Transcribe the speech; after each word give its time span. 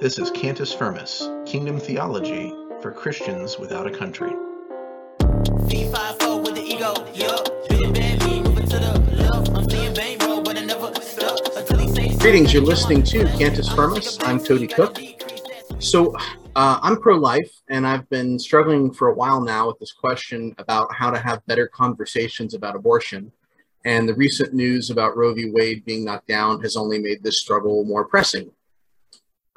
This 0.00 0.16
is 0.20 0.30
Cantus 0.30 0.72
Firmus, 0.72 1.28
Kingdom 1.44 1.80
Theology 1.80 2.54
for 2.80 2.92
Christians 2.92 3.58
without 3.58 3.84
a 3.84 3.90
country. 3.90 4.30
D5 5.18 6.44
with 6.44 6.54
the 6.54 6.62
ego, 6.62 6.94
yup. 7.14 7.68
Big 7.68 7.92
bad 7.92 8.24
me 8.24 8.40
moving 8.40 8.68
to 8.68 8.78
the 8.78 9.16
left. 9.16 9.50
I'm 9.50 9.64
staying 9.64 9.94
bang 9.94 10.18
road, 10.18 10.44
but 10.44 10.56
I 10.56 10.64
never 10.66 10.94
stop 11.00 11.40
until 11.56 11.78
he 11.78 11.88
says. 11.88 12.16
Greetings, 12.16 12.54
you're 12.54 12.62
listening 12.62 13.02
to 13.02 13.24
Cantus 13.38 13.68
Firmus. 13.72 14.20
I'm 14.20 14.38
Cody 14.38 14.68
Cook. 14.68 15.00
So, 15.80 16.14
uh, 16.54 16.78
I'm 16.80 17.00
pro 17.00 17.16
life, 17.16 17.50
and 17.68 17.84
I've 17.84 18.08
been 18.08 18.38
struggling 18.38 18.92
for 18.92 19.08
a 19.08 19.14
while 19.14 19.40
now 19.40 19.66
with 19.66 19.80
this 19.80 19.92
question 19.92 20.54
about 20.58 20.94
how 20.94 21.10
to 21.10 21.18
have 21.18 21.44
better 21.46 21.66
conversations 21.66 22.54
about 22.54 22.76
abortion. 22.76 23.32
And 23.84 24.08
the 24.08 24.14
recent 24.14 24.54
news 24.54 24.90
about 24.90 25.16
Roe 25.16 25.34
v. 25.34 25.50
Wade 25.50 25.84
being 25.84 26.04
knocked 26.04 26.28
down 26.28 26.62
has 26.62 26.76
only 26.76 27.00
made 27.00 27.24
this 27.24 27.40
struggle 27.40 27.84
more 27.84 28.04
pressing. 28.04 28.52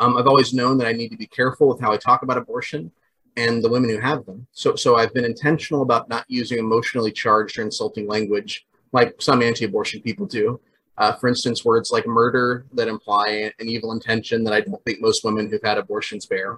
Um, 0.02 0.18
I've 0.18 0.28
always 0.28 0.52
known 0.52 0.80
that 0.80 0.88
I 0.88 0.94
need 0.94 1.10
to 1.10 1.18
be 1.18 1.28
careful 1.28 1.68
with 1.68 1.80
how 1.80 1.94
I 1.94 1.98
talk 1.98 2.24
about 2.24 2.40
abortion 2.40 2.92
and 3.38 3.64
the 3.64 3.70
women 3.70 3.90
who 3.90 4.00
have 4.00 4.26
them. 4.26 4.48
So, 4.52 4.76
so 4.76 4.96
I've 4.96 5.14
been 5.14 5.26
intentional 5.26 5.84
about 5.84 6.10
not 6.10 6.26
using 6.28 6.58
emotionally 6.58 7.12
charged 7.12 7.60
or 7.60 7.62
insulting 7.62 8.08
language 8.08 8.66
like 8.94 9.22
some 9.22 9.44
anti 9.44 9.64
abortion 9.64 10.02
people 10.02 10.26
do. 10.26 10.60
Uh, 10.98 11.14
for 11.14 11.28
instance, 11.30 11.64
words 11.64 11.92
like 11.92 12.08
murder 12.08 12.66
that 12.74 12.88
imply 12.88 13.52
an 13.60 13.70
evil 13.70 13.92
intention 13.92 14.44
that 14.44 14.54
I 14.54 14.62
don't 14.62 14.84
think 14.84 15.02
most 15.02 15.24
women 15.24 15.50
who've 15.50 15.64
had 15.64 15.78
abortions 15.78 16.26
bear. 16.26 16.58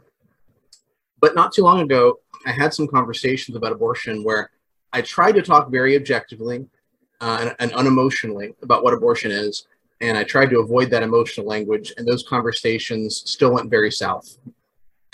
But 1.19 1.35
not 1.35 1.51
too 1.51 1.63
long 1.63 1.81
ago, 1.81 2.19
I 2.45 2.51
had 2.51 2.73
some 2.73 2.87
conversations 2.87 3.55
about 3.55 3.73
abortion 3.73 4.23
where 4.23 4.49
I 4.91 5.01
tried 5.01 5.33
to 5.33 5.41
talk 5.41 5.69
very 5.69 5.95
objectively 5.95 6.65
uh, 7.21 7.37
and, 7.41 7.55
and 7.59 7.71
unemotionally 7.73 8.55
about 8.61 8.83
what 8.83 8.93
abortion 8.93 9.31
is. 9.31 9.67
And 10.03 10.17
I 10.17 10.25
tried 10.25 10.49
to 10.49 10.59
avoid 10.59 10.89
that 10.89 11.01
emotional 11.01 11.47
language, 11.47 11.93
and 11.95 12.05
those 12.05 12.27
conversations 12.27 13.23
still 13.25 13.53
went 13.53 13.69
very 13.69 13.89
south. 13.89 14.37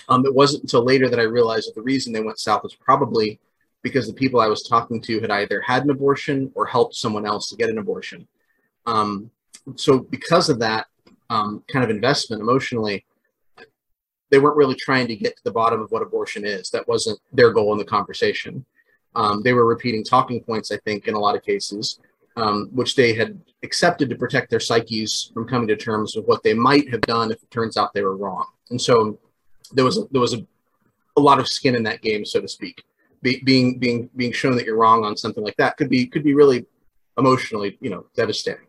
Um, 0.09 0.25
it 0.25 0.33
wasn't 0.33 0.63
until 0.63 0.83
later 0.83 1.07
that 1.07 1.19
I 1.19 1.23
realized 1.23 1.67
that 1.67 1.75
the 1.75 1.83
reason 1.83 2.11
they 2.11 2.23
went 2.23 2.39
south 2.39 2.63
was 2.63 2.73
probably 2.73 3.39
because 3.83 4.07
the 4.07 4.13
people 4.13 4.41
I 4.41 4.47
was 4.47 4.63
talking 4.63 4.99
to 5.03 5.21
had 5.21 5.29
either 5.29 5.61
had 5.61 5.83
an 5.83 5.91
abortion 5.91 6.51
or 6.55 6.65
helped 6.65 6.95
someone 6.95 7.27
else 7.27 7.49
to 7.49 7.55
get 7.55 7.69
an 7.69 7.77
abortion. 7.77 8.27
Um, 8.87 9.29
so, 9.75 9.99
because 9.99 10.49
of 10.49 10.57
that 10.57 10.87
um, 11.29 11.63
kind 11.71 11.85
of 11.85 11.91
investment 11.91 12.41
emotionally, 12.41 13.05
they 14.31 14.39
weren't 14.39 14.57
really 14.57 14.75
trying 14.75 15.07
to 15.07 15.15
get 15.15 15.37
to 15.37 15.43
the 15.43 15.51
bottom 15.51 15.81
of 15.81 15.91
what 15.91 16.01
abortion 16.01 16.45
is. 16.45 16.71
That 16.71 16.87
wasn't 16.87 17.19
their 17.31 17.51
goal 17.51 17.73
in 17.73 17.77
the 17.77 17.85
conversation. 17.85 18.65
Um, 19.13 19.43
they 19.43 19.53
were 19.53 19.67
repeating 19.67 20.03
talking 20.03 20.41
points, 20.41 20.71
I 20.71 20.77
think, 20.77 21.07
in 21.07 21.13
a 21.13 21.19
lot 21.19 21.35
of 21.35 21.43
cases, 21.43 21.99
um, 22.39 22.69
which 22.71 22.95
they 22.95 23.13
had 23.13 23.39
accepted 23.63 24.09
to 24.09 24.15
protect 24.15 24.49
their 24.49 24.59
psyches 24.59 25.31
from 25.33 25.47
coming 25.47 25.67
to 25.67 25.75
terms 25.75 26.15
with 26.15 26.25
what 26.25 26.41
they 26.43 26.53
might 26.53 26.89
have 26.89 27.01
done 27.01 27.31
if 27.31 27.43
it 27.43 27.51
turns 27.51 27.75
out 27.77 27.93
they 27.93 28.01
were 28.01 28.15
wrong. 28.15 28.45
And 28.69 28.81
so 28.81 29.19
there 29.73 29.85
was 29.85 29.97
a, 29.97 30.03
there 30.11 30.21
was 30.21 30.33
a, 30.33 30.45
a 31.17 31.21
lot 31.21 31.39
of 31.39 31.47
skin 31.47 31.75
in 31.75 31.83
that 31.83 32.01
game, 32.01 32.25
so 32.25 32.39
to 32.39 32.47
speak. 32.47 32.83
Be, 33.21 33.41
being 33.43 33.77
being 33.77 34.09
being 34.15 34.31
shown 34.31 34.55
that 34.55 34.65
you're 34.65 34.77
wrong 34.77 35.03
on 35.03 35.17
something 35.17 35.43
like 35.43 35.57
that 35.57 35.75
could 35.75 35.89
be 35.89 36.07
could 36.07 36.23
be 36.23 36.33
really 36.33 36.65
emotionally, 37.17 37.77
you 37.81 37.89
know, 37.89 38.05
devastating. 38.15 38.67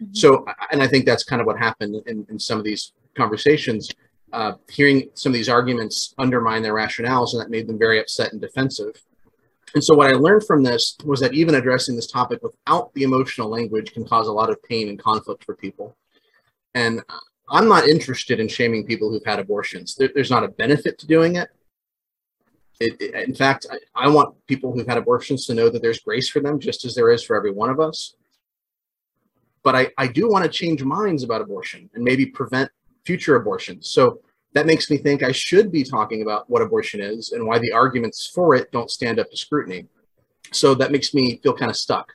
Mm-hmm. 0.00 0.14
So, 0.14 0.46
and 0.70 0.80
I 0.80 0.86
think 0.86 1.06
that's 1.06 1.24
kind 1.24 1.40
of 1.40 1.46
what 1.46 1.58
happened 1.58 1.96
in, 2.06 2.24
in 2.30 2.38
some 2.38 2.58
of 2.58 2.64
these 2.64 2.92
conversations. 3.16 3.90
Uh, 4.32 4.52
hearing 4.70 5.10
some 5.14 5.30
of 5.30 5.34
these 5.34 5.48
arguments 5.48 6.14
undermine 6.18 6.62
their 6.62 6.74
rationales, 6.74 7.32
and 7.32 7.40
that 7.40 7.50
made 7.50 7.66
them 7.66 7.76
very 7.76 7.98
upset 7.98 8.30
and 8.32 8.40
defensive. 8.40 8.94
And 9.74 9.82
so, 9.84 9.94
what 9.94 10.10
I 10.10 10.14
learned 10.14 10.44
from 10.46 10.62
this 10.62 10.96
was 11.04 11.20
that 11.20 11.34
even 11.34 11.54
addressing 11.54 11.96
this 11.96 12.10
topic 12.10 12.42
without 12.42 12.92
the 12.94 13.02
emotional 13.02 13.48
language 13.48 13.92
can 13.92 14.06
cause 14.06 14.26
a 14.26 14.32
lot 14.32 14.50
of 14.50 14.62
pain 14.62 14.88
and 14.88 14.98
conflict 14.98 15.44
for 15.44 15.54
people. 15.54 15.96
And 16.74 17.02
I'm 17.48 17.68
not 17.68 17.88
interested 17.88 18.40
in 18.40 18.48
shaming 18.48 18.86
people 18.86 19.10
who've 19.10 19.24
had 19.24 19.38
abortions. 19.38 19.94
There, 19.96 20.10
there's 20.14 20.30
not 20.30 20.44
a 20.44 20.48
benefit 20.48 20.98
to 21.00 21.06
doing 21.06 21.36
it. 21.36 21.48
It, 22.80 23.00
it, 23.00 23.28
in 23.28 23.34
fact, 23.34 23.66
I, 23.70 24.06
I, 24.06 24.08
want 24.08 24.34
people 24.46 24.72
who've 24.72 24.86
had 24.86 24.96
abortions 24.96 25.46
to 25.46 25.54
know 25.54 25.68
that 25.68 25.82
there's 25.82 26.00
grace 26.00 26.30
for 26.30 26.40
them, 26.40 26.58
just 26.58 26.84
as 26.84 26.94
there 26.94 27.10
is 27.10 27.22
for 27.22 27.36
every 27.36 27.52
one 27.52 27.68
of 27.68 27.78
us. 27.78 28.14
But 29.62 29.76
I, 29.76 29.88
I 29.98 30.06
do 30.06 30.30
want 30.30 30.44
to 30.44 30.50
change 30.50 30.82
minds 30.82 31.22
about 31.22 31.42
abortion 31.42 31.90
and 31.94 32.02
maybe 32.02 32.24
prevent 32.24 32.70
future 33.04 33.36
abortions. 33.36 33.90
So 33.90 34.20
that 34.52 34.66
makes 34.66 34.90
me 34.90 34.96
think 34.96 35.22
I 35.22 35.32
should 35.32 35.70
be 35.70 35.84
talking 35.84 36.22
about 36.22 36.48
what 36.50 36.62
abortion 36.62 37.00
is 37.00 37.32
and 37.32 37.46
why 37.46 37.58
the 37.58 37.72
arguments 37.72 38.26
for 38.26 38.54
it 38.54 38.72
don't 38.72 38.90
stand 38.90 39.18
up 39.18 39.30
to 39.30 39.36
scrutiny. 39.36 39.86
So 40.52 40.74
that 40.74 40.90
makes 40.90 41.14
me 41.14 41.38
feel 41.42 41.54
kind 41.54 41.70
of 41.70 41.76
stuck. 41.76 42.12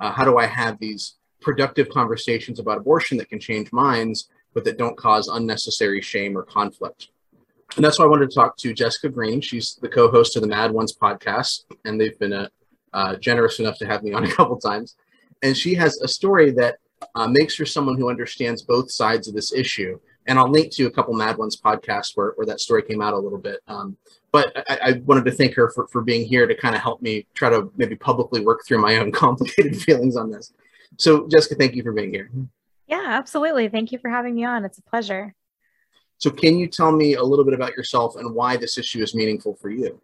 Uh, 0.00 0.10
how 0.10 0.24
do 0.24 0.38
I 0.38 0.46
have 0.46 0.78
these 0.78 1.14
productive 1.40 1.88
conversations 1.88 2.58
about 2.58 2.78
abortion 2.78 3.16
that 3.18 3.28
can 3.28 3.38
change 3.38 3.72
minds, 3.72 4.28
but 4.54 4.64
that 4.64 4.78
don't 4.78 4.96
cause 4.96 5.28
unnecessary 5.28 6.00
shame 6.00 6.36
or 6.36 6.42
conflict? 6.42 7.08
And 7.76 7.84
that's 7.84 7.98
why 7.98 8.06
I 8.06 8.08
wanted 8.08 8.30
to 8.30 8.34
talk 8.34 8.56
to 8.58 8.72
Jessica 8.72 9.08
Green. 9.08 9.40
She's 9.40 9.76
the 9.80 9.88
co-host 9.88 10.36
of 10.36 10.42
the 10.42 10.48
Mad 10.48 10.72
Ones 10.72 10.96
podcast, 10.96 11.64
and 11.84 12.00
they've 12.00 12.18
been 12.18 12.32
uh, 12.32 12.48
uh, 12.92 13.16
generous 13.16 13.60
enough 13.60 13.78
to 13.78 13.86
have 13.86 14.02
me 14.02 14.12
on 14.12 14.24
a 14.30 14.32
couple 14.32 14.58
times. 14.58 14.96
And 15.42 15.56
she 15.56 15.74
has 15.74 16.00
a 16.00 16.08
story 16.08 16.50
that 16.52 16.78
uh, 17.14 17.28
makes 17.28 17.56
her 17.56 17.66
someone 17.66 17.96
who 17.96 18.10
understands 18.10 18.62
both 18.62 18.90
sides 18.90 19.28
of 19.28 19.34
this 19.34 19.52
issue. 19.52 20.00
And 20.28 20.38
I'll 20.38 20.48
link 20.48 20.72
to 20.74 20.86
a 20.86 20.90
couple 20.90 21.14
Mad 21.14 21.38
Ones 21.38 21.60
podcasts 21.60 22.12
where, 22.14 22.32
where 22.36 22.46
that 22.46 22.60
story 22.60 22.82
came 22.82 23.02
out 23.02 23.14
a 23.14 23.18
little 23.18 23.38
bit. 23.38 23.60
Um, 23.66 23.96
but 24.30 24.52
I, 24.68 24.78
I, 24.82 24.92
wanted 25.06 25.24
to 25.24 25.32
thank 25.32 25.54
her 25.54 25.70
for, 25.70 25.88
for 25.88 26.02
being 26.02 26.26
here 26.26 26.46
to 26.46 26.54
kind 26.54 26.76
of 26.76 26.82
help 26.82 27.02
me 27.02 27.26
try 27.34 27.48
to 27.48 27.72
maybe 27.76 27.96
publicly 27.96 28.42
work 28.42 28.64
through 28.66 28.80
my 28.80 28.98
own 28.98 29.10
complicated 29.24 29.80
feelings 29.80 30.16
on 30.16 30.30
this. 30.30 30.52
So, 30.98 31.26
Jessica, 31.28 31.54
thank 31.54 31.74
you 31.74 31.82
for 31.82 31.92
being 31.92 32.10
here. 32.10 32.30
Yeah, 32.86 33.04
absolutely. 33.06 33.68
Thank 33.68 33.90
you 33.92 33.98
for 33.98 34.10
having 34.10 34.34
me 34.34 34.44
on. 34.44 34.64
It's 34.64 34.78
a 34.78 34.82
pleasure. 34.82 35.34
So, 36.18 36.30
can 36.30 36.58
you 36.58 36.66
tell 36.66 36.92
me 36.92 37.14
a 37.14 37.22
little 37.22 37.44
bit 37.44 37.54
about 37.54 37.76
yourself 37.76 38.16
and 38.16 38.34
why 38.34 38.56
this 38.56 38.78
issue 38.78 39.02
is 39.02 39.14
meaningful 39.14 39.54
for 39.54 39.70
you? 39.70 40.00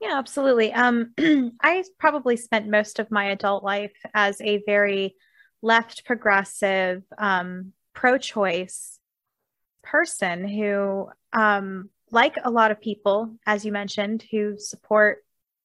Yeah, 0.00 0.18
absolutely. 0.18 0.72
Um, 0.72 1.12
I 1.62 1.84
probably 1.98 2.36
spent 2.36 2.68
most 2.68 2.98
of 2.98 3.10
my 3.10 3.26
adult 3.26 3.62
life 3.62 3.92
as 4.14 4.40
a 4.40 4.62
very 4.64 5.16
left 5.62 6.04
progressive, 6.06 7.02
um, 7.18 7.72
pro 7.92 8.16
choice 8.16 8.99
person 9.82 10.46
who, 10.46 11.08
um, 11.32 11.90
like 12.10 12.34
a 12.42 12.50
lot 12.50 12.70
of 12.70 12.80
people, 12.80 13.36
as 13.46 13.64
you 13.64 13.72
mentioned, 13.72 14.24
who 14.30 14.58
support 14.58 15.24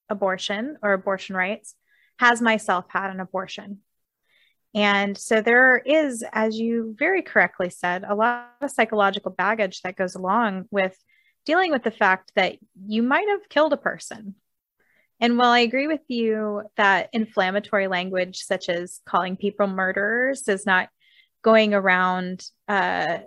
abortion 0.10 0.78
or 0.82 0.94
abortion 0.94 1.36
rights, 1.36 1.76
has 2.20 2.42
myself 2.42 2.86
had 2.90 3.12
an 3.12 3.20
abortion. 3.20 3.80
And 4.74 5.18
so 5.18 5.42
there 5.42 5.78
is, 5.78 6.24
as 6.34 6.60
you 6.60 6.96
very 7.00 7.22
correctly 7.22 7.70
said, 7.70 8.04
a 8.04 8.14
lot 8.14 8.52
of 8.62 8.70
psychological 8.72 9.32
baggage 9.32 9.82
that 9.82 9.96
goes 9.96 10.16
along 10.16 10.66
with 10.70 10.96
dealing 11.46 11.72
with 11.72 11.84
the 11.84 11.92
fact 11.92 12.32
that 12.36 12.58
you 12.86 13.02
might 13.02 13.28
have 13.30 13.48
killed 13.50 13.72
a 13.72 13.78
person. 13.78 14.36
And 15.22 15.38
while 15.38 15.52
I 15.52 15.60
agree 15.60 15.88
with 15.88 16.02
you 16.10 16.64
that 16.76 17.10
inflammatory 17.14 17.88
language, 17.88 18.40
such 18.40 18.68
as 18.68 19.00
calling 19.06 19.38
people 19.38 19.68
murderers, 19.68 20.48
is 20.50 20.66
not 20.66 20.90
going 21.42 21.74
around, 21.74 22.44
uh, 22.68 23.20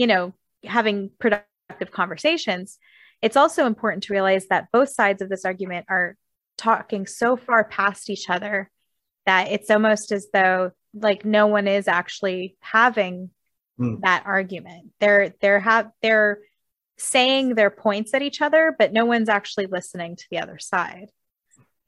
you 0.00 0.06
know, 0.06 0.32
having 0.64 1.10
productive 1.18 1.90
conversations, 1.90 2.78
it's 3.20 3.36
also 3.36 3.66
important 3.66 4.04
to 4.04 4.14
realize 4.14 4.46
that 4.48 4.72
both 4.72 4.88
sides 4.88 5.20
of 5.20 5.28
this 5.28 5.44
argument 5.44 5.84
are 5.90 6.16
talking 6.56 7.06
so 7.06 7.36
far 7.36 7.64
past 7.64 8.08
each 8.08 8.30
other 8.30 8.70
that 9.26 9.52
it's 9.52 9.70
almost 9.70 10.10
as 10.10 10.28
though 10.32 10.70
like 10.94 11.26
no 11.26 11.48
one 11.48 11.68
is 11.68 11.86
actually 11.86 12.56
having 12.60 13.28
mm. 13.78 14.00
that 14.00 14.22
argument. 14.24 14.90
They're 15.00 15.34
they're 15.42 15.60
have 15.60 15.90
they're 16.00 16.38
saying 16.96 17.54
their 17.54 17.70
points 17.70 18.14
at 18.14 18.22
each 18.22 18.40
other, 18.40 18.74
but 18.78 18.94
no 18.94 19.04
one's 19.04 19.28
actually 19.28 19.66
listening 19.66 20.16
to 20.16 20.24
the 20.30 20.38
other 20.38 20.58
side. 20.58 21.10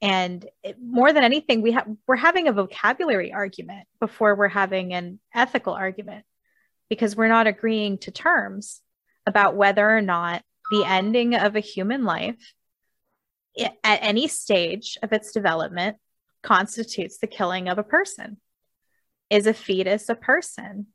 And 0.03 0.47
it, 0.61 0.77
more 0.79 1.11
than 1.13 1.23
anything, 1.23 1.63
we 1.63 1.71
have 1.71 1.87
we're 2.05 2.15
having 2.15 2.47
a 2.47 2.53
vocabulary 2.53 3.33
argument 3.33 3.87
before 3.99 4.35
we're 4.35 4.49
having 4.49 4.93
an 4.93 5.19
ethical 5.33 5.73
argument 5.73 6.25
because 6.93 7.15
we're 7.15 7.27
not 7.27 7.47
agreeing 7.47 7.97
to 7.97 8.11
terms 8.11 8.79
about 9.25 9.55
whether 9.55 9.89
or 9.89 9.99
not 9.99 10.43
the 10.69 10.83
ending 10.85 11.33
of 11.33 11.55
a 11.55 11.59
human 11.59 12.03
life 12.03 12.53
at 13.57 13.73
any 13.83 14.27
stage 14.27 14.95
of 15.01 15.11
its 15.11 15.31
development 15.31 15.97
constitutes 16.43 17.17
the 17.17 17.25
killing 17.25 17.67
of 17.67 17.79
a 17.79 17.83
person. 17.83 18.37
Is 19.31 19.47
a 19.47 19.55
fetus 19.55 20.07
a 20.07 20.13
person? 20.13 20.85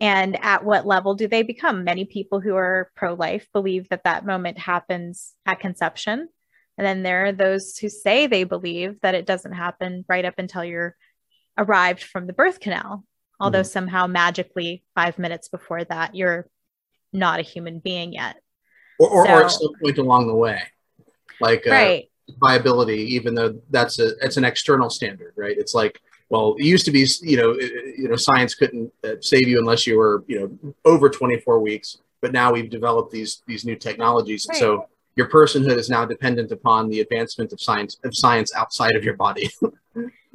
And 0.00 0.42
at 0.42 0.64
what 0.64 0.86
level 0.86 1.14
do 1.14 1.28
they 1.28 1.42
become? 1.42 1.84
Many 1.84 2.06
people 2.06 2.40
who 2.40 2.56
are 2.56 2.90
pro 2.96 3.12
life 3.12 3.46
believe 3.52 3.90
that 3.90 4.04
that 4.04 4.24
moment 4.24 4.56
happens 4.56 5.34
at 5.44 5.60
conception. 5.60 6.30
And 6.78 6.86
then 6.86 7.02
there 7.02 7.26
are 7.26 7.32
those 7.32 7.76
who 7.76 7.90
say 7.90 8.26
they 8.26 8.44
believe 8.44 8.98
that 9.02 9.14
it 9.14 9.26
doesn't 9.26 9.52
happen 9.52 10.06
right 10.08 10.24
up 10.24 10.38
until 10.38 10.64
you're 10.64 10.96
arrived 11.58 12.02
from 12.02 12.26
the 12.26 12.32
birth 12.32 12.60
canal, 12.60 13.04
although 13.40 13.60
mm-hmm. 13.60 13.66
somehow 13.66 14.06
magically 14.06 14.84
five 14.94 15.18
minutes 15.18 15.48
before 15.48 15.84
that, 15.84 16.14
you're 16.14 16.48
not 17.12 17.40
a 17.40 17.42
human 17.42 17.78
being 17.78 18.12
yet. 18.12 18.36
Or, 18.98 19.08
or, 19.08 19.26
so, 19.26 19.32
or 19.32 19.42
at 19.44 19.50
some 19.50 19.72
point 19.82 19.98
along 19.98 20.26
the 20.26 20.34
way. 20.34 20.60
Like, 21.40 21.66
uh, 21.66 21.98
viability, 22.40 23.14
even 23.14 23.34
though 23.34 23.60
that's 23.70 23.98
a 23.98 24.10
it's 24.20 24.36
an 24.36 24.44
external 24.44 24.90
standard, 24.90 25.32
right? 25.36 25.56
It's 25.56 25.74
like 25.74 26.00
well, 26.30 26.56
it 26.58 26.64
used 26.64 26.84
to 26.84 26.90
be, 26.90 27.06
you 27.22 27.36
know, 27.38 27.54
you 27.54 28.08
know, 28.08 28.16
science 28.16 28.54
couldn't 28.54 28.92
uh, 29.02 29.14
save 29.20 29.48
you 29.48 29.58
unless 29.58 29.86
you 29.86 29.96
were, 29.96 30.24
you 30.26 30.40
know, 30.40 30.74
over 30.84 31.08
24 31.08 31.58
weeks. 31.60 31.98
but 32.20 32.32
now 32.32 32.52
we've 32.52 32.68
developed 32.68 33.12
these 33.12 33.42
these 33.46 33.64
new 33.64 33.76
technologies, 33.76 34.46
and 34.46 34.56
so 34.56 34.86
your 35.16 35.28
personhood 35.28 35.76
is 35.76 35.90
now 35.90 36.04
dependent 36.04 36.52
upon 36.52 36.88
the 36.88 37.00
advancement 37.00 37.52
of 37.52 37.60
science 37.60 37.98
of 38.04 38.16
science 38.16 38.52
outside 38.54 38.96
of 38.96 39.04
your 39.04 39.16
body. 39.16 39.50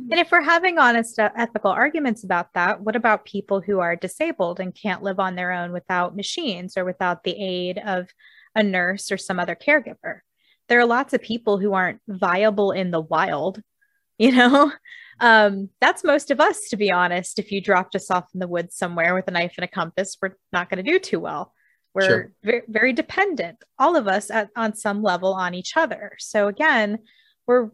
And 0.09 0.19
if 0.19 0.31
we're 0.31 0.41
having 0.41 0.79
honest 0.79 1.19
uh, 1.19 1.29
ethical 1.35 1.71
arguments 1.71 2.23
about 2.23 2.53
that, 2.55 2.81
what 2.81 2.95
about 2.95 3.25
people 3.25 3.61
who 3.61 3.79
are 3.79 3.95
disabled 3.95 4.59
and 4.59 4.75
can't 4.75 5.03
live 5.03 5.19
on 5.19 5.35
their 5.35 5.51
own 5.51 5.71
without 5.71 6.15
machines 6.15 6.77
or 6.77 6.83
without 6.83 7.23
the 7.23 7.31
aid 7.31 7.77
of 7.77 8.09
a 8.55 8.63
nurse 8.63 9.11
or 9.11 9.17
some 9.17 9.39
other 9.39 9.55
caregiver? 9.55 10.19
There 10.67 10.79
are 10.79 10.85
lots 10.85 11.13
of 11.13 11.21
people 11.21 11.57
who 11.57 11.73
aren't 11.73 12.01
viable 12.07 12.71
in 12.71 12.91
the 12.91 13.01
wild, 13.01 13.61
you 14.17 14.31
know? 14.31 14.71
Um, 15.19 15.69
that's 15.79 16.03
most 16.03 16.31
of 16.31 16.39
us, 16.39 16.69
to 16.69 16.77
be 16.77 16.91
honest. 16.91 17.39
If 17.39 17.51
you 17.51 17.61
dropped 17.61 17.95
us 17.95 18.09
off 18.09 18.25
in 18.33 18.39
the 18.39 18.47
woods 18.47 18.75
somewhere 18.75 19.13
with 19.13 19.27
a 19.27 19.31
knife 19.31 19.53
and 19.57 19.63
a 19.63 19.67
compass, 19.67 20.17
we're 20.21 20.35
not 20.51 20.69
going 20.69 20.83
to 20.83 20.91
do 20.91 20.99
too 20.99 21.19
well. 21.19 21.53
We're 21.93 22.07
Sure. 22.07 22.31
very, 22.43 22.61
very 22.67 22.93
dependent, 22.93 23.57
all 23.77 23.95
of 23.95 24.07
us 24.07 24.31
at, 24.31 24.49
on 24.55 24.75
some 24.75 25.03
level 25.03 25.33
on 25.33 25.53
each 25.53 25.77
other. 25.77 26.13
So 26.19 26.47
again, 26.47 26.99
we're 27.45 27.69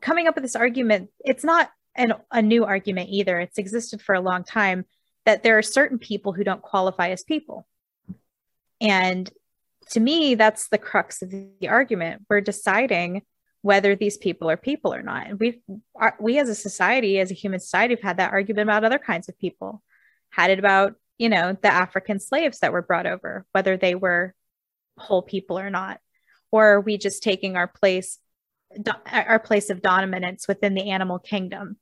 coming 0.00 0.26
up 0.26 0.34
with 0.34 0.44
this 0.44 0.56
argument. 0.56 1.10
It's 1.24 1.44
not 1.44 1.70
an, 1.94 2.14
a 2.30 2.42
new 2.42 2.64
argument 2.64 3.10
either. 3.10 3.40
It's 3.40 3.58
existed 3.58 4.02
for 4.02 4.14
a 4.14 4.20
long 4.20 4.44
time 4.44 4.84
that 5.24 5.42
there 5.42 5.56
are 5.56 5.62
certain 5.62 5.98
people 5.98 6.32
who 6.32 6.44
don't 6.44 6.60
qualify 6.60 7.08
as 7.08 7.24
people. 7.24 7.66
And 8.80 9.30
to 9.90 10.00
me, 10.00 10.34
that's 10.34 10.68
the 10.68 10.78
crux 10.78 11.22
of 11.22 11.30
the 11.30 11.68
argument. 11.68 12.22
We're 12.28 12.40
deciding 12.40 13.22
whether 13.62 13.96
these 13.96 14.18
people 14.18 14.50
are 14.50 14.58
people 14.58 14.92
or 14.92 15.02
not. 15.02 15.26
And 15.26 15.40
we've, 15.40 15.58
we 16.20 16.38
as 16.38 16.50
a 16.50 16.54
society, 16.54 17.18
as 17.18 17.30
a 17.30 17.34
human 17.34 17.60
society, 17.60 17.94
have 17.94 18.02
had 18.02 18.16
that 18.18 18.32
argument 18.32 18.68
about 18.68 18.84
other 18.84 18.98
kinds 18.98 19.28
of 19.28 19.38
people. 19.38 19.82
Had 20.30 20.50
it 20.50 20.58
about, 20.58 20.96
you 21.18 21.28
know, 21.28 21.56
the 21.60 21.72
African 21.72 22.18
slaves 22.18 22.60
that 22.60 22.72
were 22.72 22.82
brought 22.82 23.06
over, 23.06 23.46
whether 23.52 23.76
they 23.76 23.94
were 23.94 24.34
whole 24.98 25.22
people 25.22 25.58
or 25.58 25.70
not. 25.70 26.00
Or 26.50 26.74
are 26.74 26.80
we 26.80 26.98
just 26.98 27.22
taking 27.22 27.56
our 27.56 27.68
place 27.68 28.18
do- 28.80 28.92
our 29.10 29.38
place 29.38 29.70
of 29.70 29.82
dominance 29.82 30.48
within 30.48 30.74
the 30.74 30.90
animal 30.90 31.18
kingdom 31.18 31.76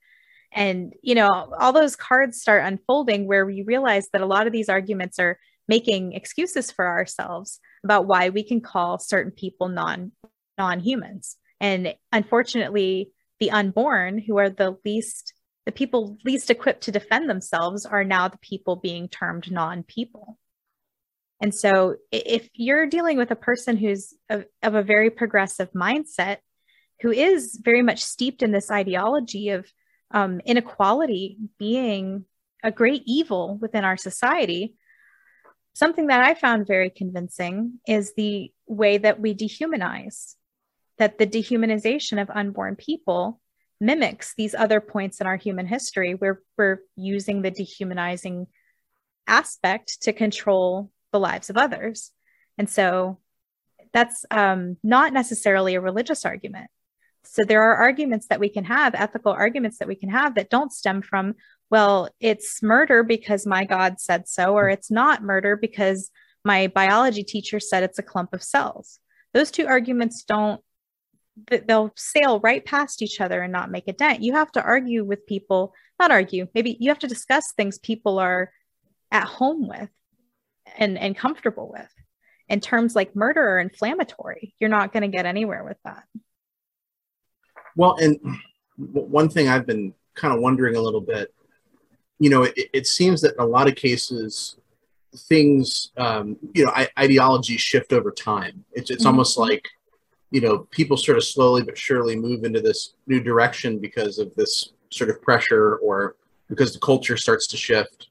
and 0.52 0.92
you 1.02 1.14
know 1.14 1.28
all 1.58 1.72
those 1.72 1.96
cards 1.96 2.40
start 2.40 2.64
unfolding 2.64 3.26
where 3.26 3.46
we 3.46 3.62
realize 3.62 4.08
that 4.12 4.22
a 4.22 4.26
lot 4.26 4.46
of 4.46 4.52
these 4.52 4.68
arguments 4.68 5.18
are 5.18 5.38
making 5.68 6.12
excuses 6.12 6.70
for 6.70 6.86
ourselves 6.86 7.60
about 7.84 8.06
why 8.06 8.28
we 8.28 8.42
can 8.42 8.60
call 8.60 8.98
certain 8.98 9.32
people 9.32 9.68
non 9.68 10.12
non-humans 10.58 11.36
and 11.60 11.94
unfortunately 12.12 13.10
the 13.40 13.50
unborn 13.50 14.18
who 14.18 14.38
are 14.38 14.50
the 14.50 14.76
least 14.84 15.31
the 15.66 15.72
people 15.72 16.18
least 16.24 16.50
equipped 16.50 16.82
to 16.82 16.92
defend 16.92 17.30
themselves 17.30 17.86
are 17.86 18.04
now 18.04 18.28
the 18.28 18.38
people 18.38 18.76
being 18.76 19.08
termed 19.08 19.50
non-people 19.50 20.38
and 21.40 21.54
so 21.54 21.96
if 22.12 22.48
you're 22.54 22.86
dealing 22.86 23.18
with 23.18 23.32
a 23.32 23.36
person 23.36 23.76
who's 23.76 24.14
of, 24.30 24.44
of 24.62 24.74
a 24.74 24.82
very 24.82 25.10
progressive 25.10 25.70
mindset 25.72 26.38
who 27.02 27.10
is 27.10 27.60
very 27.62 27.82
much 27.82 28.02
steeped 28.02 28.42
in 28.42 28.52
this 28.52 28.70
ideology 28.70 29.50
of 29.50 29.66
um, 30.12 30.40
inequality 30.44 31.38
being 31.58 32.24
a 32.62 32.70
great 32.70 33.02
evil 33.06 33.58
within 33.60 33.84
our 33.84 33.96
society. 33.96 34.76
Something 35.74 36.06
that 36.08 36.22
I 36.22 36.34
found 36.34 36.66
very 36.66 36.90
convincing 36.90 37.80
is 37.88 38.14
the 38.14 38.52
way 38.66 38.98
that 38.98 39.18
we 39.18 39.34
dehumanize, 39.34 40.36
that 40.98 41.18
the 41.18 41.26
dehumanization 41.26 42.22
of 42.22 42.30
unborn 42.30 42.76
people 42.76 43.40
mimics 43.82 44.34
these 44.36 44.54
other 44.54 44.80
points 44.80 45.20
in 45.20 45.26
our 45.26 45.36
human 45.36 45.66
history 45.66 46.14
where 46.14 46.40
we're 46.56 46.78
using 46.96 47.42
the 47.42 47.50
dehumanizing 47.50 48.46
aspect 49.26 50.02
to 50.02 50.12
control 50.12 50.90
the 51.10 51.18
lives 51.18 51.50
of 51.50 51.56
others. 51.56 52.12
And 52.56 52.70
so 52.70 53.18
that's 53.92 54.24
um, 54.30 54.76
not 54.82 55.12
necessarily 55.12 55.74
a 55.74 55.80
religious 55.80 56.24
argument. 56.24 56.70
So 57.24 57.42
there 57.44 57.62
are 57.62 57.76
arguments 57.76 58.28
that 58.28 58.40
we 58.40 58.48
can 58.48 58.64
have, 58.64 58.94
ethical 58.94 59.32
arguments 59.32 59.78
that 59.78 59.88
we 59.88 59.96
can 59.96 60.10
have 60.10 60.36
that 60.36 60.50
don't 60.50 60.72
stem 60.72 61.02
from, 61.02 61.34
well, 61.70 62.08
it's 62.20 62.62
murder 62.62 63.02
because 63.02 63.46
my 63.46 63.64
God 63.64 64.00
said 64.00 64.28
so, 64.28 64.54
or 64.54 64.68
it's 64.68 64.90
not 64.90 65.22
murder 65.22 65.56
because 65.56 66.10
my 66.44 66.68
biology 66.68 67.24
teacher 67.24 67.60
said 67.60 67.82
it's 67.82 67.98
a 67.98 68.02
clump 68.02 68.32
of 68.32 68.42
cells. 68.42 68.98
Those 69.34 69.50
two 69.50 69.66
arguments 69.66 70.24
don't, 70.24 70.60
they'll 71.66 71.92
sail 71.96 72.40
right 72.40 72.64
past 72.64 73.02
each 73.02 73.20
other 73.20 73.42
and 73.42 73.52
not 73.52 73.70
make 73.70 73.88
a 73.88 73.92
dent. 73.92 74.22
You 74.22 74.34
have 74.34 74.52
to 74.52 74.62
argue 74.62 75.04
with 75.04 75.26
people, 75.26 75.74
not 75.98 76.10
argue, 76.10 76.46
maybe 76.54 76.76
you 76.78 76.90
have 76.90 76.98
to 77.00 77.08
discuss 77.08 77.52
things 77.52 77.78
people 77.78 78.18
are 78.18 78.52
at 79.10 79.24
home 79.24 79.68
with 79.68 79.88
and, 80.76 80.98
and 80.98 81.16
comfortable 81.16 81.70
with. 81.72 81.88
And 82.48 82.62
terms 82.62 82.94
like 82.94 83.16
murder 83.16 83.42
are 83.42 83.60
inflammatory. 83.60 84.54
You're 84.58 84.68
not 84.68 84.92
going 84.92 85.02
to 85.02 85.08
get 85.08 85.24
anywhere 85.26 85.64
with 85.64 85.78
that. 85.84 86.04
Well, 87.76 87.96
and 87.98 88.18
one 88.76 89.30
thing 89.30 89.48
I've 89.48 89.66
been 89.66 89.94
kind 90.14 90.34
of 90.34 90.40
wondering 90.40 90.76
a 90.76 90.80
little 90.80 91.00
bit, 91.00 91.32
you 92.18 92.28
know, 92.28 92.42
it, 92.42 92.54
it 92.74 92.86
seems 92.86 93.22
that 93.22 93.34
in 93.34 93.40
a 93.40 93.46
lot 93.46 93.68
of 93.68 93.74
cases, 93.74 94.56
things, 95.16 95.92
um, 95.96 96.36
you 96.54 96.64
know, 96.66 96.72
I, 96.74 96.88
ideologies 96.98 97.60
shift 97.60 97.92
over 97.92 98.10
time. 98.10 98.64
It's 98.72 98.90
it's 98.90 99.04
Mhm. 99.04 99.08
almost 99.08 99.38
like, 99.38 99.66
you 100.32 100.40
know, 100.40 100.66
people 100.70 100.96
sort 100.96 101.18
of 101.18 101.24
slowly 101.24 101.62
but 101.62 101.78
surely 101.78 102.16
move 102.16 102.44
into 102.44 102.60
this 102.60 102.94
new 103.06 103.20
direction 103.20 103.78
because 103.78 104.18
of 104.18 104.34
this 104.34 104.72
sort 104.90 105.10
of 105.10 105.20
pressure 105.22 105.76
or 105.76 106.16
because 106.48 106.72
the 106.72 106.80
culture 106.80 107.16
starts 107.16 107.46
to 107.48 107.56
shift. 107.56 108.08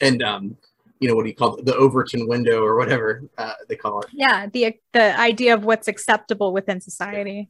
And 0.00 0.22
um, 0.22 0.56
you 0.98 1.08
know, 1.08 1.14
what 1.14 1.22
do 1.22 1.28
you 1.28 1.34
call 1.34 1.56
it? 1.56 1.66
The 1.66 1.76
Overton 1.76 2.26
window 2.26 2.62
or 2.62 2.76
whatever 2.76 3.22
uh, 3.38 3.52
they 3.68 3.76
call 3.76 4.00
it. 4.00 4.08
yeah 4.12 4.46
the 4.46 4.74
the 4.92 5.18
idea 5.18 5.54
of 5.54 5.64
what's 5.64 5.88
acceptable 5.88 6.52
within 6.52 6.80
society 6.80 7.48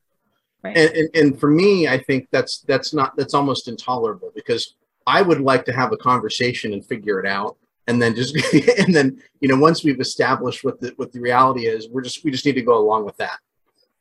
right 0.63 0.77
and, 0.77 0.91
and, 0.97 1.09
and 1.15 1.41
for 1.41 1.51
me 1.51 1.89
i 1.89 1.99
think 1.99 2.29
that's 2.31 2.61
that's 2.61 2.95
not 2.95 3.17
that's 3.17 3.35
almost 3.35 3.69
intolerable 3.69 4.31
because 4.35 4.75
i 5.07 5.21
would 5.21 5.41
like 5.41 5.65
to 5.65 5.73
have 5.73 5.93
a 5.93 5.97
conversation 5.97 6.73
and 6.73 6.85
figure 6.87 7.21
it 7.21 7.27
out 7.27 7.57
and 7.89 8.01
then 8.01 8.15
just 8.15 8.37
and 8.79 8.95
then 8.95 9.21
you 9.41 9.49
know 9.49 9.57
once 9.57 9.85
we've 9.85 10.01
established 10.01 10.65
what 10.65 10.81
the 10.81 10.93
what 10.97 11.13
the 11.13 11.21
reality 11.21 11.67
is 11.67 11.89
we're 11.89 12.03
just 12.03 12.25
we 12.25 12.31
just 12.31 12.47
need 12.47 12.55
to 12.55 12.63
go 12.63 12.79
along 12.79 13.05
with 13.05 13.17
that 13.17 13.39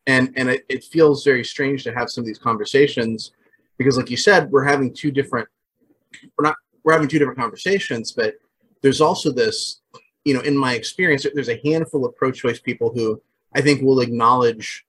and 0.07 0.33
and 0.35 0.49
it, 0.49 0.65
it 0.69 0.83
feels 0.83 1.23
very 1.23 1.43
strange 1.43 1.83
to 1.83 1.93
have 1.93 2.09
some 2.09 2.23
of 2.23 2.25
these 2.25 2.39
conversations 2.39 3.31
because 3.77 3.97
like 3.97 4.09
you 4.09 4.17
said 4.17 4.49
we're 4.51 4.63
having 4.63 4.93
two 4.93 5.11
different 5.11 5.47
we're 6.37 6.43
not 6.45 6.55
we're 6.83 6.93
having 6.93 7.07
two 7.07 7.19
different 7.19 7.39
conversations 7.39 8.11
but 8.11 8.35
there's 8.81 9.01
also 9.01 9.31
this 9.31 9.81
you 10.25 10.33
know 10.33 10.41
in 10.41 10.57
my 10.57 10.73
experience 10.73 11.25
there's 11.33 11.49
a 11.49 11.61
handful 11.63 12.05
of 12.05 12.15
pro-choice 12.15 12.59
people 12.59 12.91
who 12.93 13.21
i 13.55 13.61
think 13.61 13.81
will 13.81 14.01
acknowledge 14.01 14.85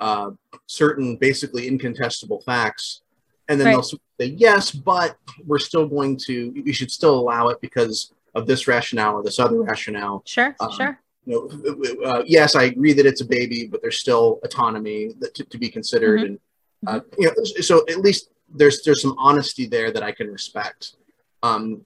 uh, 0.00 0.30
certain 0.66 1.16
basically 1.16 1.66
incontestable 1.68 2.42
facts. 2.44 3.00
And 3.48 3.58
then 3.60 3.68
Right. 3.68 3.72
they'll 3.74 3.82
say 3.82 4.34
yes 4.36 4.72
but 4.72 5.16
we're 5.46 5.58
still 5.58 5.86
going 5.86 6.16
to 6.26 6.50
we 6.64 6.72
should 6.72 6.90
still 6.90 7.18
allow 7.18 7.48
it 7.48 7.60
because 7.60 8.12
of 8.34 8.46
this 8.46 8.66
rationale 8.66 9.14
or 9.14 9.22
this 9.22 9.38
other 9.38 9.62
rationale. 9.62 10.22
Sure 10.26 10.54
um, 10.60 10.70
sure 10.72 10.98
you 11.26 11.32
know 11.34 12.04
uh, 12.04 12.22
yes 12.24 12.54
i 12.54 12.64
agree 12.64 12.92
that 12.92 13.06
it's 13.06 13.20
a 13.20 13.26
baby 13.26 13.66
but 13.66 13.82
there's 13.82 14.00
still 14.00 14.40
autonomy 14.44 15.12
that, 15.18 15.34
to, 15.34 15.44
to 15.44 15.58
be 15.58 15.68
considered 15.68 16.20
and 16.22 16.38
uh, 16.86 17.00
you 17.18 17.26
know 17.26 17.34
so 17.60 17.84
at 17.88 17.98
least 17.98 18.30
there's 18.48 18.82
there's 18.84 19.02
some 19.02 19.14
honesty 19.18 19.66
there 19.66 19.90
that 19.90 20.02
i 20.02 20.12
can 20.12 20.28
respect. 20.28 20.94
Um, 21.42 21.84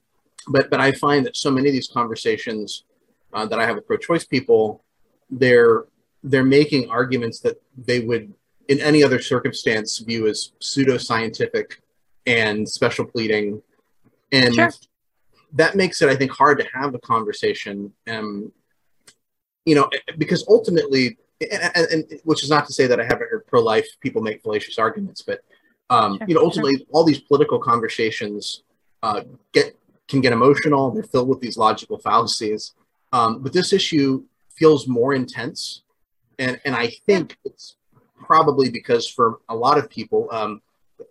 but 0.49 0.71
but 0.71 0.81
i 0.81 0.93
find 0.93 1.25
that 1.27 1.37
so 1.37 1.51
many 1.51 1.69
of 1.69 1.73
these 1.73 1.89
conversations 1.89 2.85
uh, 3.33 3.47
that 3.47 3.59
i 3.59 3.67
have 3.67 3.77
with 3.77 3.87
pro-choice 3.87 4.25
people 4.25 4.85
they're 5.31 5.85
they're 6.23 6.45
making 6.45 6.91
arguments 6.91 7.41
that 7.41 7.61
they 7.77 8.01
would 8.01 8.33
in 8.69 8.81
any 8.81 9.03
other 9.03 9.21
circumstance 9.21 9.99
view 9.99 10.29
as 10.29 10.53
pseudoscientific 10.61 11.79
and 12.27 12.69
special 12.69 13.05
pleading. 13.05 13.61
And 14.31 14.55
Sure. 14.55 14.71
that 15.55 15.75
makes 15.75 16.03
it 16.03 16.09
i 16.09 16.15
think 16.15 16.31
hard 16.31 16.59
to 16.61 16.67
have 16.73 16.95
a 16.95 16.99
conversation 17.01 17.93
um, 18.09 18.53
you 19.71 19.77
know 19.77 19.89
because 20.19 20.45
ultimately 20.49 21.17
and, 21.41 21.71
and, 21.77 21.87
and 21.93 22.21
which 22.25 22.43
is 22.43 22.51
not 22.51 22.67
to 22.67 22.73
say 22.73 22.87
that 22.89 22.99
i 23.01 23.05
haven't 23.05 23.31
heard 23.31 23.47
pro-life 23.47 23.87
people 24.01 24.21
make 24.21 24.43
fallacious 24.43 24.79
arguments 24.79 25.23
but 25.23 25.39
um, 25.91 26.19
Sure, 26.19 26.27
you 26.29 26.35
know 26.35 26.43
ultimately 26.43 26.87
all 26.91 27.05
these 27.05 27.21
political 27.21 27.59
conversations 27.59 28.65
uh, 29.05 29.23
get 29.53 29.77
can 30.09 30.21
get 30.21 30.33
emotional 30.33 30.91
they're 30.91 31.13
filled 31.15 31.29
with 31.29 31.41
these 31.41 31.57
logical 31.57 31.99
fallacies. 31.99 32.75
Um, 33.13 33.43
but 33.43 33.53
this 33.53 33.73
issue 33.73 34.25
feels 34.61 34.87
more 34.87 35.15
intense 35.15 35.83
and 36.39 36.61
and 36.65 36.75
i 36.75 36.87
think 37.07 37.39
it's 37.45 37.77
probably 38.31 38.69
because 38.71 39.09
for 39.09 39.41
a 39.49 39.57
lot 39.67 39.79
of 39.79 39.89
people 39.89 40.29
um, 40.33 40.61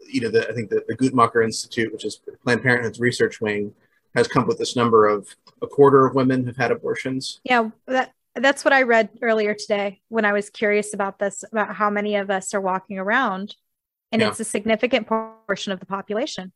you 0.08 0.22
know 0.22 0.30
the, 0.30 0.48
i 0.50 0.54
think 0.54 0.70
the, 0.70 0.82
the 0.90 0.96
guttmacher 0.96 1.44
institute 1.44 1.92
which 1.94 2.06
is 2.06 2.22
planned 2.44 2.62
parenthood's 2.62 3.00
research 3.00 3.42
wing 3.42 3.74
has 4.16 4.28
come 4.28 4.44
up 4.44 4.48
with 4.48 4.58
this 4.58 4.76
number 4.76 5.08
of 5.08 5.28
a 5.62 5.68
quarter 5.68 6.06
of 6.06 6.16
women 6.16 6.46
have 6.46 6.58
had 6.58 6.72
abortions. 6.72 7.42
Yeah 7.44 7.70
that 7.88 8.14
that's 8.36 8.64
what 8.64 8.74
i 8.74 8.84
read 8.84 9.10
earlier 9.22 9.54
today 9.54 10.02
when 10.10 10.26
i 10.26 10.34
was 10.34 10.50
curious 10.50 10.94
about 10.94 11.20
this 11.20 11.44
about 11.52 11.74
how 11.76 11.90
many 11.90 12.16
of 12.16 12.30
us 12.30 12.54
are 12.54 12.62
walking 12.62 12.98
around 12.98 13.56
and 14.12 14.22
Yeah. 14.22 14.30
it's 14.30 14.40
a 14.40 14.44
significant 14.46 15.08
portion 15.08 15.72
of 15.74 15.80
the 15.80 15.86
population 15.86 16.52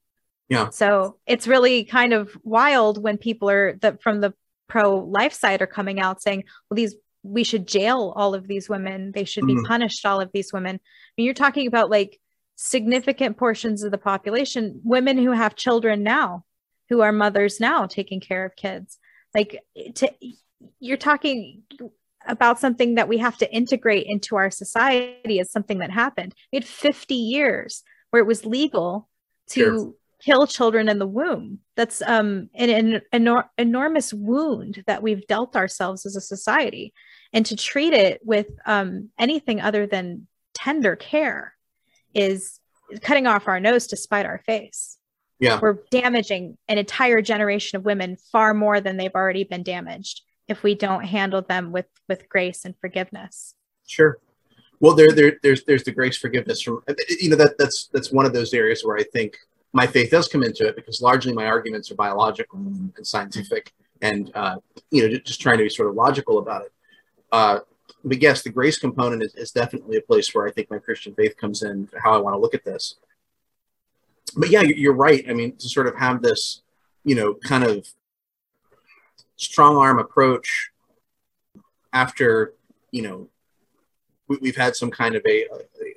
Yeah. 0.49 0.69
so 0.69 1.17
it's 1.25 1.47
really 1.47 1.83
kind 1.83 2.13
of 2.13 2.35
wild 2.43 3.01
when 3.01 3.17
people 3.17 3.49
are 3.49 3.73
that 3.81 4.01
from 4.01 4.21
the 4.21 4.33
pro 4.69 4.97
life 4.99 5.33
side 5.33 5.61
are 5.61 5.67
coming 5.67 5.99
out 5.99 6.21
saying, 6.21 6.45
well, 6.69 6.75
these 6.75 6.95
we 7.21 7.43
should 7.43 7.67
jail 7.67 8.11
all 8.17 8.33
of 8.33 8.47
these 8.47 8.67
women. 8.67 9.11
They 9.13 9.23
should 9.23 9.45
be 9.47 9.55
Mhm. 9.55 9.65
punished, 9.65 10.05
all 10.05 10.19
of 10.19 10.31
these 10.33 10.51
women. 10.51 10.75
I 10.75 11.11
mean, 11.17 11.25
you're 11.25 11.33
talking 11.33 11.67
about 11.67 11.89
like 11.89 12.19
significant 12.55 13.37
portions 13.37 13.83
of 13.83 13.91
the 13.91 13.97
population, 13.97 14.81
women 14.83 15.17
who 15.17 15.31
have 15.31 15.55
children 15.55 16.03
now, 16.03 16.43
who 16.89 17.01
are 17.01 17.11
mothers 17.11 17.59
now 17.59 17.85
taking 17.85 18.19
care 18.19 18.45
of 18.45 18.55
kids. 18.55 18.97
Like 19.33 19.63
to 19.95 20.11
you're 20.79 20.97
talking 20.97 21.63
about 22.27 22.59
something 22.59 22.95
that 22.95 23.07
we 23.07 23.17
have 23.17 23.37
to 23.37 23.53
integrate 23.53 24.05
into 24.07 24.35
our 24.35 24.49
society 24.49 25.39
as 25.39 25.51
something 25.51 25.79
that 25.79 25.91
happened. 25.91 26.33
We 26.51 26.57
had 26.57 26.65
50 26.65 27.15
years 27.15 27.83
where 28.11 28.21
it 28.21 28.27
was 28.27 28.45
legal 28.45 29.09
to 29.49 29.59
Sure. 29.59 29.93
kill 30.21 30.47
children 30.47 30.87
in 30.87 30.99
the 30.99 31.07
womb. 31.07 31.59
That's 31.75 32.01
um, 32.01 32.49
an, 32.53 32.69
an 32.69 33.01
enor- 33.13 33.49
enormous 33.57 34.13
wound 34.13 34.83
that 34.87 35.03
we've 35.03 35.27
dealt 35.27 35.55
ourselves 35.55 36.05
as 36.05 36.15
a 36.15 36.21
society. 36.21 36.93
And 37.33 37.45
to 37.47 37.55
treat 37.55 37.93
it 37.93 38.21
with 38.23 38.47
um, 38.65 39.09
anything 39.19 39.59
other 39.59 39.85
than 39.85 40.27
tender 40.53 40.95
care 40.95 41.55
is 42.13 42.59
cutting 43.01 43.27
off 43.27 43.47
our 43.47 43.59
nose 43.59 43.87
to 43.87 43.97
spite 43.97 44.25
our 44.25 44.41
face. 44.45 44.97
Yeah. 45.39 45.59
We're 45.59 45.79
damaging 45.91 46.57
an 46.67 46.77
entire 46.77 47.21
generation 47.21 47.77
of 47.77 47.85
women 47.85 48.17
far 48.31 48.53
more 48.53 48.79
than 48.79 48.97
they've 48.97 49.15
already 49.15 49.43
been 49.43 49.63
damaged 49.63 50.21
if 50.47 50.63
we 50.63 50.75
don't 50.75 51.05
handle 51.05 51.41
them 51.41 51.71
with 51.71 51.87
with 52.07 52.27
grace 52.29 52.65
and 52.65 52.75
forgiveness. 52.79 53.55
Sure. 53.87 54.19
Well, 54.79 54.95
there, 54.95 55.13
there, 55.13 55.39
there's, 55.41 55.63
there's 55.63 55.85
the 55.85 55.93
grace 55.93 56.17
forgiveness 56.17 56.61
from, 56.61 56.83
you 57.21 57.29
know, 57.29 57.37
that 57.37 57.57
that's 57.57 57.87
that's 57.93 58.11
one 58.11 58.25
of 58.25 58.33
those 58.33 58.53
areas 58.53 58.83
where 58.83 58.97
I 58.97 59.03
think 59.03 59.37
my 59.71 59.87
faith 59.87 60.11
does 60.11 60.27
come 60.27 60.43
into 60.43 60.67
it 60.67 60.75
because 60.75 61.01
largely 61.01 61.31
my 61.31 61.45
arguments 61.45 61.89
are 61.89 61.95
biological 61.95 62.59
and, 62.59 62.91
scientific, 63.01 63.71
and 64.01 64.29
uh, 64.35 64.57
you 64.91 65.03
know, 65.03 65.09
just, 65.09 65.25
just 65.25 65.41
trying 65.41 65.57
to 65.57 65.63
be 65.63 65.69
sort 65.69 65.89
of 65.89 65.95
logical 65.95 66.37
about 66.37 66.63
it. 66.65 66.73
Uh, 67.31 67.59
but 68.03 68.21
yes, 68.21 68.41
the 68.41 68.49
grace 68.49 68.77
component 68.77 69.23
is, 69.23 69.33
is 69.35 69.51
definitely 69.51 69.95
a 69.97 70.01
place 70.01 70.35
where 70.35 70.45
I 70.47 70.51
think 70.51 70.69
my 70.69 70.79
Christian 70.79 71.15
faith 71.15 71.37
comes 71.37 71.63
in. 71.63 71.87
How 72.03 72.13
I 72.13 72.17
want 72.17 72.33
to 72.33 72.39
look 72.39 72.53
at 72.53 72.65
this. 72.65 72.95
But 74.35 74.49
yeah, 74.49 74.61
you're 74.61 74.93
right. 74.93 75.23
I 75.29 75.33
mean, 75.33 75.55
to 75.55 75.69
sort 75.69 75.87
of 75.87 75.95
have 75.97 76.21
this, 76.21 76.61
you 77.05 77.15
know, 77.15 77.35
kind 77.35 77.63
of 77.63 77.87
strong 79.35 79.77
arm 79.77 79.99
approach 79.99 80.71
after 81.91 82.53
you 82.91 83.01
know 83.01 83.27
we, 84.27 84.37
we've 84.41 84.55
had 84.55 84.75
some 84.75 84.89
kind 84.91 85.15
of 85.15 85.21
a, 85.27 85.43
a, 85.45 85.55
a 85.55 85.93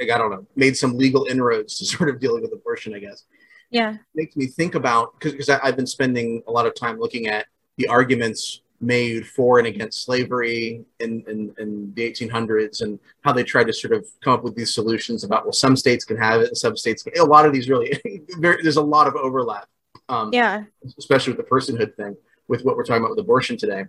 like 0.00 0.10
I 0.10 0.18
don't 0.18 0.30
know 0.30 0.46
made 0.56 0.76
some 0.76 0.96
legal 0.96 1.26
inroads 1.26 1.78
to 1.78 1.84
sort 1.96 2.08
of 2.08 2.20
dealing 2.20 2.42
with 2.42 2.52
abortion. 2.52 2.94
I 2.94 2.98
guess 3.00 3.24
Yeah. 3.70 3.96
makes 4.14 4.36
me 4.36 4.46
think 4.46 4.74
about 4.74 5.18
because 5.18 5.48
I've 5.48 5.76
been 5.76 5.86
spending 5.86 6.42
a 6.46 6.52
lot 6.52 6.66
of 6.66 6.74
time 6.74 6.98
looking 6.98 7.26
at 7.28 7.46
the 7.76 7.86
arguments 7.88 8.62
made 8.80 9.26
for 9.26 9.58
and 9.58 9.66
against 9.66 10.04
slavery 10.04 10.84
in, 11.00 11.24
in, 11.26 11.52
in 11.58 11.92
the 11.94 12.08
1800s 12.12 12.82
and 12.82 12.96
how 13.24 13.32
they 13.32 13.42
tried 13.42 13.66
to 13.66 13.72
sort 13.72 13.92
of 13.92 14.06
come 14.22 14.34
up 14.34 14.44
with 14.44 14.54
these 14.54 14.72
solutions 14.72 15.24
about 15.24 15.44
well 15.44 15.52
some 15.52 15.74
states 15.74 16.04
can 16.04 16.16
have 16.16 16.40
it 16.40 16.48
and 16.48 16.56
some 16.56 16.76
states 16.76 17.02
can. 17.02 17.12
a 17.18 17.24
lot 17.24 17.44
of 17.44 17.52
these 17.52 17.68
really 17.68 18.00
there's 18.40 18.76
a 18.76 18.82
lot 18.82 19.08
of 19.08 19.16
overlap 19.16 19.68
um, 20.08 20.30
Yeah. 20.32 20.64
especially 20.98 21.34
with 21.34 21.44
the 21.44 21.50
personhood 21.50 21.94
thing, 21.96 22.16
with 22.48 22.64
what 22.64 22.76
we're 22.76 22.84
talking 22.84 23.02
about 23.02 23.10
with 23.10 23.18
abortion 23.20 23.56
today. 23.56 23.84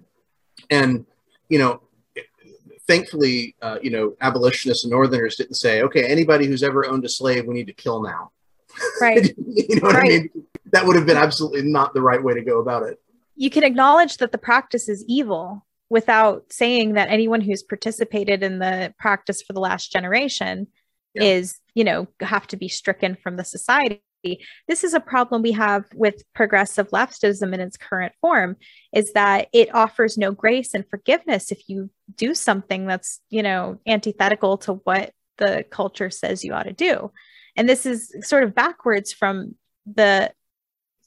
And, 0.69 1.05
you 1.49 1.59
know, 1.59 1.81
thankfully, 2.87 3.55
uh, 3.61 3.77
you 3.81 3.89
know, 3.91 4.15
abolitionists 4.21 4.83
and 4.83 4.91
Northerners 4.91 5.35
didn't 5.35 5.55
say, 5.55 5.81
okay, 5.83 6.05
anybody 6.05 6.45
who's 6.47 6.63
ever 6.63 6.85
owned 6.85 7.05
a 7.05 7.09
slave, 7.09 7.45
we 7.45 7.53
need 7.53 7.67
to 7.67 7.73
kill 7.73 8.01
now. 8.01 8.31
Right. 9.01 9.33
you 9.47 9.75
know 9.79 9.87
what 9.87 9.95
I 9.95 10.03
mean? 10.03 10.29
That 10.71 10.85
would 10.85 10.95
have 10.95 11.05
been 11.05 11.17
absolutely 11.17 11.63
not 11.63 11.93
the 11.93 12.01
right 12.01 12.21
way 12.21 12.33
to 12.33 12.41
go 12.41 12.59
about 12.59 12.83
it. 12.83 12.99
you 13.35 13.49
can 13.49 13.63
acknowledge 13.63 14.17
that 14.17 14.31
the 14.31 14.37
practice 14.37 14.89
is 14.89 15.05
evil 15.07 15.65
without 15.89 16.51
saying 16.51 16.93
that 16.93 17.09
anyone 17.09 17.41
who's 17.41 17.63
participated 17.63 18.43
in 18.43 18.59
the 18.59 18.93
practice 18.99 19.41
for 19.41 19.53
the 19.53 19.59
last 19.61 19.91
generation 19.91 20.67
Yeah. 21.15 21.23
is 21.23 21.59
you 21.73 21.83
know 21.83 22.07
have 22.19 22.45
to 22.47 22.57
be 22.57 22.67
stricken 22.67 23.15
from 23.23 23.37
the 23.37 23.43
society 23.45 24.01
this 24.67 24.83
is 24.83 24.93
a 24.93 24.99
problem 24.99 25.41
we 25.41 25.51
have 25.51 25.85
with 25.93 26.23
progressive 26.33 26.89
leftism 26.89 27.53
in 27.53 27.59
its 27.59 27.77
current 27.77 28.13
form 28.21 28.55
is 28.93 29.13
that 29.13 29.47
it 29.53 29.73
offers 29.73 30.17
no 30.17 30.31
grace 30.31 30.73
and 30.73 30.87
forgiveness 30.89 31.51
if 31.51 31.67
you 31.67 31.89
do 32.15 32.33
something 32.33 32.85
that's 32.85 33.21
you 33.29 33.43
know 33.43 33.79
antithetical 33.87 34.57
to 34.57 34.73
what 34.73 35.13
the 35.37 35.63
culture 35.69 36.09
says 36.09 36.43
you 36.43 36.53
ought 36.53 36.63
to 36.63 36.73
do 36.73 37.11
and 37.55 37.67
this 37.67 37.85
is 37.85 38.13
sort 38.21 38.43
of 38.43 38.55
backwards 38.55 39.13
from 39.13 39.55
the 39.85 40.31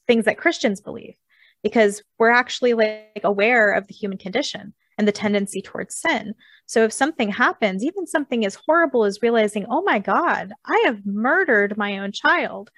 things 0.07 0.25
that 0.25 0.39
christians 0.39 0.81
believe 0.81 1.15
because 1.63 2.03
we're 2.19 2.31
actually 2.31 2.75
like 2.75 3.21
aware 3.25 3.73
of 3.73 3.87
the 3.87 3.95
human 3.95 4.19
condition 4.19 4.75
and 4.99 5.09
the 5.09 5.13
tendency 5.13 5.63
towards 5.63 5.97
sin. 5.97 6.35
So 6.67 6.85
if 6.85 6.93
something 6.93 7.31
happens, 7.31 7.85
even 7.85 8.07
something 8.07 8.45
as 8.45 8.59
horrible 8.67 9.05
as 9.05 9.23
realizing, 9.23 9.67
"Oh 9.69 9.83
my 9.83 9.99
god, 9.99 10.53
I 10.65 10.83
have 10.87 11.07
murdered 11.07 11.77
my 11.77 11.99
own 11.99 12.13
child." 12.13 12.71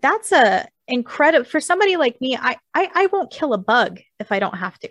That's 0.00 0.32
a 0.32 0.66
incredible 0.88 1.44
for 1.44 1.60
somebody 1.60 1.96
like 1.96 2.20
me, 2.20 2.36
I, 2.36 2.56
I 2.74 2.90
I 2.94 3.06
won't 3.12 3.30
kill 3.30 3.52
a 3.52 3.58
bug 3.58 4.00
if 4.18 4.32
I 4.32 4.38
don't 4.38 4.56
have 4.56 4.78
to. 4.80 4.88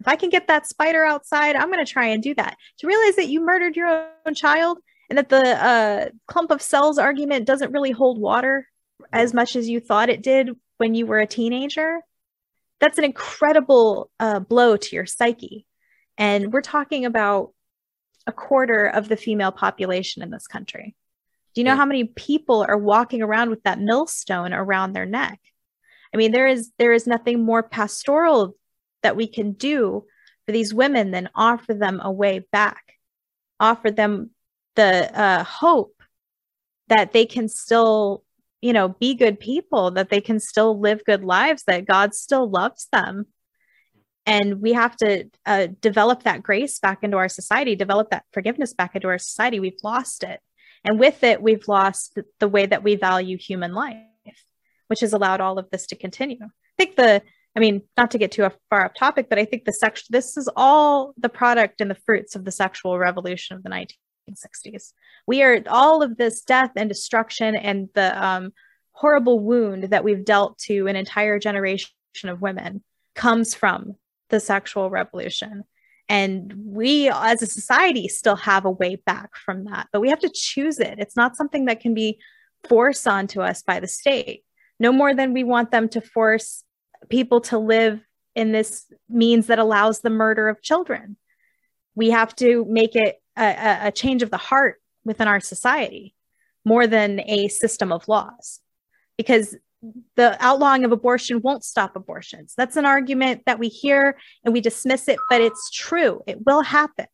If 0.00 0.08
I 0.08 0.16
can 0.16 0.30
get 0.30 0.48
that 0.48 0.66
spider 0.66 1.04
outside, 1.04 1.54
I'm 1.56 1.70
going 1.70 1.84
to 1.84 1.90
try 1.90 2.06
and 2.06 2.22
do 2.22 2.34
that. 2.34 2.56
To 2.78 2.86
realize 2.86 3.16
that 3.16 3.28
you 3.28 3.40
murdered 3.40 3.76
your 3.76 4.08
own 4.26 4.34
child 4.34 4.78
and 5.08 5.18
that 5.18 5.28
the 5.28 5.64
uh, 5.64 6.08
clump 6.26 6.50
of 6.50 6.60
cells 6.60 6.98
argument 6.98 7.46
doesn't 7.46 7.72
really 7.72 7.92
hold 7.92 8.18
water 8.18 8.66
as 9.12 9.32
much 9.32 9.54
as 9.54 9.68
you 9.68 9.78
thought 9.78 10.10
it 10.10 10.22
did 10.22 10.50
when 10.78 10.94
you 10.94 11.06
were 11.06 11.20
a 11.20 11.26
teenager 11.26 12.00
that's 12.82 12.98
an 12.98 13.04
incredible 13.04 14.10
uh, 14.18 14.40
blow 14.40 14.76
to 14.76 14.96
your 14.96 15.06
psyche. 15.06 15.64
And 16.18 16.52
we're 16.52 16.62
talking 16.62 17.04
about 17.04 17.54
a 18.26 18.32
quarter 18.32 18.86
of 18.86 19.08
the 19.08 19.16
female 19.16 19.52
population 19.52 20.20
in 20.20 20.30
this 20.30 20.48
country. 20.48 20.96
Do 21.54 21.60
you 21.60 21.64
know 21.64 21.72
Yeah. 21.72 21.76
how 21.76 21.86
many 21.86 22.04
people 22.04 22.64
are 22.66 22.78
walking 22.78 23.22
around 23.22 23.50
with 23.50 23.62
that 23.64 23.78
millstone 23.80 24.52
around 24.52 24.92
their 24.92 25.06
neck? 25.06 25.40
I 26.14 26.16
mean, 26.16 26.32
there 26.32 26.46
is 26.46 26.72
there 26.78 26.92
is 26.92 27.06
nothing 27.06 27.44
more 27.44 27.62
pastoral 27.62 28.56
that 29.02 29.16
we 29.16 29.26
can 29.26 29.52
do 29.52 30.04
for 30.46 30.52
these 30.52 30.74
women 30.74 31.10
than 31.10 31.28
offer 31.34 31.74
them 31.74 32.00
a 32.02 32.10
way 32.10 32.40
back, 32.52 32.94
offer 33.60 33.90
them 33.90 34.30
the 34.74 35.18
uh, 35.18 35.44
hope 35.44 36.02
that 36.88 37.12
they 37.12 37.26
can 37.26 37.48
still 37.48 38.24
you 38.60 38.72
know 38.72 38.88
be 38.88 39.14
good 39.14 39.38
people 39.40 39.90
that 39.92 40.08
they 40.08 40.20
can 40.20 40.38
still 40.38 40.78
live 40.78 41.04
good 41.04 41.24
lives 41.24 41.64
that 41.64 41.86
god 41.86 42.14
still 42.14 42.48
loves 42.48 42.88
them 42.92 43.26
and 44.24 44.60
we 44.60 44.72
have 44.72 44.96
to 44.96 45.24
uh, 45.46 45.66
develop 45.80 46.22
that 46.22 46.42
grace 46.42 46.78
back 46.78 47.02
into 47.02 47.16
our 47.16 47.28
society 47.28 47.74
develop 47.74 48.10
that 48.10 48.24
forgiveness 48.32 48.72
back 48.72 48.94
into 48.94 49.08
our 49.08 49.18
society 49.18 49.58
we've 49.60 49.80
lost 49.82 50.22
it 50.22 50.40
and 50.84 50.98
with 50.98 51.22
it 51.22 51.42
we've 51.42 51.66
lost 51.68 52.18
the 52.40 52.48
way 52.48 52.66
that 52.66 52.82
we 52.82 52.96
value 52.96 53.36
human 53.36 53.72
life 53.72 53.96
which 54.92 55.00
has 55.00 55.14
allowed 55.14 55.40
all 55.40 55.58
of 55.58 55.70
this 55.70 55.86
to 55.86 55.96
continue. 55.96 56.44
I 56.44 56.74
think 56.76 56.96
the 56.96 57.22
i 57.56 57.60
mean 57.60 57.80
not 57.96 58.10
to 58.10 58.18
get 58.18 58.30
too 58.30 58.46
far 58.68 58.84
off 58.84 58.94
topic 58.94 59.28
but 59.28 59.38
i 59.38 59.44
think 59.44 59.64
the 59.64 59.72
sex 59.72 60.04
this 60.08 60.36
is 60.36 60.50
all 60.56 61.14
the 61.16 61.28
product 61.28 61.80
and 61.80 61.90
the 61.90 62.02
fruits 62.06 62.34
of 62.34 62.44
the 62.44 62.50
sexual 62.50 62.98
revolution 62.98 63.56
of 63.56 63.62
the 63.62 63.70
1960s 63.70 64.92
we 65.26 65.42
are 65.42 65.62
all 65.66 66.02
of 66.02 66.16
this 66.16 66.42
death 66.42 66.72
and 66.76 66.88
destruction 66.88 67.54
and 67.54 67.88
the 67.94 68.24
um, 68.24 68.52
horrible 68.92 69.38
wound 69.38 69.84
that 69.84 70.04
we've 70.04 70.24
dealt 70.24 70.58
to 70.58 70.86
an 70.86 70.96
entire 70.96 71.38
generation 71.38 71.90
of 72.24 72.40
women 72.40 72.82
comes 73.14 73.54
from 73.54 73.96
the 74.30 74.40
sexual 74.40 74.88
revolution 74.88 75.64
and 76.08 76.52
we 76.56 77.08
as 77.08 77.42
a 77.42 77.46
society 77.46 78.08
still 78.08 78.36
have 78.36 78.64
a 78.64 78.70
way 78.70 78.96
back 78.96 79.36
from 79.36 79.64
that 79.64 79.88
but 79.92 80.00
we 80.00 80.10
have 80.10 80.20
to 80.20 80.30
choose 80.32 80.78
it. 80.78 80.98
It's 80.98 81.16
not 81.16 81.36
something 81.36 81.66
that 81.66 81.80
can 81.80 81.94
be 81.94 82.18
forced 82.68 83.06
onto 83.06 83.40
us 83.40 83.62
by 83.62 83.80
the 83.80 83.88
state. 83.88 84.44
No 84.78 84.92
more 84.92 85.14
than 85.14 85.32
we 85.32 85.44
want 85.44 85.70
them 85.70 85.88
to 85.90 86.00
force 86.00 86.64
people 87.08 87.40
to 87.42 87.58
live 87.58 88.00
in 88.34 88.52
this 88.52 88.86
means 89.08 89.48
that 89.48 89.58
allows 89.58 90.00
the 90.00 90.10
murder 90.10 90.48
of 90.48 90.62
children. 90.62 91.16
We 91.94 92.10
have 92.10 92.34
to 92.36 92.64
make 92.68 92.96
it 92.96 93.16
a, 93.36 93.88
a, 93.88 93.92
change 93.92 94.22
of 94.22 94.30
the 94.30 94.36
heart 94.36 94.80
within 95.04 95.28
our 95.28 95.40
society 95.40 96.14
more 96.64 96.86
than 96.86 97.20
a 97.20 97.48
system 97.48 97.92
of 97.92 98.08
laws. 98.08 98.60
Because 99.18 99.56
the 100.14 100.36
outlawing 100.40 100.84
of 100.84 100.92
abortion 100.92 101.40
won't 101.42 101.64
stop 101.64 101.96
abortions. 101.96 102.54
That's 102.56 102.76
an 102.76 102.86
argument 102.86 103.42
that 103.46 103.58
we 103.58 103.68
hear 103.68 104.16
and 104.44 104.52
we 104.52 104.60
dismiss 104.60 105.08
it 105.08 105.18
but 105.28 105.40
it's 105.40 105.70
true. 105.70 106.22
It 106.26 106.44
will 106.46 106.62
happen. 106.62 107.06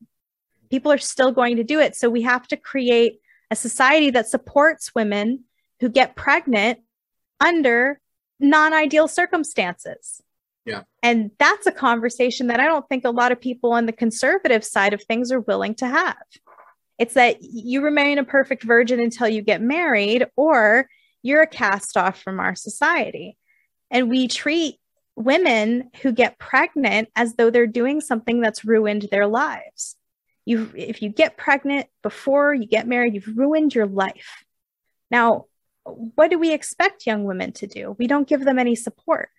People 0.71 0.93
are 0.93 0.99
still 0.99 1.33
going 1.33 1.57
to 1.57 1.65
do 1.65 1.81
it. 1.81 1.97
So 1.97 2.11
we 2.11 2.23
have 2.23 2.47
to 2.49 2.57
create 2.57 3.21
a 3.51 3.57
society 3.57 4.11
that 4.11 4.29
supports 4.29 4.95
women 4.95 5.45
who 5.81 5.89
get 5.89 6.17
pregnant 6.17 6.81
under 7.41 8.01
non-ideal 8.41 9.09
circumstances. 9.09 10.23
Yeah. 10.65 10.83
and 11.03 11.31
that's 11.39 11.67
a 11.67 11.73
conversation 11.73 12.49
that 12.49 12.61
i 12.61 12.67
don't 12.67 12.87
think 12.91 13.07
a 13.07 13.11
lot 13.11 13.33
of 13.33 13.41
people 13.41 13.73
on 13.73 13.87
the 13.87 13.93
conservative 13.93 14.63
side 14.63 14.93
of 14.93 15.03
things 15.03 15.33
are 15.33 15.41
willing 15.41 15.75
to 15.77 15.87
have. 15.87 16.19
It's 16.99 17.15
that 17.15 17.39
you 17.41 17.81
remain 17.81 18.19
a 18.19 18.25
perfect 18.25 18.65
virgin 18.65 19.01
until 19.01 19.29
you 19.29 19.41
get 19.41 19.63
married 19.63 20.27
or 20.37 20.89
you're 21.23 21.43
a 21.43 21.47
cast 21.47 21.97
off 21.97 22.21
from 22.23 22.41
our 22.41 22.55
society 22.55 23.37
and 23.91 24.11
we 24.11 24.29
treat 24.29 24.77
women 25.17 25.91
who 26.03 26.13
get 26.13 26.39
pregnant 26.39 27.09
as 27.17 27.35
though 27.35 27.51
they're 27.51 27.67
doing 27.67 28.01
something 28.01 28.41
that's 28.41 28.65
ruined 28.65 29.09
their 29.11 29.27
lives. 29.27 29.97
You, 30.45 30.71
if 30.77 31.03
you 31.03 31.09
get 31.09 31.37
pregnant 31.37 31.87
before 32.03 32.55
you 32.55 32.67
get 32.67 32.87
married, 32.87 33.15
you've 33.15 33.37
ruined 33.37 33.75
your 33.75 33.87
life. 33.87 34.45
Now, 35.11 35.47
what 35.85 36.31
do 36.31 36.39
we 36.39 36.53
expect 36.53 37.07
young 37.07 37.25
women 37.25 37.53
to 37.53 37.67
do? 37.67 37.97
We 37.99 38.07
don't 38.07 38.29
give 38.29 38.45
them 38.45 38.59
any 38.59 38.75
support. 38.75 39.31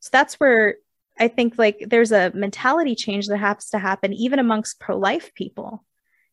So 0.00 0.10
that's 0.12 0.34
where 0.34 0.76
I 1.18 1.28
think 1.28 1.54
like 1.58 1.84
there's 1.86 2.12
a 2.12 2.32
mentality 2.34 2.94
change 2.94 3.26
that 3.28 3.38
has 3.38 3.70
to 3.70 3.78
happen 3.78 4.12
even 4.12 4.38
amongst 4.38 4.80
pro-life 4.80 5.32
people 5.34 5.84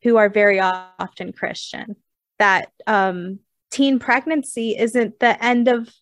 who 0.03 0.17
are 0.17 0.29
very 0.29 0.59
often 0.59 1.33
Christian. 1.33 1.95
That 2.37 2.71
um, 2.85 3.39
teen 3.71 3.99
pregnancy 3.99 4.77
isn't 4.77 5.19
the 5.19 5.43
end 5.43 5.67
of 5.67 5.93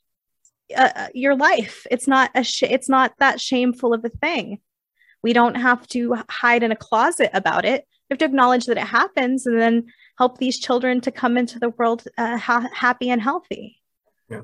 uh, 0.76 0.90
uh, 0.96 1.08
your 1.14 1.36
life. 1.36 1.86
It's 1.92 2.08
not 2.08 2.32
a 2.36 2.44
sh- 2.44 2.64
it's 2.64 2.90
not 2.90 3.14
that 3.20 3.42
shameful 3.42 3.94
of 3.94 4.06
a 4.06 4.10
thing. 4.10 4.60
We 5.22 5.34
don't 5.34 5.56
have 5.56 5.88
to 5.90 6.18
hide 6.30 6.64
in 6.64 6.72
a 6.72 6.76
closet 6.76 7.30
about 7.34 7.66
it. 7.66 7.86
We 8.10 8.14
have 8.14 8.20
to 8.20 8.26
acknowledge 8.26 8.66
that 8.66 8.78
it 8.78 8.88
happens 8.88 9.46
and 9.46 9.60
then 9.60 9.86
help 10.18 10.38
these 10.38 10.60
children 10.60 11.02
to 11.02 11.12
come 11.12 11.38
into 11.38 11.60
the 11.60 11.70
world 11.70 12.04
uh, 12.18 12.38
ha- 12.38 12.70
happy 12.74 13.10
and 13.10 13.22
healthy. 13.22 13.82
Yeah, 14.30 14.42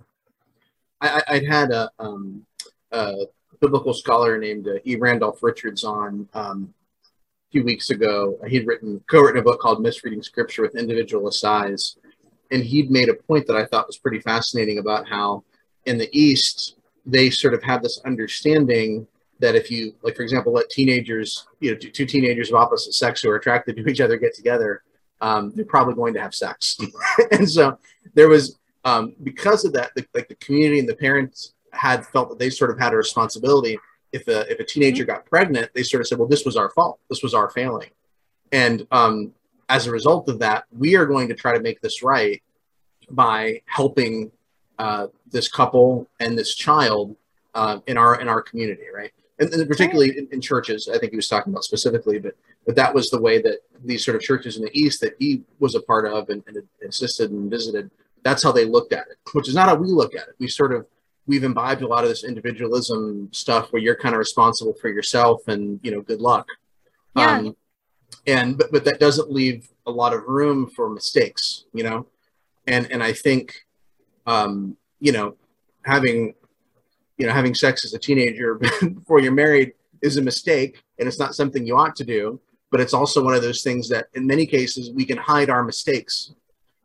I, 1.02 1.22
I 1.28 1.40
had 1.48 1.72
a, 1.72 1.92
um, 2.00 2.46
a 2.92 3.26
biblical 3.60 3.94
scholar 3.94 4.38
named 4.38 4.68
uh, 4.68 4.76
E. 4.86 4.96
Randolph 4.96 5.44
Richards 5.44 5.84
on 5.84 6.28
um, 6.34 6.74
a 7.06 7.52
few 7.52 7.64
weeks 7.64 7.90
ago. 7.90 8.40
He'd 8.48 8.66
written 8.66 9.04
co-written 9.10 9.40
a 9.40 9.44
book 9.44 9.60
called 9.60 9.82
Misreading 9.82 10.24
Scripture 10.24 10.62
with 10.62 10.76
Individualist 10.76 11.44
Eyes, 11.44 11.98
and 12.52 12.64
he'd 12.64 12.92
made 12.92 13.10
a 13.10 13.14
point 13.14 13.48
that 13.48 13.56
I 13.56 13.66
thought 13.66 13.88
was 13.88 13.98
pretty 13.98 14.20
fascinating 14.20 14.80
about 14.80 15.08
how 15.08 15.44
in 15.86 15.98
the 15.98 16.10
East 16.18 16.76
they 17.06 17.30
sort 17.30 17.54
of 17.54 17.64
have 17.64 17.82
this 17.82 18.02
understanding 18.06 19.08
that 19.40 19.56
if 19.56 19.72
you 19.72 19.94
like 20.04 20.16
for 20.16 20.24
example 20.24 20.54
let 20.54 20.70
teenagers 20.70 21.48
you 21.60 21.72
know 21.72 21.78
two, 21.78 22.06
teenagers 22.06 22.50
of 22.50 22.56
opposite 22.56 22.94
sex 22.94 23.22
who 23.22 23.30
are 23.30 23.38
attracted 23.38 23.78
to 23.78 23.88
each 23.88 24.02
other 24.02 24.18
get 24.18 24.36
together 24.36 24.84
um, 25.22 25.52
they're 25.56 25.66
probably 25.66 25.96
going 25.96 26.14
to 26.14 26.22
have 26.22 26.34
sex. 26.34 26.78
And 27.32 27.50
so 27.50 27.78
there 28.14 28.30
was 28.30 28.58
um, 28.86 29.14
because 29.24 29.66
of 29.66 29.74
that 29.74 29.92
the, 29.96 30.06
like 30.14 30.28
the 30.30 30.36
community 30.36 30.80
and 30.80 30.88
the 30.88 30.96
parents 30.96 31.54
had 31.74 32.06
felt 32.08 32.30
that 32.30 32.40
they 32.40 32.50
sort 32.50 32.72
of 32.72 32.80
had 32.80 32.94
a 32.94 32.98
responsibility. 32.98 33.78
If 34.12 34.28
a 34.28 34.50
if 34.52 34.60
a 34.60 34.64
teenager 34.64 35.06
got 35.06 35.26
pregnant 35.26 35.70
they 35.76 35.84
sort 35.84 36.02
of 36.02 36.08
said 36.08 36.18
well 36.18 36.28
this 36.28 36.46
was 36.46 36.56
our 36.56 36.70
fault. 36.72 37.00
This 37.10 37.22
was 37.22 37.34
our 37.34 37.50
failing. 37.50 37.90
And 38.52 38.88
um, 38.92 39.34
as 39.70 39.88
a 39.88 39.92
result 39.92 40.28
of 40.30 40.40
that 40.40 40.66
we 40.72 40.96
are 40.96 41.06
going 41.06 41.28
to 41.28 41.34
try 41.34 41.56
to 41.56 41.62
make 41.62 41.82
this 41.82 42.04
right 42.04 42.42
by 43.12 43.62
helping 43.66 44.32
uh, 44.78 45.08
this 45.32 45.48
couple 45.48 46.08
and 46.20 46.38
this 46.38 46.56
child 46.56 47.16
uh, 47.56 47.80
in 47.88 47.98
our 47.98 48.20
in 48.20 48.28
our 48.28 48.42
community 48.42 48.84
right? 48.94 49.12
And, 49.40 49.54
and 49.54 49.70
particularly 49.70 50.18
in, 50.18 50.28
in, 50.32 50.42
churches 50.42 50.90
i 50.94 50.98
think 50.98 51.12
he 51.12 51.16
was 51.16 51.30
talking 51.30 51.54
about 51.54 51.64
specifically 51.64 52.20
but 52.20 52.36
but 52.66 52.76
that 52.76 52.94
was 52.94 53.10
the 53.10 53.22
way 53.22 53.42
that 53.42 53.60
these 53.84 54.04
sort 54.04 54.16
of 54.16 54.22
churches 54.22 54.58
in 54.58 54.64
the 54.64 54.78
east 54.78 55.00
that 55.02 55.16
he 55.18 55.44
was 55.60 55.76
a 55.76 55.82
part 55.82 56.06
of 56.06 56.30
and, 56.30 56.44
and 56.48 56.58
assisted 56.88 57.32
and 57.32 57.50
visited 57.50 57.90
that's 58.22 58.44
how 58.44 58.52
they 58.52 58.66
looked 58.66 58.92
at 58.92 59.08
it 59.08 59.18
which 59.34 59.48
is 59.48 59.56
not 59.56 59.68
how 59.68 59.76
we 59.76 59.88
look 59.88 60.16
at 60.16 60.28
it. 60.28 60.36
We 60.40 60.48
sort 60.48 60.74
of 60.74 60.86
we've 61.28 61.44
imbibed 61.44 61.84
a 61.84 61.88
lot 61.88 62.04
of 62.04 62.10
this 62.10 62.24
individualism 62.24 63.30
stuff 63.32 63.72
where 63.72 63.82
you're 63.82 63.96
kind 63.96 64.16
of 64.16 64.20
responsible 64.20 64.74
for 64.74 64.90
yourself 64.90 65.48
and 65.48 65.80
you 65.84 65.92
know 65.92 66.02
good 66.02 66.20
luck. 66.20 66.48
Yeah. 67.16 67.38
Um, 67.38 67.56
and 68.28 68.58
but, 68.58 68.72
but 68.72 68.86
that 68.86 69.00
doesn't 69.00 69.32
leave 69.32 69.70
a 69.86 69.92
lot 69.92 70.14
of 70.14 70.24
room 70.26 70.68
for 70.68 70.90
mistakes 70.90 71.66
you 71.74 71.84
know 71.84 72.06
and 72.68 72.92
and 72.92 73.04
i 73.04 73.12
think 73.12 73.66
um 74.28 74.76
you 75.00 75.12
know 75.12 75.36
having 75.86 76.34
you 77.18 77.26
know 77.26 77.34
having 77.34 77.56
sex 77.56 77.86
as 77.86 77.94
a 77.94 78.00
teenager 78.00 78.56
before 78.96 79.20
you're 79.20 79.32
married 79.32 79.74
is 80.02 80.18
a 80.18 80.22
mistake 80.22 80.84
and 80.98 81.08
it's 81.08 81.20
not 81.20 81.36
something 81.36 81.66
you 81.66 81.78
ought 81.78 81.96
to 81.96 82.04
do 82.04 82.40
but 82.72 82.80
it's 82.80 82.94
also 82.94 83.24
one 83.24 83.34
of 83.34 83.42
those 83.42 83.64
things 83.64 83.90
that 83.90 84.08
in 84.14 84.28
many 84.28 84.46
cases 84.46 84.92
we 84.92 85.06
can 85.06 85.18
hide 85.18 85.50
our 85.50 85.64
mistakes 85.64 86.34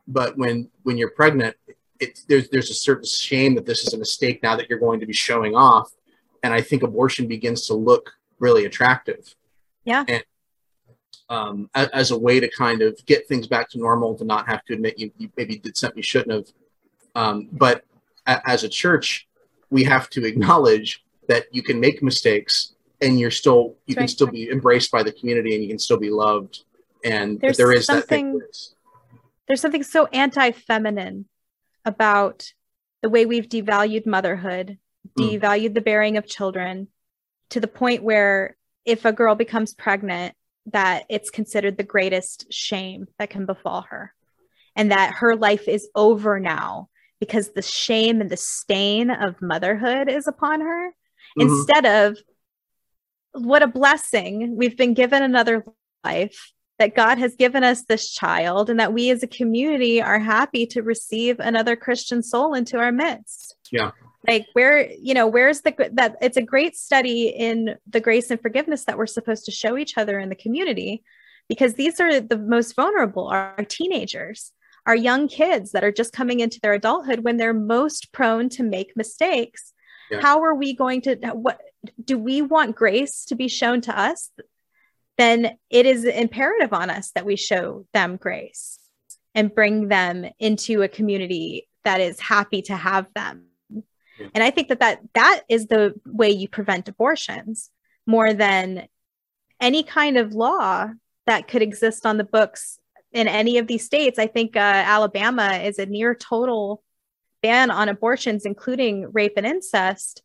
but 0.07 0.37
when 0.37 0.69
when 0.83 0.97
you're 0.97 1.11
pregnant 1.11 1.57
it, 2.01 2.21
there's 2.29 2.49
there's 2.51 2.71
a 2.71 2.75
certain 2.75 3.05
shame 3.05 3.55
that 3.55 3.67
this 3.67 3.87
is 3.87 3.95
a 3.95 3.99
mistake 3.99 4.43
now 4.43 4.57
that 4.57 4.69
you're 4.69 4.79
going 4.79 5.01
to 5.01 5.07
be 5.07 5.13
showing 5.13 5.55
off, 5.55 5.93
and 6.43 6.53
I 6.53 6.61
think 6.61 6.83
abortion 6.83 7.27
begins 7.27 7.67
to 7.69 7.75
look 7.75 8.13
really 8.39 8.65
attractive. 8.65 9.35
Yeah. 9.85 10.05
And 10.09 10.25
um, 11.29 11.71
as, 11.75 11.89
as, 11.89 12.11
a 12.11 12.19
way 12.19 12.39
to 12.39 12.49
kind 12.51 12.83
of 12.83 12.99
get 13.07 13.27
things 13.27 13.47
back 13.47 13.71
to 13.71 13.79
normal, 13.79 14.15
to 14.17 14.25
not 14.25 14.47
have 14.47 14.65
to 14.67 14.75
admit 14.75 14.99
you, 14.99 15.11
you 15.19 15.31
maybe 15.37 15.57
did 15.57 15.77
something 15.77 15.97
you 15.97 16.03
shouldn't 16.03 16.33
have. 16.33 16.47
Um, 17.15 17.49
but 17.53 17.85
a, 18.27 18.41
as 18.49 18.65
a 18.65 18.69
church, 18.69 19.27
we 19.71 19.85
have 19.85 20.11
to 20.11 20.25
acknowledge 20.25 21.05
that 21.29 21.47
you 21.51 21.63
can 21.63 21.81
make 21.81 22.03
mistakes 22.03 22.75
and 23.01 23.19
you're 23.19 23.31
still 23.31 23.77
you 23.87 23.95
That's 23.95 23.95
can 23.95 24.03
right. 24.03 24.11
still 24.11 24.27
be 24.27 24.51
embraced 24.51 24.91
by 24.91 25.03
the 25.03 25.13
community 25.13 25.55
and 25.55 25.63
you 25.63 25.69
can 25.69 25.79
still 25.79 25.99
be 25.99 26.11
loved. 26.11 26.65
And 27.05 27.41
there's 27.41 27.57
there 27.57 27.73
is 27.73 27.87
something, 27.87 28.41
There's 29.47 29.61
something 29.61 29.83
so 29.83 30.07
anti-feminine 30.07 31.27
about 31.85 32.53
the 33.03 33.11
way 33.11 33.27
we've 33.27 33.49
devalued 33.49 34.07
motherhood, 34.07 34.79
mm. 35.19 35.41
devalued 35.41 35.75
the 35.75 35.83
bearing 35.83 36.17
of 36.17 36.27
children 36.27 36.89
to 37.51 37.61
the 37.61 37.69
point 37.69 38.03
where 38.03 38.57
if 38.85 39.05
a 39.05 39.13
girl 39.13 39.35
becomes 39.35 39.75
pregnant, 39.75 40.35
that 40.67 41.05
it's 41.09 41.31
considered 41.31 41.77
the 41.77 41.83
greatest 41.83 42.53
shame 42.53 43.07
that 43.19 43.31
can 43.31 43.47
befall 43.47 43.83
her 43.83 44.15
and 44.77 44.91
that 44.91 45.15
her 45.15 45.37
life 45.37 45.69
is 45.69 45.89
over 45.95 46.41
now 46.41 46.89
because 47.21 47.53
the 47.53 47.63
shame 47.63 48.21
and 48.21 48.31
the 48.31 48.37
stain 48.37 49.11
of 49.11 49.41
motherhood 49.41 50.09
is 50.09 50.27
upon 50.27 50.61
her 50.61 50.91
mm-hmm. 50.91 51.43
instead 51.43 51.87
of 51.87 52.19
what 53.33 53.63
a 53.63 53.67
blessing 53.67 54.57
we've 54.57 54.77
been 54.77 54.95
given 54.95 55.23
another 55.23 55.65
life 56.05 56.53
that 56.79 56.97
God 56.97 57.19
has 57.19 57.37
given 57.37 57.63
us 57.63 57.85
this 57.85 58.11
child 58.11 58.69
and 58.69 58.81
that 58.81 58.93
we 58.93 59.11
as 59.11 59.23
a 59.23 59.29
community 59.29 60.03
are 60.03 60.19
happy 60.19 60.67
to 60.67 60.83
receive 60.83 61.39
another 61.39 61.77
Christian 61.77 62.23
soul 62.23 62.55
into 62.55 62.79
our 62.79 62.91
midst. 62.91 63.57
Yeah. 63.71 63.93
Like 64.27 64.47
where, 64.55 64.91
you 64.91 65.15
know, 65.15 65.27
where's 65.27 65.61
the 65.61 65.75
that 65.93 66.17
it's 66.21 66.37
a 66.37 66.43
great 66.43 66.77
study 66.77 67.29
in 67.29 67.77
the 67.87 68.01
grace 68.01 68.31
and 68.31 68.41
forgiveness 68.41 68.85
that 68.85 68.97
we're 68.97 69.07
supposed 69.07 69.45
to 69.47 69.51
show 69.51 69.77
each 69.77 69.99
other 69.99 70.19
in 70.19 70.29
the 70.29 70.35
community 70.35 71.05
because 71.49 71.75
these 71.75 72.01
are 72.01 72.21
the 72.21 72.39
most 72.39 72.75
vulnerable 72.75 73.27
our 73.29 73.65
teenagers, 73.69 74.53
our 74.87 74.97
young 74.97 75.29
kids 75.29 75.73
that 75.73 75.85
are 75.85 75.93
just 75.93 76.13
coming 76.13 76.41
into 76.41 76.59
their 76.61 76.73
adulthood 76.73 77.21
when 77.21 77.37
they're 77.37 77.53
most 77.53 78.13
prone 78.13 78.49
to 78.51 78.63
make 78.63 78.97
mistakes. 78.97 79.73
Yeah. 80.11 80.21
How 80.21 80.43
are 80.43 80.55
we 80.55 80.75
going 80.75 81.03
to 81.03 81.17
what 81.35 81.61
do 82.03 82.19
we 82.19 82.41
want 82.41 82.77
grace 82.77 83.27
to 83.27 83.35
be 83.35 83.49
shown 83.49 83.83
to 83.83 83.99
us 83.99 84.31
then 85.17 85.57
it 85.71 85.87
is 85.87 86.05
imperative 86.05 86.73
on 86.73 86.91
us 86.91 87.13
that 87.13 87.27
we 87.27 87.37
show 87.37 87.87
them 87.93 88.17
grace 88.17 88.79
and 89.35 89.55
bring 89.55 89.89
them 89.89 90.27
into 90.39 90.83
a 90.83 90.89
community 90.89 91.69
that 91.85 92.01
is 92.01 92.19
happy 92.21 92.63
to 92.63 92.77
have 92.77 93.07
them. 93.15 93.47
And 94.35 94.45
I 94.45 94.51
think 94.51 94.69
that 94.69 94.81
that, 94.81 95.01
that 95.15 95.43
is 95.49 95.67
the 95.67 95.95
way 96.07 96.31
you 96.31 96.49
prevent 96.49 96.89
abortions 96.89 97.71
more 98.07 98.33
than 98.33 98.87
any 99.61 99.83
kind 99.83 100.17
of 100.17 100.35
law 100.35 100.89
that 101.27 101.49
could 101.49 101.63
exist 101.63 102.07
on 102.07 102.17
the 102.17 102.25
books 102.25 102.79
in 103.13 103.29
any 103.29 103.59
of 103.59 103.67
these 103.67 103.85
states. 103.85 104.19
I 104.19 104.27
think 104.27 104.57
uh, 104.57 104.61
Alabama 104.61 105.55
is 105.55 105.79
a 105.79 105.87
near 105.87 106.15
total 106.15 106.83
ban 107.43 107.71
on 107.71 107.89
abortions, 107.89 108.45
including 108.45 109.11
rape 109.13 109.35
and 109.37 109.47
incest. 109.47 110.23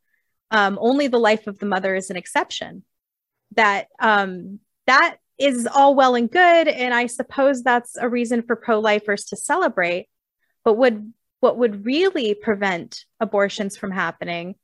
Um, 0.52 0.78
only 0.82 1.08
the 1.08 1.20
life 1.20 1.48
of 1.48 1.60
the 1.60 1.66
mother 1.66 1.96
is 1.96 2.10
an 2.10 2.18
exception. 2.18 2.84
That 3.56 3.88
um, 4.00 4.60
that 4.88 5.18
is 5.38 5.68
all 5.68 5.96
well 5.96 6.16
and 6.16 6.30
good. 6.30 6.68
And 6.68 6.94
I 6.94 7.06
suppose 7.06 7.64
that's 7.64 7.96
a 7.96 8.10
reason 8.10 8.42
for 8.42 8.56
pro 8.56 8.80
lifers 8.80 9.26
to 9.26 9.36
celebrate. 9.36 10.08
But 10.66 10.74
would, 10.74 11.14
what 11.40 11.58
would 11.58 11.86
really 11.86 12.34
prevent 12.34 13.06
abortions 13.20 13.78
from 13.78 13.92
happening 13.92 14.56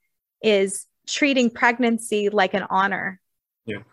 is 0.42 0.88
treating 1.08 1.50
pregnancy 1.50 2.30
like 2.30 2.54
an 2.54 2.66
honor. 2.70 3.22
Yeah. 3.66 3.84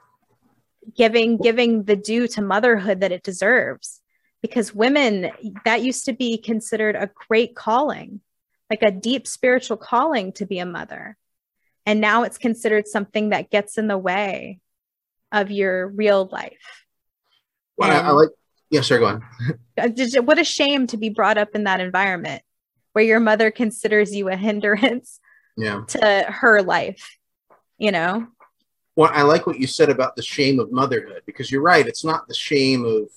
Giving 0.97 1.37
giving 1.37 1.85
the 1.85 1.97
due 1.97 2.27
to 2.29 2.43
motherhood 2.43 3.01
that 3.01 3.13
it 3.13 3.23
deserves. 3.23 4.01
Because 4.41 4.75
women, 4.75 5.31
that 5.65 5.83
used 5.83 6.07
to 6.07 6.13
be 6.13 6.37
considered 6.37 6.97
a 6.97 7.09
great 7.29 7.55
calling, 7.55 8.21
like 8.69 8.83
a 8.83 8.91
deep 8.91 9.29
spiritual 9.29 9.77
calling 9.77 10.33
to 10.33 10.47
be 10.47 10.59
a 10.59 10.67
mother. 10.67 11.17
And 11.87 12.01
now 12.01 12.25
it's 12.25 12.39
considered 12.39 12.89
something 12.89 13.29
that 13.29 13.51
gets 13.51 13.79
in 13.79 13.87
the 13.87 13.99
way 13.99 14.59
of 15.31 15.53
your 15.53 15.87
real 15.87 16.29
life. 16.33 16.85
Well, 17.77 17.91
I, 17.91 18.09
I 18.09 18.11
like, 18.11 18.31
yeah, 18.69 18.81
sure, 18.81 18.99
go 18.99 19.07
on. 19.07 19.23
Uh, 19.79 19.89
what 20.21 20.39
a 20.39 20.45
shame 20.45 20.87
to 20.87 20.99
be 20.99 21.09
brought 21.09 21.39
up 21.39 21.55
in 21.55 21.65
that 21.65 21.81
environment 21.81 22.43
where 22.93 23.05
your 23.05 23.21
mother 23.21 23.51
considers 23.51 24.15
you 24.15 24.29
a 24.29 24.37
hindrance 24.37 25.21
yeah. 25.57 25.83
to 25.89 26.27
her 26.29 26.63
life, 26.63 27.17
you 27.79 27.93
know? 27.93 28.27
Well, 28.97 29.11
I 29.13 29.23
like 29.23 29.47
what 29.47 29.59
you 29.59 29.67
said 29.67 29.89
about 29.89 30.17
the 30.17 30.23
shame 30.23 30.61
of 30.61 30.71
motherhood 30.71 31.23
because 31.25 31.51
you're 31.51 31.63
right. 31.63 31.87
It's 31.87 32.05
not 32.05 32.29
the 32.29 32.35
shame 32.35 32.85
of 32.85 33.09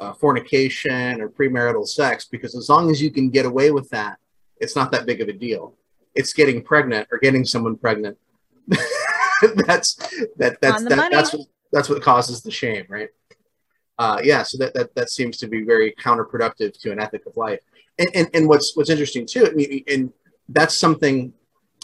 uh, 0.00 0.12
fornication 0.12 1.20
or 1.20 1.28
premarital 1.28 1.86
sex 1.86 2.26
because 2.26 2.54
as 2.54 2.68
long 2.68 2.90
as 2.90 3.02
you 3.02 3.10
can 3.10 3.30
get 3.30 3.46
away 3.46 3.70
with 3.70 3.88
that, 3.90 4.18
it's 4.58 4.76
not 4.76 4.92
that 4.92 5.06
big 5.06 5.20
of 5.20 5.28
a 5.28 5.32
deal. 5.32 5.74
It's 6.14 6.32
getting 6.32 6.62
pregnant 6.62 7.08
or 7.10 7.18
getting 7.18 7.44
someone 7.44 7.76
pregnant 7.76 8.16
that's 9.66 9.94
that 10.36 10.60
that's 10.60 10.84
that, 10.84 11.10
that's 11.10 11.34
what, 11.34 11.46
that's 11.72 11.88
what 11.88 12.02
causes 12.02 12.42
the 12.42 12.50
shame, 12.50 12.86
right? 12.88 13.10
Uh, 13.98 14.20
yeah, 14.22 14.42
so 14.42 14.58
that, 14.58 14.74
that 14.74 14.94
that 14.94 15.10
seems 15.10 15.36
to 15.38 15.46
be 15.46 15.62
very 15.62 15.94
counterproductive 16.00 16.78
to 16.80 16.92
an 16.92 16.98
ethic 16.98 17.26
of 17.26 17.36
life. 17.36 17.60
And 17.98 18.08
and, 18.14 18.28
and 18.34 18.48
what's 18.48 18.76
what's 18.76 18.90
interesting 18.90 19.26
too, 19.26 19.46
I 19.46 19.54
mean, 19.54 19.84
and 19.88 20.12
that's 20.48 20.76
something 20.76 21.32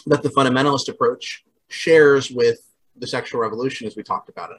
that 0.06 0.22
the 0.22 0.30
fundamentalist 0.30 0.88
approach 0.88 1.44
shares 1.68 2.30
with 2.30 2.58
the 2.96 3.06
sexual 3.06 3.40
revolution, 3.40 3.86
as 3.86 3.96
we 3.96 4.02
talked 4.02 4.28
about 4.28 4.50
it. 4.50 4.58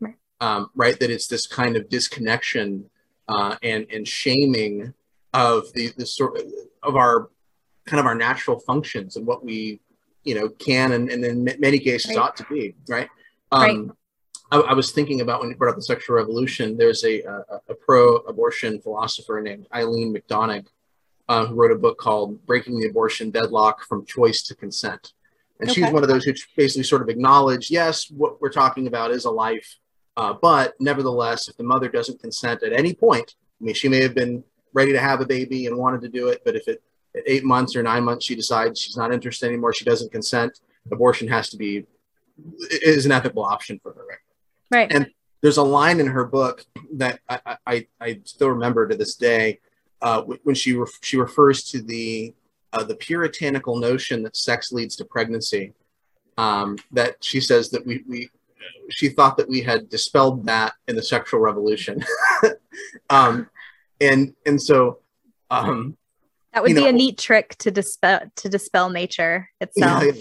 Right. 0.00 0.14
Um, 0.40 0.70
right, 0.74 0.98
that 0.98 1.10
it's 1.10 1.26
this 1.28 1.46
kind 1.46 1.76
of 1.76 1.88
disconnection 1.88 2.90
uh, 3.28 3.56
and 3.62 3.86
and 3.92 4.06
shaming 4.08 4.94
of 5.34 5.72
the 5.74 5.92
the 5.96 6.06
sort 6.06 6.40
of 6.82 6.96
our 6.96 7.28
kind 7.86 8.00
of 8.00 8.06
our 8.06 8.14
natural 8.14 8.58
functions 8.60 9.16
and 9.16 9.26
what 9.26 9.44
we 9.44 9.80
you 10.24 10.34
know 10.34 10.48
can 10.48 10.92
and, 10.92 11.10
and 11.10 11.24
in 11.24 11.44
many 11.58 11.78
cases 11.78 12.10
Right. 12.10 12.18
ought 12.18 12.36
to 12.36 12.44
be 12.50 12.74
right 12.88 13.08
um 13.52 13.86
Right. 14.50 14.64
I, 14.66 14.70
I 14.70 14.72
was 14.72 14.92
thinking 14.92 15.20
about 15.20 15.40
when 15.40 15.50
you 15.50 15.56
brought 15.56 15.70
up 15.70 15.76
the 15.76 15.82
sexual 15.82 16.16
revolution 16.16 16.76
there's 16.76 17.04
a 17.04 17.22
a, 17.22 17.44
a 17.68 17.74
pro-abortion 17.74 18.80
philosopher 18.80 19.40
named 19.40 19.66
eileen 19.74 20.14
mcdonagh 20.14 20.66
uh, 21.28 21.46
who 21.46 21.54
wrote 21.54 21.72
a 21.72 21.78
book 21.78 21.98
called 21.98 22.44
breaking 22.46 22.78
the 22.78 22.88
abortion 22.88 23.30
deadlock 23.30 23.84
from 23.84 24.06
choice 24.06 24.42
to 24.42 24.54
consent. 24.54 25.12
And 25.60 25.70
she's 25.70 25.90
one 25.90 26.02
of 26.02 26.08
those 26.08 26.24
who 26.24 26.32
basically 26.56 26.84
sort 26.84 27.02
of 27.02 27.08
acknowledge 27.08 27.70
yes 27.70 28.08
what 28.10 28.40
we're 28.40 28.48
talking 28.50 28.86
about 28.86 29.10
is 29.10 29.24
a 29.24 29.30
life 29.30 29.76
uh, 30.16 30.32
but 30.32 30.74
nevertheless 30.78 31.48
if 31.48 31.56
the 31.56 31.64
mother 31.64 31.88
doesn't 31.88 32.20
consent 32.20 32.62
at 32.62 32.72
any 32.72 32.94
point 32.94 33.34
i 33.60 33.64
mean 33.64 33.74
she 33.74 33.88
may 33.88 34.00
have 34.00 34.14
been 34.14 34.44
ready 34.72 34.92
to 34.92 35.00
have 35.00 35.20
a 35.20 35.26
baby 35.26 35.66
and 35.66 35.76
wanted 35.76 36.00
to 36.00 36.08
do 36.08 36.28
it 36.28 36.42
but 36.44 36.54
if 36.54 36.68
it 36.68 36.80
at 37.16 37.24
eight 37.26 37.42
months 37.44 37.74
or 37.74 37.82
nine 37.82 38.04
months 38.04 38.24
she 38.24 38.36
decides 38.36 38.80
she's 38.80 38.96
not 38.96 39.12
interested 39.12 39.46
anymore 39.46 39.74
she 39.74 39.84
doesn't 39.84 40.12
consent 40.12 40.60
abortion 40.92 41.26
has 41.26 41.50
to 41.50 41.56
be 41.56 41.84
is 42.70 43.04
an 43.04 43.10
ethical 43.10 43.44
option 43.44 43.80
for 43.82 43.92
her 43.94 44.06
right? 44.08 44.18
Right. 44.70 44.92
And- 44.92 45.10
there's 45.40 45.56
a 45.56 45.62
line 45.62 46.00
in 46.00 46.06
her 46.08 46.24
book 46.24 46.64
that 46.94 47.20
I, 47.28 47.56
I, 47.64 47.86
I 48.00 48.20
still 48.24 48.48
remember 48.48 48.88
to 48.88 48.96
this 48.96 49.14
day 49.14 49.60
uh, 50.02 50.22
when 50.22 50.54
she 50.54 50.74
ref- 50.74 50.98
she 51.02 51.16
refers 51.16 51.64
to 51.64 51.82
the 51.82 52.34
uh, 52.72 52.84
the 52.84 52.94
puritanical 52.94 53.78
notion 53.78 54.22
that 54.22 54.36
sex 54.36 54.72
leads 54.72 54.96
to 54.96 55.04
pregnancy. 55.04 55.72
Um, 56.36 56.78
that 56.92 57.16
she 57.20 57.40
says 57.40 57.70
that 57.70 57.84
we, 57.84 58.04
we 58.08 58.30
she 58.90 59.08
thought 59.08 59.36
that 59.38 59.48
we 59.48 59.60
had 59.60 59.88
dispelled 59.88 60.46
that 60.46 60.74
in 60.86 60.94
the 60.94 61.02
sexual 61.02 61.40
revolution, 61.40 62.04
um, 63.10 63.48
and 64.00 64.34
and 64.46 64.60
so 64.62 65.00
um, 65.50 65.96
that 66.52 66.62
would 66.62 66.68
be 66.68 66.80
know- 66.80 66.86
a 66.88 66.92
neat 66.92 67.18
trick 67.18 67.56
to 67.58 67.70
dispel 67.70 68.20
to 68.36 68.48
dispel 68.48 68.88
nature 68.90 69.48
itself. 69.60 70.04
yeah, 70.04 70.12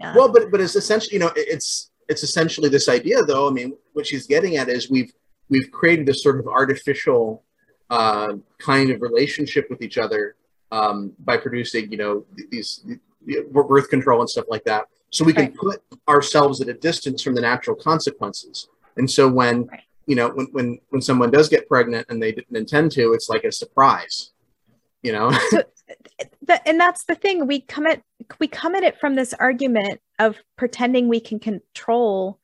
Yeah. 0.00 0.14
Well, 0.16 0.32
but 0.32 0.50
but 0.50 0.60
it's 0.60 0.74
essentially, 0.74 1.14
you 1.14 1.20
know, 1.20 1.30
it's 1.36 1.90
it's 2.08 2.24
essentially 2.24 2.68
this 2.68 2.88
idea, 2.88 3.22
though. 3.22 3.48
I 3.48 3.52
mean, 3.52 3.76
what 3.92 4.06
she's 4.06 4.26
getting 4.26 4.56
at 4.56 4.68
is 4.68 4.90
we've 4.90 5.12
we've 5.48 5.70
created 5.70 6.06
this 6.06 6.22
sort 6.22 6.40
of 6.40 6.48
artificial 6.48 7.44
uh, 7.90 8.34
kind 8.58 8.90
of 8.90 9.02
relationship 9.02 9.68
with 9.70 9.82
each 9.82 9.98
other 9.98 10.36
um, 10.72 11.12
by 11.20 11.36
producing, 11.36 11.90
you 11.90 11.98
know, 11.98 12.24
th- 12.36 12.48
these 12.50 12.84
the 13.26 13.42
birth 13.50 13.90
control 13.90 14.20
and 14.20 14.30
stuff 14.30 14.46
like 14.48 14.64
that, 14.64 14.86
so 15.10 15.24
we 15.24 15.32
can 15.34 15.46
Right. 15.46 15.56
put 15.56 15.82
ourselves 16.08 16.60
at 16.62 16.68
a 16.68 16.74
distance 16.74 17.22
from 17.22 17.34
the 17.34 17.40
natural 17.42 17.76
consequences. 17.76 18.68
And 18.96 19.10
so 19.10 19.28
when 19.28 19.66
Right. 19.66 19.80
you 20.06 20.16
know 20.16 20.28
when 20.30 20.46
when 20.52 20.78
when 20.90 21.02
someone 21.02 21.30
does 21.30 21.48
get 21.48 21.68
pregnant 21.68 22.06
and 22.08 22.22
they 22.22 22.32
didn't 22.32 22.56
intend 22.56 22.92
to, 22.92 23.12
it's 23.12 23.28
like 23.28 23.44
a 23.44 23.52
surprise. 23.52 24.32
You 25.02 25.12
know, 25.12 25.30
That- 26.46 26.62
and 26.66 26.78
that's 26.80 27.04
the 27.04 27.14
thing 27.16 27.46
we 27.46 27.60
come 27.60 27.86
at 27.86 28.02
we 28.38 28.46
come 28.48 28.74
at 28.74 28.84
it 28.84 28.98
from 29.00 29.14
this 29.16 29.34
argument 29.34 30.00
of 30.18 30.36
pretending 30.56 31.08
we 31.08 31.20
can 31.20 31.38
control 31.40 32.38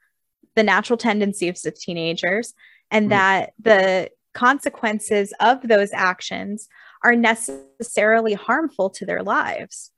the 0.56 0.62
natural 0.62 0.96
tendencies 0.96 1.64
of 1.66 1.74
teenagers 1.78 2.54
and 2.90 3.06
Mhm. 3.06 3.10
that 3.10 3.52
the 3.60 4.10
consequences 4.36 5.32
of 5.40 5.66
those 5.66 5.90
actions 5.92 6.68
are 7.02 7.16
necessarily 7.16 8.34
harmful 8.34 8.90
to 8.90 9.06
their 9.06 9.22
lives 9.22 9.92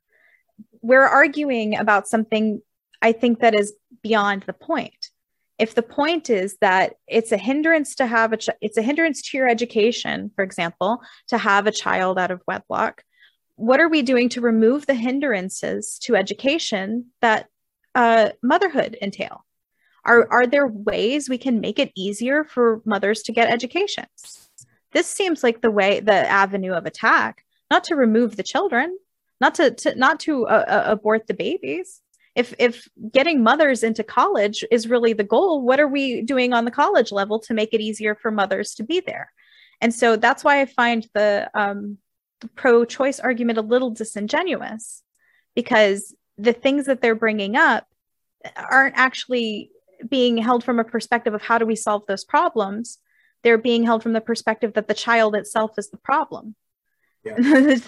we're 0.80 1.10
arguing 1.20 1.76
about 1.76 2.06
something 2.06 2.62
i 3.02 3.10
think 3.12 3.40
that 3.40 3.58
is 3.58 3.72
beyond 4.02 4.44
the 4.44 4.52
point 4.52 5.10
if 5.58 5.74
the 5.74 5.82
point 5.82 6.30
is 6.30 6.56
that 6.60 6.94
it's 7.08 7.32
a 7.32 7.36
hindrance 7.36 7.96
to 7.96 8.06
have 8.06 8.32
a 8.32 8.36
ch- 8.36 8.60
it's 8.60 8.78
a 8.78 8.82
hindrance 8.82 9.22
to 9.22 9.36
your 9.36 9.48
education 9.48 10.30
for 10.36 10.44
example 10.44 11.02
to 11.26 11.36
have 11.36 11.66
a 11.66 11.72
child 11.72 12.16
out 12.18 12.30
of 12.30 12.40
wedlock 12.46 13.02
what 13.56 13.80
are 13.80 13.88
we 13.88 14.02
doing 14.02 14.28
to 14.28 14.40
remove 14.40 14.86
the 14.86 14.94
hindrances 14.94 15.98
to 15.98 16.14
education 16.14 17.06
that 17.20 17.48
uh, 17.96 18.30
motherhood 18.40 18.96
entail? 19.02 19.44
Are, 20.08 20.26
are 20.32 20.46
there 20.46 20.66
ways 20.66 21.28
we 21.28 21.36
can 21.36 21.60
make 21.60 21.78
it 21.78 21.92
easier 21.94 22.42
for 22.42 22.80
mothers 22.86 23.22
to 23.24 23.32
get 23.32 23.50
educations? 23.50 24.48
This 24.92 25.06
seems 25.06 25.42
like 25.42 25.60
the 25.60 25.70
way, 25.70 26.00
the 26.00 26.14
avenue 26.14 26.72
of 26.72 26.86
attack, 26.86 27.44
not 27.70 27.84
to 27.84 27.94
remove 27.94 28.34
the 28.34 28.42
children, 28.42 28.96
not 29.38 29.54
to, 29.56 29.70
to 29.70 29.94
not 29.94 30.20
to 30.20 30.46
uh, 30.46 30.64
uh, 30.66 30.82
abort 30.86 31.26
the 31.26 31.34
babies. 31.34 32.00
If 32.34 32.54
if 32.58 32.88
getting 33.12 33.42
mothers 33.42 33.82
into 33.82 34.02
college 34.02 34.64
is 34.70 34.88
really 34.88 35.12
the 35.12 35.24
goal, 35.24 35.60
what 35.60 35.78
are 35.78 35.86
we 35.86 36.22
doing 36.22 36.54
on 36.54 36.64
the 36.64 36.70
college 36.70 37.12
level 37.12 37.38
to 37.40 37.52
make 37.52 37.74
it 37.74 37.82
easier 37.82 38.14
for 38.14 38.30
mothers 38.30 38.74
to 38.76 38.84
be 38.84 39.00
there? 39.00 39.30
And 39.82 39.92
so 39.92 40.16
that's 40.16 40.42
why 40.42 40.62
I 40.62 40.66
find 40.66 41.06
the 41.12 41.50
um, 41.54 41.98
pro-choice 42.54 43.20
argument 43.20 43.58
a 43.58 43.62
little 43.62 43.90
disingenuous 43.90 45.02
because 45.54 46.14
the 46.38 46.54
things 46.54 46.86
that 46.86 47.02
they're 47.02 47.14
bringing 47.14 47.56
up 47.56 47.86
aren't 48.56 48.96
actually 48.96 49.70
being 50.08 50.36
held 50.36 50.64
from 50.64 50.78
a 50.78 50.84
perspective 50.84 51.34
of 51.34 51.42
how 51.42 51.58
do 51.58 51.66
we 51.66 51.76
solve 51.76 52.04
those 52.06 52.24
problems 52.24 52.98
they're 53.42 53.58
being 53.58 53.84
held 53.84 54.02
from 54.02 54.12
the 54.12 54.20
perspective 54.20 54.74
that 54.74 54.88
the 54.88 54.94
child 54.94 55.34
itself 55.36 55.72
is 55.78 55.90
the 55.90 55.96
problem. 55.98 56.54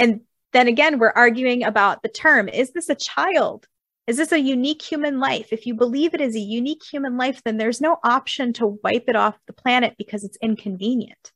And 0.00 0.20
then 0.52 0.68
again 0.68 1.00
we're 1.00 1.10
arguing 1.10 1.64
about 1.64 2.02
the 2.02 2.08
term 2.08 2.48
is 2.48 2.70
this 2.70 2.88
a 2.88 2.94
child? 2.94 3.66
Is 4.06 4.16
this 4.16 4.30
a 4.30 4.38
unique 4.38 4.80
human 4.80 5.18
life? 5.18 5.48
If 5.52 5.66
you 5.66 5.74
believe 5.74 6.14
it 6.14 6.20
is 6.20 6.36
a 6.36 6.40
unique 6.40 6.84
human 6.84 7.16
life 7.16 7.42
then 7.44 7.56
there's 7.58 7.80
no 7.80 7.98
option 8.04 8.52
to 8.54 8.78
wipe 8.84 9.04
it 9.08 9.16
off 9.16 9.36
the 9.46 9.52
planet 9.52 9.96
because 9.98 10.22
it's 10.22 10.38
inconvenient. 10.40 11.32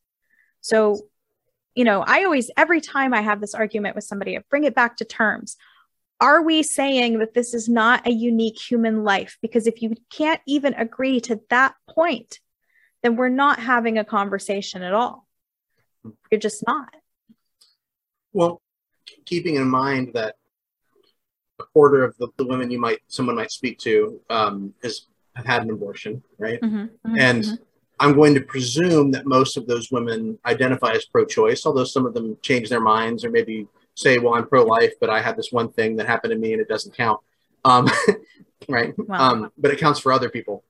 So 0.60 1.00
you 1.74 1.84
know, 1.84 2.04
I 2.06 2.24
always, 2.24 2.50
every 2.56 2.80
time 2.80 3.14
I 3.14 3.22
have 3.22 3.40
this 3.40 3.54
argument 3.54 3.94
with 3.94 4.04
somebody, 4.04 4.36
I 4.36 4.42
bring 4.50 4.64
it 4.64 4.74
back 4.74 4.96
to 4.98 5.04
terms. 5.04 5.56
Are 6.22 6.40
we 6.40 6.62
saying 6.62 7.18
that 7.18 7.34
this 7.34 7.52
is 7.52 7.68
not 7.68 8.06
a 8.06 8.12
unique 8.12 8.56
human 8.56 9.02
life? 9.02 9.36
Because 9.42 9.66
if 9.66 9.82
you 9.82 9.96
can't 10.08 10.40
even 10.46 10.72
agree 10.74 11.20
to 11.22 11.40
that 11.50 11.74
point, 11.90 12.38
then 13.02 13.16
we're 13.16 13.28
not 13.28 13.58
having 13.58 13.98
a 13.98 14.04
conversation 14.04 14.82
at 14.82 14.94
all. 14.94 15.26
You're 16.30 16.38
just 16.38 16.62
not. 16.64 16.94
Well, 18.32 18.62
keeping 19.24 19.56
in 19.56 19.68
mind 19.68 20.12
that 20.14 20.36
a 21.58 21.64
quarter 21.64 22.04
of 22.04 22.16
the, 22.18 22.28
the 22.36 22.46
women 22.46 22.70
you 22.70 22.78
might 22.78 23.00
someone 23.08 23.34
might 23.34 23.50
speak 23.50 23.78
to 23.80 24.20
um, 24.30 24.74
has 24.84 25.06
have 25.34 25.44
had 25.44 25.62
an 25.62 25.70
abortion, 25.70 26.22
right? 26.38 26.60
Mm-hmm, 26.60 26.76
mm-hmm, 26.76 27.16
and 27.18 27.42
mm-hmm. 27.42 27.54
I'm 27.98 28.14
going 28.14 28.34
to 28.34 28.40
presume 28.42 29.10
that 29.10 29.26
most 29.26 29.56
of 29.56 29.66
those 29.66 29.90
women 29.90 30.38
identify 30.46 30.92
as 30.92 31.04
pro-choice, 31.06 31.66
although 31.66 31.84
some 31.84 32.06
of 32.06 32.14
them 32.14 32.36
change 32.42 32.68
their 32.68 32.80
minds 32.80 33.24
or 33.24 33.30
maybe 33.30 33.66
say, 33.94 34.18
"Well, 34.18 34.34
I'm 34.34 34.46
pro-life, 34.46 34.92
but 35.00 35.10
I 35.10 35.20
had 35.20 35.36
this 35.36 35.52
one 35.52 35.70
thing 35.70 35.96
that 35.96 36.06
happened 36.06 36.32
to 36.32 36.38
me 36.38 36.52
and 36.52 36.60
it 36.62 36.68
doesn't 36.68 36.96
count." 36.96 37.20
Um, 37.64 37.88
right? 38.68 38.94
Well. 38.96 39.20
um, 39.20 39.52
but 39.58 39.70
it 39.70 39.78
counts 39.78 40.00
for 40.00 40.12
other 40.12 40.28
people, 40.28 40.64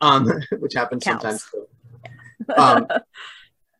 um, 0.00 0.30
which 0.58 0.74
happens 0.74 1.04
Counts. 1.04 1.22
sometimes. 1.22 1.50
Um, 2.56 2.86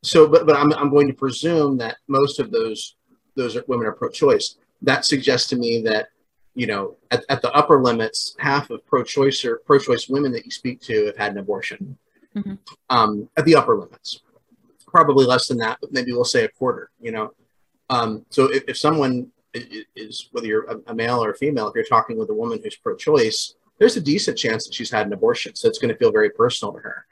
so, 0.03 0.29
but 0.29 0.45
but 0.47 0.57
I'm 0.57 0.73
I'm 0.75 0.91
going 0.91 1.07
to 1.09 1.15
presume 1.15 1.79
that 1.79 1.97
most 2.07 2.39
of 2.39 2.51
those 2.51 2.97
those 3.35 3.57
are, 3.57 3.65
women 3.67 3.87
are 3.87 3.93
pro-choice. 3.93 4.57
That 4.83 5.05
suggests 5.07 5.49
to 5.51 5.57
me 5.57 5.81
that 5.83 6.09
you 6.55 6.67
know 6.67 6.97
at, 7.11 7.25
at 7.29 7.41
the 7.41 7.51
upper 7.53 7.83
limits, 7.83 8.35
half 8.39 8.69
of 8.71 8.85
pro-choice 8.85 9.45
or 9.45 9.63
pro-choice 9.65 10.09
women 10.09 10.33
that 10.33 10.45
you 10.45 10.51
speak 10.51 10.81
to 10.83 11.07
have 11.07 11.17
had 11.17 11.33
an 11.33 11.39
abortion. 11.39 11.97
Mhm. 12.37 12.59
Um, 12.91 13.31
at 13.37 13.45
the 13.47 13.55
upper 13.55 13.77
limits, 13.77 14.21
probably 14.87 15.25
less 15.25 15.47
than 15.49 15.59
that, 15.59 15.79
but 15.81 15.93
maybe 15.93 16.13
we'll 16.13 16.25
say 16.25 16.45
a 16.45 16.49
quarter. 16.49 16.91
You 17.01 17.13
know, 17.13 17.33
um, 17.91 18.25
so 18.31 18.45
if, 18.53 18.65
if 18.69 18.79
someone 18.79 19.31
is 19.97 20.29
whether 20.33 20.47
you're 20.47 20.67
a, 20.87 20.95
male 20.95 21.23
or 21.23 21.31
a 21.31 21.37
female, 21.37 21.69
if 21.69 21.75
you're 21.75 21.85
talking 21.85 22.19
with 22.19 22.31
a 22.31 22.35
woman 22.35 22.61
who's 22.63 22.77
pro-choice, 22.77 23.55
there's 23.79 23.97
a 23.97 24.01
decent 24.01 24.37
chance 24.37 24.67
that 24.67 24.75
she's 24.75 24.91
had 24.91 25.07
an 25.07 25.13
abortion, 25.13 25.55
so 25.55 25.69
it's 25.69 25.79
going 25.79 25.93
to 25.93 25.97
feel 25.97 26.13
very 26.13 26.31
personal 26.31 26.73
to 26.75 26.81
her. 26.81 27.07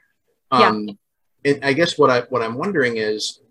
Yeah. 0.51 0.67
Um, 0.67 0.97
and 1.45 1.63
I 1.63 1.73
guess 1.73 1.97
what 1.97 2.09
I 2.09 2.21
what 2.29 2.41
I'm 2.41 2.57
wondering 2.57 2.97
is, 2.97 3.41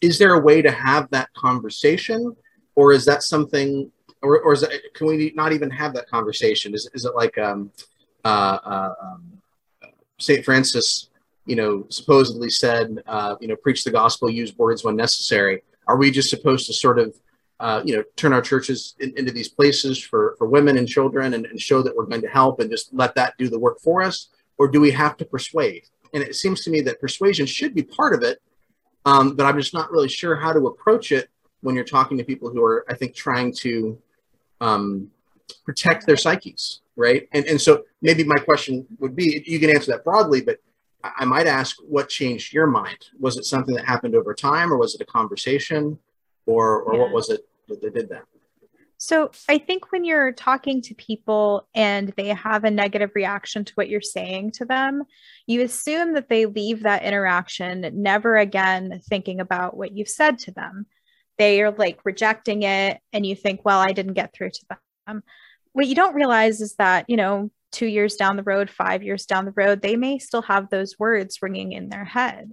is 0.00 0.18
there 0.18 0.34
a 0.34 0.40
way 0.40 0.62
to 0.62 0.70
have 0.70 1.08
that 1.10 1.32
conversation, 1.34 2.36
or 2.74 2.92
is 2.92 3.04
that 3.06 3.22
something, 3.22 3.90
or, 4.22 4.40
or 4.40 4.52
is 4.52 4.62
it, 4.62 4.94
can 4.94 5.06
we 5.06 5.32
not 5.34 5.52
even 5.52 5.70
have 5.70 5.94
that 5.94 6.08
conversation? 6.08 6.74
Is 6.74 6.88
is 6.94 7.04
it 7.04 7.14
like 7.14 7.38
um, 7.38 7.70
uh, 8.24 8.58
uh, 8.64 8.94
um, 9.02 9.42
Saint 10.18 10.44
Francis, 10.44 11.10
you 11.46 11.56
know, 11.56 11.86
supposedly 11.88 12.50
said, 12.50 13.02
uh, 13.06 13.36
you 13.40 13.48
know, 13.48 13.56
preach 13.56 13.82
the 13.84 13.90
gospel, 13.90 14.30
use 14.30 14.56
words 14.56 14.84
when 14.84 14.96
necessary. 14.96 15.62
Are 15.86 15.96
we 15.96 16.10
just 16.10 16.30
supposed 16.30 16.66
to 16.66 16.72
sort 16.72 16.98
of 16.98 17.14
uh, 17.62 17.80
you 17.84 17.96
know, 17.96 18.02
turn 18.16 18.32
our 18.32 18.42
churches 18.42 18.96
in, 18.98 19.16
into 19.16 19.30
these 19.30 19.48
places 19.48 19.96
for, 19.96 20.34
for 20.36 20.48
women 20.48 20.76
and 20.76 20.88
children 20.88 21.34
and, 21.34 21.46
and 21.46 21.60
show 21.60 21.80
that 21.80 21.94
we're 21.94 22.06
going 22.06 22.20
to 22.20 22.28
help 22.28 22.58
and 22.58 22.68
just 22.68 22.92
let 22.92 23.14
that 23.14 23.34
do 23.38 23.48
the 23.48 23.58
work 23.58 23.78
for 23.78 24.02
us? 24.02 24.30
Or 24.58 24.66
do 24.66 24.80
we 24.80 24.90
have 24.90 25.16
to 25.18 25.24
persuade? 25.24 25.84
And 26.12 26.24
it 26.24 26.34
seems 26.34 26.64
to 26.64 26.70
me 26.70 26.80
that 26.80 27.00
persuasion 27.00 27.46
should 27.46 27.72
be 27.72 27.84
part 27.84 28.14
of 28.14 28.22
it, 28.24 28.42
um, 29.04 29.36
but 29.36 29.46
I'm 29.46 29.56
just 29.56 29.74
not 29.74 29.92
really 29.92 30.08
sure 30.08 30.34
how 30.34 30.52
to 30.52 30.66
approach 30.66 31.12
it 31.12 31.28
when 31.60 31.76
you're 31.76 31.84
talking 31.84 32.18
to 32.18 32.24
people 32.24 32.50
who 32.50 32.64
are, 32.64 32.84
I 32.88 32.94
think, 32.94 33.14
trying 33.14 33.54
to 33.60 33.96
um, 34.60 35.12
protect 35.64 36.04
their 36.04 36.16
psyches, 36.16 36.80
right? 36.96 37.28
And, 37.30 37.44
and 37.46 37.60
so 37.60 37.84
maybe 38.00 38.24
my 38.24 38.38
question 38.38 38.86
would 38.98 39.14
be 39.14 39.44
you 39.46 39.60
can 39.60 39.70
answer 39.70 39.92
that 39.92 40.02
broadly, 40.02 40.40
but 40.40 40.58
I 41.04 41.24
might 41.24 41.46
ask 41.46 41.76
what 41.88 42.08
changed 42.08 42.52
your 42.52 42.66
mind? 42.66 43.06
Was 43.18 43.36
it 43.36 43.44
something 43.44 43.74
that 43.74 43.84
happened 43.84 44.14
over 44.14 44.34
time, 44.34 44.72
or 44.72 44.76
was 44.76 44.94
it 44.94 45.00
a 45.00 45.06
conversation, 45.06 45.98
or, 46.46 46.82
or 46.82 46.98
what 46.98 47.12
was 47.12 47.30
it 47.30 47.46
that 47.68 47.82
they 47.82 47.90
did 47.90 48.08
that? 48.10 48.24
So 48.98 49.32
I 49.48 49.58
think 49.58 49.90
when 49.90 50.04
you're 50.04 50.30
talking 50.30 50.80
to 50.82 50.94
people 50.94 51.66
and 51.74 52.12
they 52.16 52.28
have 52.28 52.62
a 52.62 52.70
negative 52.70 53.10
reaction 53.16 53.64
to 53.64 53.72
what 53.74 53.88
you're 53.88 54.00
saying 54.00 54.52
to 54.52 54.64
them, 54.64 55.02
you 55.48 55.62
assume 55.62 56.14
that 56.14 56.28
they 56.28 56.46
leave 56.46 56.84
that 56.84 57.02
interaction 57.02 57.84
never 57.94 58.36
again 58.36 59.00
thinking 59.08 59.40
about 59.40 59.76
what 59.76 59.90
you've 59.90 60.08
said 60.08 60.38
to 60.40 60.52
them. 60.52 60.86
They 61.36 61.62
are 61.62 61.72
like 61.72 61.98
rejecting 62.04 62.62
it, 62.62 63.00
and 63.12 63.26
you 63.26 63.34
think, 63.34 63.64
well, 63.64 63.80
I 63.80 63.90
didn't 63.90 64.12
get 64.12 64.32
through 64.32 64.50
to 64.50 64.66
them. 65.08 65.24
What 65.72 65.88
you 65.88 65.96
don't 65.96 66.14
realize 66.14 66.60
is 66.60 66.76
that, 66.76 67.06
you 67.08 67.16
know, 67.16 67.50
two 67.72 67.86
years 67.86 68.16
down 68.16 68.36
the 68.36 68.42
road, 68.42 68.70
five 68.70 69.02
years 69.02 69.26
down 69.26 69.44
the 69.44 69.52
road, 69.56 69.82
they 69.82 69.96
may 69.96 70.18
still 70.18 70.42
have 70.42 70.70
those 70.70 70.98
words 70.98 71.38
ringing 71.42 71.72
in 71.72 71.88
their 71.88 72.04
head. 72.04 72.52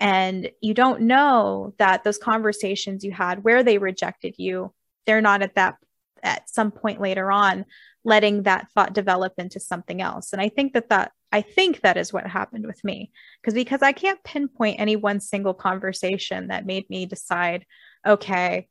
And 0.00 0.50
you 0.60 0.74
don't 0.74 1.02
know 1.02 1.74
that 1.78 2.02
those 2.02 2.18
conversations 2.18 3.04
you 3.04 3.12
had 3.12 3.44
where 3.44 3.62
they 3.62 3.78
rejected 3.78 4.34
you 4.38 4.72
they're 5.06 5.20
not 5.20 5.42
at 5.42 5.54
that 5.54 5.76
at 6.22 6.48
some 6.48 6.70
point 6.70 7.00
later 7.00 7.30
on 7.32 7.64
letting 8.04 8.44
that 8.44 8.68
thought 8.72 8.92
develop 8.92 9.32
into 9.38 9.58
something 9.58 10.00
else 10.00 10.32
and 10.32 10.40
i 10.40 10.48
think 10.48 10.72
that 10.72 10.88
that 10.88 11.12
i 11.32 11.40
think 11.40 11.80
that 11.80 11.96
is 11.96 12.12
what 12.12 12.26
happened 12.26 12.66
with 12.66 12.82
me 12.84 13.10
because 13.40 13.54
because 13.54 13.82
i 13.82 13.92
can't 13.92 14.22
pinpoint 14.22 14.80
any 14.80 14.96
one 14.96 15.20
single 15.20 15.54
conversation 15.54 16.48
that 16.48 16.66
made 16.66 16.88
me 16.88 17.06
decide 17.06 17.64
okay 18.06 18.68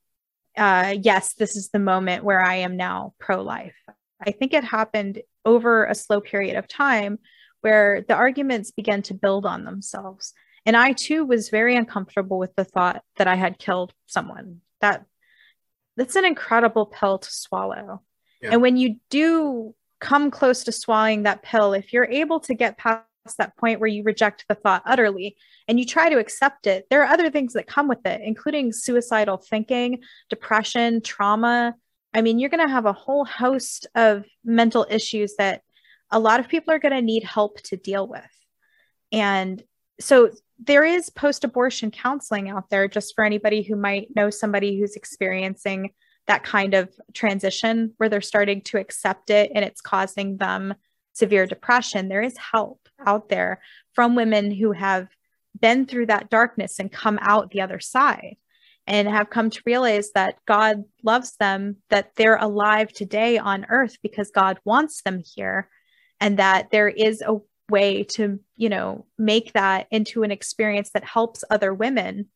uh 0.58 0.95
yes 1.01 1.34
this 1.34 1.56
is 1.56 1.69
the 1.69 1.80
moment 1.80 2.23
where 2.23 2.41
i 2.41 2.56
am 2.56 2.77
now 2.77 3.13
pro-life 3.19 3.75
i 4.25 4.31
think 4.31 4.53
it 4.53 4.63
happened 4.63 5.21
over 5.45 5.86
a 5.86 5.95
slow 5.95 6.21
period 6.21 6.55
of 6.55 6.67
time 6.67 7.19
where 7.62 8.03
the 8.07 8.15
arguments 8.15 8.71
began 8.71 9.01
to 9.01 9.13
build 9.13 9.45
on 9.45 9.63
themselves 9.65 10.34
and 10.65 10.75
i 10.75 10.91
too 10.93 11.25
was 11.25 11.49
very 11.49 11.75
uncomfortable 11.75 12.38
with 12.38 12.55
the 12.55 12.65
thought 12.65 13.03
that 13.17 13.27
i 13.27 13.36
had 13.36 13.60
killed 13.60 13.93
someone 14.07 14.62
that 14.81 15.05
that's 15.97 16.15
an 16.15 16.25
incredible 16.25 16.86
pill 16.86 17.19
to 17.19 17.31
swallow. 17.31 18.01
Yeah. 18.41 18.53
And 18.53 18.62
when 18.62 18.77
you 18.77 18.97
do 19.10 19.75
come 19.99 20.31
close 20.31 20.63
to 20.63 20.71
swallowing 20.71 21.23
that 21.23 21.43
pill, 21.43 21.73
if 21.73 21.93
you're 21.93 22.05
able 22.05 22.39
to 22.41 22.53
get 22.53 22.77
past 22.77 23.05
that 23.38 23.55
point 23.57 23.79
where 23.79 23.88
you 23.88 24.03
reject 24.03 24.45
the 24.49 24.55
thought 24.55 24.81
utterly 24.86 25.38
and 25.67 25.79
you 25.79 25.86
try 25.86 26.10
to 26.10 26.17
accept 26.17 26.65
it, 26.65 26.88
there 26.89 27.03
are 27.03 27.13
other 27.13 27.29
things 27.29 27.53
that 27.53 27.67
come 27.67 27.88
with 27.88 28.03
it, 28.05 28.21
including 28.23 28.71
suicidal 28.71 29.38
thinking, 29.38 30.01
depression, 30.29 31.01
trauma. 31.01 31.75
I 32.13 32.21
mean, 32.21 32.39
you're 32.39 32.50
going 32.50 32.65
to 32.65 32.74
have 32.74 32.86
a 32.86 32.93
whole 32.93 33.26
host 33.26 33.88
of 33.95 34.26
mental 34.43 34.86
issues 34.89 35.36
that 35.38 35.62
a 36.10 36.19
lot 36.19 36.39
of 36.39 36.50
people 36.50 36.74
are 36.74 36.80
going 36.80 36.93
to 36.93 37.02
need 37.02 37.24
help 37.24 37.62
to 37.62 37.78
deal 37.78 38.08
with. 38.08 38.21
And 39.12 39.63
so 40.00 40.32
there 40.60 40.84
is 40.84 41.10
post 41.10 41.43
abortion 41.43 41.89
counseling 41.89 42.50
out 42.50 42.69
there 42.69 42.88
just 42.88 43.15
for 43.15 43.24
anybody 43.24 43.62
who 43.62 43.76
might 43.76 44.15
know 44.15 44.30
somebody 44.30 44.80
who's 44.80 44.95
experiencing 44.95 45.91
that 46.28 46.43
kind 46.43 46.74
of 46.74 46.89
transition 47.13 47.93
where 47.97 48.10
they're 48.10 48.21
starting 48.21 48.62
to 48.62 48.78
accept 48.78 49.30
it 49.30 49.52
and 49.56 49.65
it's 49.65 49.82
causing 49.82 50.38
them 50.38 50.74
severe 51.13 51.45
depression. 51.45 52.10
There 52.10 52.21
is 52.21 52.38
help 52.38 52.88
out 53.06 53.30
there 53.30 53.62
from 53.93 54.15
women 54.15 54.52
who 54.52 54.71
have 54.71 55.08
been 55.60 55.86
through 55.86 56.08
that 56.08 56.30
darkness 56.30 56.80
and 56.80 56.91
come 56.91 57.19
out 57.21 57.52
the 57.52 57.62
other 57.62 57.80
side 57.80 58.38
and 58.91 59.08
have 59.08 59.30
come 59.30 59.49
to 59.49 59.62
realize 59.65 60.12
that 60.15 60.36
God 60.45 60.84
loves 61.01 61.38
them, 61.38 61.77
that 61.89 62.12
they're 62.17 62.36
alive 62.36 62.91
today 62.91 63.38
on 63.38 63.65
earth 63.69 63.95
because 64.04 64.32
God 64.32 64.60
wants 64.65 65.01
them 65.01 65.23
here, 65.34 65.69
and 66.19 66.39
that 66.39 66.71
there 66.71 66.89
is 66.89 67.23
a 67.25 67.38
way 67.69 68.04
to, 68.04 68.41
you 68.58 68.67
know, 68.67 69.06
make 69.17 69.54
that 69.54 69.88
into 69.91 70.23
an 70.23 70.32
experience 70.32 70.89
that 70.93 71.06
helps 71.06 71.45
other 71.49 71.73
women 71.73 72.27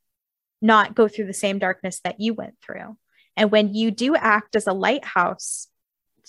not 0.62 0.96
go 0.96 1.10
through 1.10 1.26
the 1.28 1.34
same 1.34 1.60
darkness 1.60 2.00
that 2.06 2.22
you 2.22 2.34
went 2.34 2.56
through. 2.66 2.96
And 3.36 3.52
when 3.52 3.74
you 3.74 3.92
do 3.92 4.16
act 4.16 4.56
as 4.56 4.66
a 4.66 4.72
lighthouse 4.72 5.68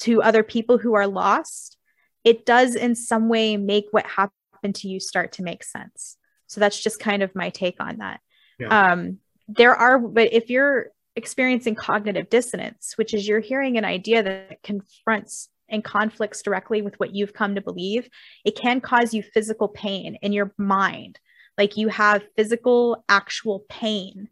to 0.01 0.23
other 0.23 0.43
people 0.43 0.77
who 0.77 0.95
are 0.95 1.07
lost, 1.07 1.77
it 2.25 2.45
does 2.45 2.75
in 2.75 2.97
some 2.97 3.29
way 3.29 3.57
make 3.57 3.87
what 3.93 4.07
happened 4.07 4.75
to 4.75 4.89
you 4.89 4.99
start 4.99 5.31
to 5.35 5.45
make 5.45 5.63
sense. 5.63 6.17
So 6.49 6.59
that's 6.59 6.83
just 6.83 6.99
kind 6.99 7.23
of 7.23 7.37
my 7.37 7.51
take 7.51 7.77
on 7.79 7.99
that. 7.99 8.19
Yeah. 8.59 8.93
Um, 8.93 9.19
there 9.49 9.75
are, 9.75 9.99
but 9.99 10.33
if 10.33 10.51
you're 10.51 10.89
experiencing 11.15 11.75
cognitive 11.75 12.29
dissonance, 12.29 12.95
which 12.97 13.15
is 13.15 13.27
you're 13.27 13.41
hearing 13.41 13.79
an 13.79 13.85
idea 13.85 14.23
that 14.23 14.63
confronts 14.63 15.49
and 15.69 15.83
conflicts 15.83 16.43
directly 16.43 16.83
with 16.83 16.99
what 17.01 17.15
you've 17.15 17.33
come 17.33 17.55
to 17.55 17.61
believe, 17.61 18.09
it 18.45 18.57
can 18.57 18.81
cause 18.81 19.15
you 19.15 19.23
physical 19.23 19.69
pain 19.69 20.17
in 20.23 20.33
your 20.33 20.53
mind. 20.59 21.19
Like 21.59 21.77
you 21.77 21.89
have 21.89 22.23
physical, 22.37 23.05
actual 23.09 23.65
pain 23.69 24.29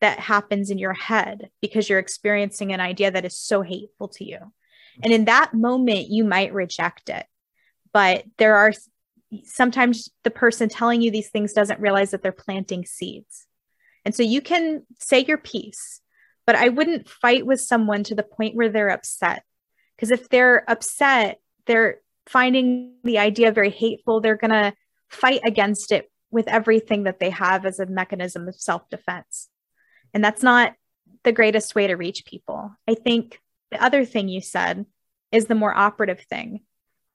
that 0.00 0.20
happens 0.20 0.70
in 0.70 0.78
your 0.78 0.92
head 0.92 1.50
because 1.62 1.88
you're 1.88 1.98
experiencing 1.98 2.72
an 2.72 2.80
idea 2.80 3.10
that 3.10 3.24
is 3.24 3.38
so 3.38 3.62
hateful 3.62 4.08
to 4.08 4.24
you. 4.24 4.38
And 5.02 5.12
in 5.12 5.24
that 5.24 5.54
moment, 5.54 6.08
you 6.08 6.24
might 6.24 6.52
reject 6.52 7.08
it. 7.08 7.26
But 7.92 8.24
there 8.36 8.56
are 8.56 8.72
sometimes 9.44 10.10
the 10.22 10.30
person 10.30 10.68
telling 10.68 11.00
you 11.00 11.10
these 11.10 11.30
things 11.30 11.52
doesn't 11.52 11.80
realize 11.80 12.10
that 12.10 12.22
they're 12.22 12.32
planting 12.32 12.84
seeds. 12.84 13.46
And 14.06 14.14
so 14.14 14.22
you 14.22 14.40
can 14.40 14.86
say 15.00 15.24
your 15.24 15.36
piece, 15.36 16.00
but 16.46 16.54
I 16.54 16.68
wouldn't 16.68 17.08
fight 17.08 17.44
with 17.44 17.60
someone 17.60 18.04
to 18.04 18.14
the 18.14 18.22
point 18.22 18.54
where 18.54 18.68
they're 18.68 18.88
upset. 18.88 19.42
Because 19.96 20.12
if 20.12 20.28
they're 20.28 20.64
upset, 20.70 21.40
they're 21.66 21.98
finding 22.28 22.94
the 23.02 23.18
idea 23.18 23.50
very 23.50 23.70
hateful, 23.70 24.20
they're 24.20 24.36
going 24.36 24.52
to 24.52 24.72
fight 25.08 25.40
against 25.44 25.90
it 25.90 26.08
with 26.30 26.46
everything 26.46 27.02
that 27.02 27.18
they 27.18 27.30
have 27.30 27.66
as 27.66 27.80
a 27.80 27.86
mechanism 27.86 28.46
of 28.46 28.54
self 28.54 28.88
defense. 28.90 29.48
And 30.14 30.22
that's 30.22 30.42
not 30.42 30.74
the 31.24 31.32
greatest 31.32 31.74
way 31.74 31.88
to 31.88 31.96
reach 31.96 32.26
people. 32.26 32.76
I 32.86 32.94
think 32.94 33.40
the 33.72 33.82
other 33.82 34.04
thing 34.04 34.28
you 34.28 34.40
said 34.40 34.86
is 35.32 35.46
the 35.46 35.56
more 35.56 35.76
operative 35.76 36.20
thing. 36.20 36.60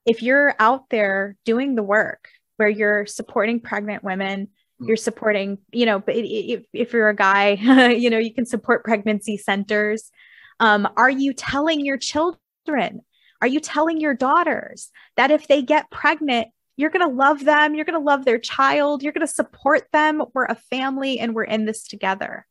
If 0.06 0.22
you're 0.22 0.56
out 0.60 0.90
there 0.90 1.38
doing 1.46 1.76
the 1.76 1.84
work 1.84 2.28
where 2.58 2.68
you're 2.68 3.06
supporting 3.06 3.62
pregnant 3.62 4.04
women, 4.04 4.50
you're 4.82 4.98
supporting, 4.98 5.60
you 5.72 5.86
know, 5.86 6.04
if, 6.08 6.64
if 6.74 6.94
you're 6.94 7.10
a 7.10 7.16
guy, 7.16 7.52
you 7.92 8.10
know, 8.10 8.18
you 8.18 8.34
can 8.34 8.46
support 8.46 8.84
pregnancy 8.84 9.38
centers. 9.38 10.12
Um, 10.60 10.88
are 10.98 11.10
you 11.10 11.34
telling 11.34 11.86
your 11.86 11.98
children? 11.98 13.02
Are 13.42 13.48
you 13.48 13.60
telling 13.60 14.00
your 14.00 14.14
daughters 14.14 14.92
that 15.18 15.32
if 15.32 15.48
they 15.48 15.62
get 15.62 15.90
pregnant, 15.90 16.50
you're 16.78 16.90
going 16.90 17.08
to 17.08 17.16
love 17.16 17.44
them, 17.46 17.76
you're 17.76 17.86
going 17.86 18.00
to 18.00 18.06
love 18.06 18.26
their 18.26 18.40
child, 18.40 19.04
you're 19.04 19.14
going 19.14 19.26
to 19.26 19.34
support 19.34 19.88
them? 19.92 20.24
We're 20.34 20.46
a 20.46 20.56
family 20.56 21.20
and 21.20 21.34
we're 21.34 21.44
in 21.44 21.66
this 21.66 21.88
together 21.88 22.46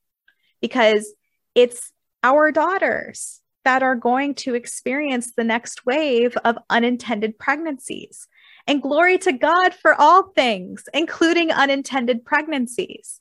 because 0.61 1.13
it's 1.55 1.93
our 2.23 2.53
daughters 2.53 3.41
that 3.65 3.83
are 3.83 3.95
going 3.95 4.35
to 4.35 4.55
experience 4.55 5.33
the 5.37 5.45
next 5.45 5.85
wave 5.85 6.37
of 6.45 6.59
unintended 6.69 7.39
pregnancies. 7.39 8.27
And 8.71 8.81
glory 8.81 9.19
to 9.19 9.33
God 9.33 9.75
for 9.75 10.01
all 10.01 10.29
things, 10.29 10.85
including 10.95 11.51
unintended 11.51 12.25
pregnancies. 12.25 13.19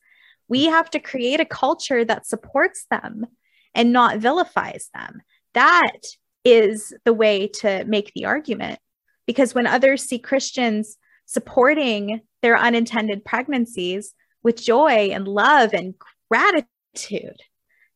We 0.48 0.66
have 0.66 0.92
to 0.92 1.00
create 1.00 1.40
a 1.40 1.46
culture 1.46 2.06
that 2.06 2.28
supports 2.28 2.86
them 2.92 3.26
and 3.74 3.92
not 3.92 4.20
vilifies 4.20 4.92
them. 4.94 5.24
That 5.56 6.02
is 6.46 6.94
the 7.04 7.14
way 7.14 7.48
to 7.62 7.84
make 7.86 8.12
the 8.14 8.26
argument. 8.26 8.78
Because 9.26 9.56
when 9.56 9.66
others 9.66 10.04
see 10.04 10.20
Christians 10.20 10.98
supporting 11.26 12.22
their 12.44 12.56
unintended 12.56 13.26
pregnancies 13.26 14.14
with 14.44 14.62
joy 14.62 15.10
and 15.12 15.28
love 15.28 15.74
and 15.74 15.96
gratitude, 16.30 17.42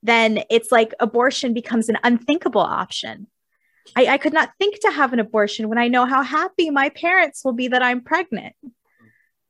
then 0.02 0.39
it's 0.50 0.72
like 0.72 0.96
abortion 1.00 1.54
becomes 1.54 1.88
an 1.88 2.00
unthinkable 2.04 2.62
option. 2.62 3.28
I, 3.96 4.08
I, 4.08 4.17
could 4.17 4.34
not 4.34 4.52
think 4.58 4.80
to 4.82 4.91
have 4.91 5.13
an 5.13 5.19
abortion 5.19 5.69
when 5.69 5.78
I 5.78 5.88
know 5.88 6.06
how 6.06 6.24
happy 6.24 6.69
my 6.69 6.89
parents 6.89 7.43
will 7.43 7.54
be 7.54 7.67
that 7.67 7.84
I'm 7.84 8.02
pregnant. 8.02 8.56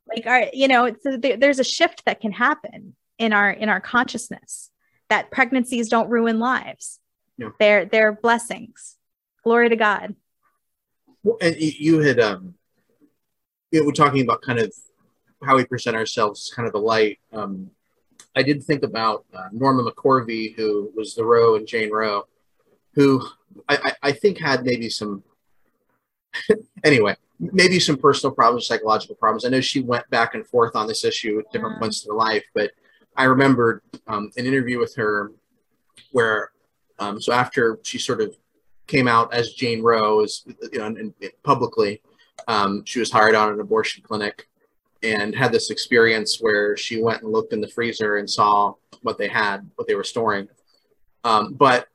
Like, 0.08 0.26
our, 0.26 0.48
you 0.54 0.67
know, 0.67 0.86
it's, 0.86 1.04
there, 1.04 1.38
there's 1.38 1.60
a 1.60 1.63
shift 1.63 2.06
that 2.06 2.19
can 2.19 2.32
happen 2.32 2.96
in 3.19 3.32
our 3.32 3.52
in 3.52 3.69
our 3.69 3.80
consciousness 3.80 4.72
that 5.10 5.32
pregnancies 5.32 5.89
don't 5.89 6.10
ruin 6.10 6.39
lives. 6.39 7.00
Yeah. 7.38 7.50
They're 7.60 7.86
they're 7.86 8.12
blessings. 8.12 8.98
Glory 9.43 9.69
to 9.69 9.76
God. 9.76 10.15
Well, 11.24 11.38
and 11.41 11.56
you, 11.56 11.72
you 11.78 12.00
had 12.00 12.19
um, 12.19 12.56
you 13.72 13.80
know, 13.80 13.86
we're 13.86 13.93
talking 13.93 14.22
about 14.22 14.41
kind 14.41 14.60
of 14.60 14.74
how 15.43 15.56
we 15.58 15.65
present 15.65 15.96
ourselves, 15.96 16.52
kind 16.56 16.67
of 16.67 16.74
the 16.74 16.80
light. 16.80 17.19
Um, 17.32 17.72
I 18.36 18.43
did 18.43 18.63
think 18.63 18.84
about 18.84 19.26
uh, 19.34 19.50
Norma 19.52 19.89
McCorvey, 19.89 20.56
who 20.56 20.91
was 20.96 21.15
the 21.15 21.26
Roe 21.26 21.56
and 21.56 21.67
Jane 21.67 21.91
Roe, 21.91 22.24
who 22.93 23.25
I, 23.69 23.77
I, 23.77 24.10
I 24.10 24.12
think 24.12 24.39
had 24.39 24.65
maybe 24.65 24.89
some, 24.89 25.23
anyway, 26.84 27.15
maybe 27.39 27.79
some 27.79 27.97
personal 27.97 28.34
problems, 28.34 28.67
psychological 28.67 29.15
problems. 29.15 29.45
I 29.45 29.49
know 29.49 29.62
she 29.62 29.82
went 29.82 30.10
back 30.10 30.36
and 30.36 30.45
forth 30.45 30.75
on 30.75 30.88
this 30.88 31.03
issue 31.03 31.39
at 31.39 31.51
different 31.51 31.77
Mm. 31.77 31.79
points 31.79 32.06
in 32.06 32.12
her 32.12 32.17
life, 32.17 32.43
but 32.53 32.71
I 33.15 33.25
remembered 33.25 33.82
um, 34.08 34.32
an 34.38 34.45
interview 34.45 34.79
with 34.79 34.95
her 34.95 35.32
where, 36.12 36.51
um, 36.99 37.21
so 37.21 37.34
after 37.34 37.79
she 37.84 37.97
sort 37.97 38.21
of 38.21 38.36
came 38.88 39.08
out 39.08 39.34
as 39.34 39.53
Jane 39.53 39.82
Roe, 39.82 40.23
as 40.23 40.43
you 40.71 40.79
know, 40.79 40.86
and, 40.86 40.97
and 40.97 41.13
publicly, 41.43 42.01
um, 42.47 42.84
she 42.86 42.99
was 42.99 43.12
hired 43.12 43.36
on 43.36 43.51
an 43.53 43.60
abortion 43.60 44.03
clinic 44.03 44.47
and 45.01 45.36
had 45.36 45.51
this 45.51 45.69
experience 45.69 46.38
where 46.39 46.77
she 46.77 47.01
went 47.01 47.21
and 47.23 47.32
looked 47.32 47.53
in 47.53 47.62
the 47.62 47.67
freezer 47.67 48.17
and 48.17 48.29
saw 48.29 48.73
what 49.01 49.17
they 49.17 49.27
had, 49.27 49.69
what 49.75 49.88
they 49.88 49.95
were 49.95 50.03
storing. 50.03 50.47
Um, 51.23 51.53
but 51.53 51.88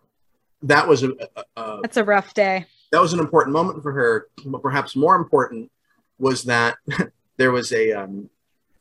that 0.63 0.87
was 0.89 1.03
a, 1.03 1.11
a, 1.37 1.45
a 1.61 1.79
That's 1.83 1.97
a 1.97 2.05
rough 2.05 2.35
day. 2.35 2.67
that 2.93 3.01
was 3.01 3.13
an 3.13 3.21
important 3.21 3.53
moment 3.55 3.83
for 3.83 3.93
her. 3.93 4.29
But 4.45 4.63
perhaps 4.63 4.97
more 4.97 5.17
important 5.17 5.71
was 6.19 6.45
that 6.45 6.77
there 7.37 7.53
was 7.53 7.73
a, 7.73 7.93
um, 7.93 8.29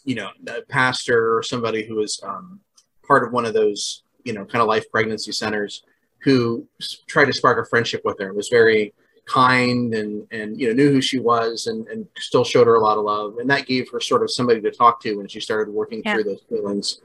you 0.05 0.15
know, 0.15 0.29
a 0.47 0.61
pastor 0.63 1.35
or 1.37 1.43
somebody 1.43 1.85
who 1.85 1.95
was 1.95 2.19
um, 2.23 2.59
part 3.05 3.23
of 3.25 3.31
one 3.31 3.45
of 3.45 3.53
those, 3.53 4.03
you 4.23 4.33
know, 4.33 4.45
kind 4.45 4.61
of 4.61 4.67
life 4.67 4.89
pregnancy 4.91 5.31
centers 5.31 5.83
who 6.23 6.67
s- 6.81 6.97
tried 7.07 7.25
to 7.25 7.33
spark 7.33 7.63
a 7.63 7.69
friendship 7.69 8.01
with 8.03 8.17
her. 8.19 8.33
Was 8.33 8.49
very 8.49 8.93
kind 9.27 9.93
and 9.93 10.25
and 10.31 10.57
you 10.59 10.67
know 10.69 10.73
knew 10.73 10.89
who 10.89 11.01
she 11.01 11.19
was 11.19 11.67
and 11.67 11.85
and 11.89 12.07
still 12.17 12.45
showed 12.45 12.65
her 12.65 12.75
a 12.75 12.79
lot 12.79 12.97
of 12.97 13.03
love 13.03 13.35
and 13.39 13.49
that 13.49 13.65
gave 13.65 13.89
her 13.91 13.99
sort 13.99 14.23
of 14.23 14.31
somebody 14.31 14.61
to 14.61 14.71
talk 14.71 15.01
to 15.01 15.15
when 15.17 15.27
she 15.27 15.41
started 15.41 15.69
working 15.69 16.01
Yeah. 16.05 16.13
through 16.13 16.23
those 16.23 16.41
feelings 16.47 17.01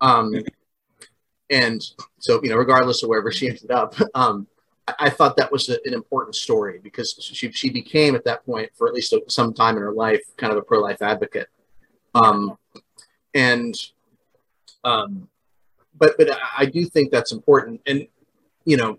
um 0.00 0.32
and 1.50 1.82
so 2.18 2.40
you 2.42 2.48
know 2.50 2.56
regardless 2.56 3.02
of 3.02 3.08
wherever 3.08 3.30
she 3.32 3.48
ended 3.48 3.70
up 3.70 3.94
um 4.14 4.46
I- 4.98 5.10
thought 5.10 5.36
that 5.36 5.52
was 5.52 5.68
a, 5.68 5.78
an 5.84 5.94
important 5.94 6.34
story 6.34 6.80
because 6.82 7.14
she 7.20 7.50
she 7.52 7.70
became 7.70 8.14
at 8.14 8.24
that 8.24 8.44
point 8.44 8.70
for 8.76 8.88
at 8.88 8.94
least 8.94 9.14
some 9.28 9.52
time 9.54 9.76
in 9.76 9.82
her 9.82 9.92
life 9.92 10.22
kind 10.36 10.52
of 10.52 10.58
a 10.58 10.62
pro 10.62 10.80
life 10.80 11.00
advocate, 11.02 11.48
um, 12.14 12.56
and 13.34 13.74
um, 14.82 15.28
but 15.96 16.16
but 16.18 16.30
I- 16.32 16.38
I 16.58 16.66
do 16.66 16.84
think 16.86 17.12
that's 17.12 17.30
important, 17.32 17.80
and 17.86 18.06
you 18.64 18.76
know 18.78 18.98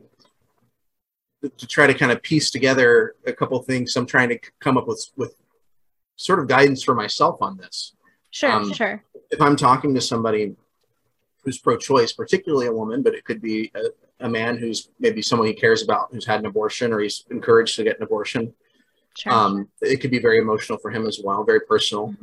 to 1.58 1.68
try 1.68 1.88
to 1.88 1.94
kind 1.94 2.12
of 2.12 2.22
piece 2.22 2.52
together 2.52 3.16
a 3.26 3.34
couple 3.34 3.60
things. 3.64 3.96
I'm 3.96 4.06
trying 4.06 4.30
to 4.30 4.40
come 4.60 4.78
up 4.78 4.88
with 4.88 5.04
with 5.18 5.36
sort 6.16 6.40
of 6.40 6.48
guidance 6.48 6.84
for 6.84 6.94
myself 6.94 7.42
on 7.42 7.58
this 7.58 7.96
Sure, 8.30 8.52
Um, 8.52 8.72
sure. 8.74 9.04
if 9.32 9.42
I'm 9.42 9.56
talking 9.58 9.94
to 9.96 10.02
somebody 10.02 10.56
who's 11.44 11.58
pro-choice, 11.58 12.14
particularly 12.14 12.68
a 12.68 12.72
woman, 12.72 13.02
but 13.02 13.16
it 13.16 13.26
could 13.26 13.42
be 13.42 13.72
a, 13.76 14.26
a 14.26 14.30
man 14.30 14.58
who's 14.58 14.90
maybe 15.00 15.22
someone 15.22 15.48
he 15.48 15.54
cares 15.54 15.84
about 15.84 16.10
who's 16.12 16.26
had 16.26 16.40
an 16.40 16.46
abortion 16.46 16.94
or 16.94 17.00
he's 17.00 17.26
encouraged 17.32 17.76
to 17.76 17.84
get 17.84 17.98
an 17.98 18.04
abortion. 18.04 18.54
Sure. 19.18 19.34
Um, 19.34 19.70
it 19.82 19.98
could 19.98 20.12
be 20.12 20.20
very 20.20 20.38
emotional 20.38 20.78
for 20.78 20.92
him 20.92 21.06
as 21.06 21.20
well, 21.24 21.44
very 21.44 21.62
personal. 21.62 22.16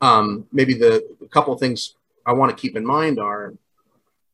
Um, 0.00 0.46
maybe 0.52 0.74
the 0.74 1.04
couple 1.30 1.52
of 1.52 1.60
things 1.60 1.94
I 2.24 2.32
want 2.32 2.54
to 2.54 2.60
keep 2.60 2.76
in 2.76 2.84
mind 2.84 3.18
are 3.18 3.54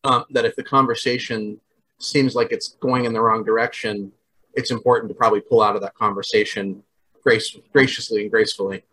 um, 0.03 0.25
that 0.31 0.45
if 0.45 0.57
the 0.57 0.65
conversation 0.65 1.61
seems 1.99 2.35
like 2.35 2.53
it's 2.53 2.69
going 2.81 3.05
in 3.05 3.13
the 3.13 3.21
wrong 3.21 3.45
direction, 3.45 4.13
it's 4.53 4.71
important 4.71 5.09
to 5.11 5.15
probably 5.15 5.41
pull 5.41 5.63
out 5.63 5.77
of 5.77 5.83
that 5.83 5.95
conversation 5.95 6.83
grace, 7.23 7.57
graciously 7.73 8.23
and 8.23 8.31
gracefully 8.31 8.85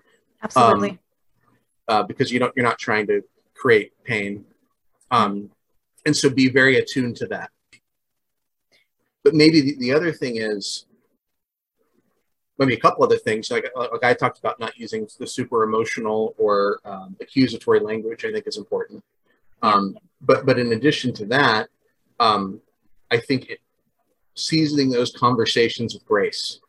Absolutely. 0.41 0.99
uh, 1.88 2.04
because 2.04 2.32
you 2.32 2.39
don't 2.39 2.54
you're 2.56 2.65
not 2.65 2.80
trying 2.80 3.06
to 3.08 3.23
create 3.54 3.91
pain 4.04 4.45
um, 5.12 5.50
and 6.06 6.15
so 6.15 6.30
be 6.30 6.50
very 6.50 6.78
attuned 6.78 7.15
to 7.17 7.28
that. 7.28 7.52
But 9.24 9.36
maybe 9.36 9.62
the, 9.62 9.76
the 9.78 9.93
other 9.93 10.12
thing 10.12 10.38
is 10.38 10.86
maybe 12.58 12.74
a 12.74 12.80
couple 12.80 13.04
other 13.04 13.17
things 13.17 13.50
like, 13.50 13.65
like 13.76 14.04
i 14.04 14.13
talked 14.13 14.38
about 14.38 14.60
not 14.60 14.78
using 14.78 15.08
the 15.19 15.26
super 15.26 15.63
emotional 15.63 16.36
or 16.38 16.80
um, 16.86 17.15
accusatory 17.19 17.80
language 17.80 18.24
i 18.26 18.32
think 18.32 18.45
is 18.47 18.58
important. 18.58 19.04
Um, 19.63 19.97
but 20.21 20.45
but 20.45 20.58
in 20.60 20.74
addition 20.74 21.13
to 21.15 21.26
that 21.28 21.69
um, 22.19 22.62
i 23.10 23.17
think 23.17 23.50
it, 23.50 23.60
seasoning 24.36 24.89
those 24.89 25.12
conversations 25.12 25.93
with 25.93 26.06
grace 26.06 26.60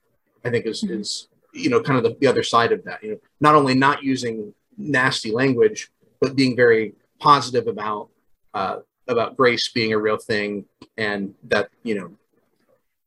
i 0.44 0.50
think 0.50 0.66
is 0.66 0.82
Mhm. 0.82 1.00
is 1.00 1.28
you 1.52 1.68
know 1.70 1.80
kind 1.82 1.98
of 1.98 2.04
the, 2.04 2.16
the 2.20 2.26
other 2.26 2.42
side 2.42 2.72
of 2.72 2.82
that. 2.84 3.02
You 3.02 3.10
know 3.12 3.18
not 3.40 3.54
only 3.54 3.74
not 3.74 4.02
using 4.02 4.54
nasty 4.78 5.30
language 5.30 5.90
but 6.20 6.34
being 6.36 6.56
very 6.56 6.94
positive 7.18 7.66
about 7.66 8.08
uh, 8.54 8.76
about 9.08 9.36
grace 9.36 9.70
being 9.70 9.92
a 9.92 9.98
real 9.98 10.16
thing 10.16 10.64
and 10.96 11.34
that 11.44 11.68
you 11.82 11.94
know 11.94 12.16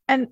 And 0.07 0.27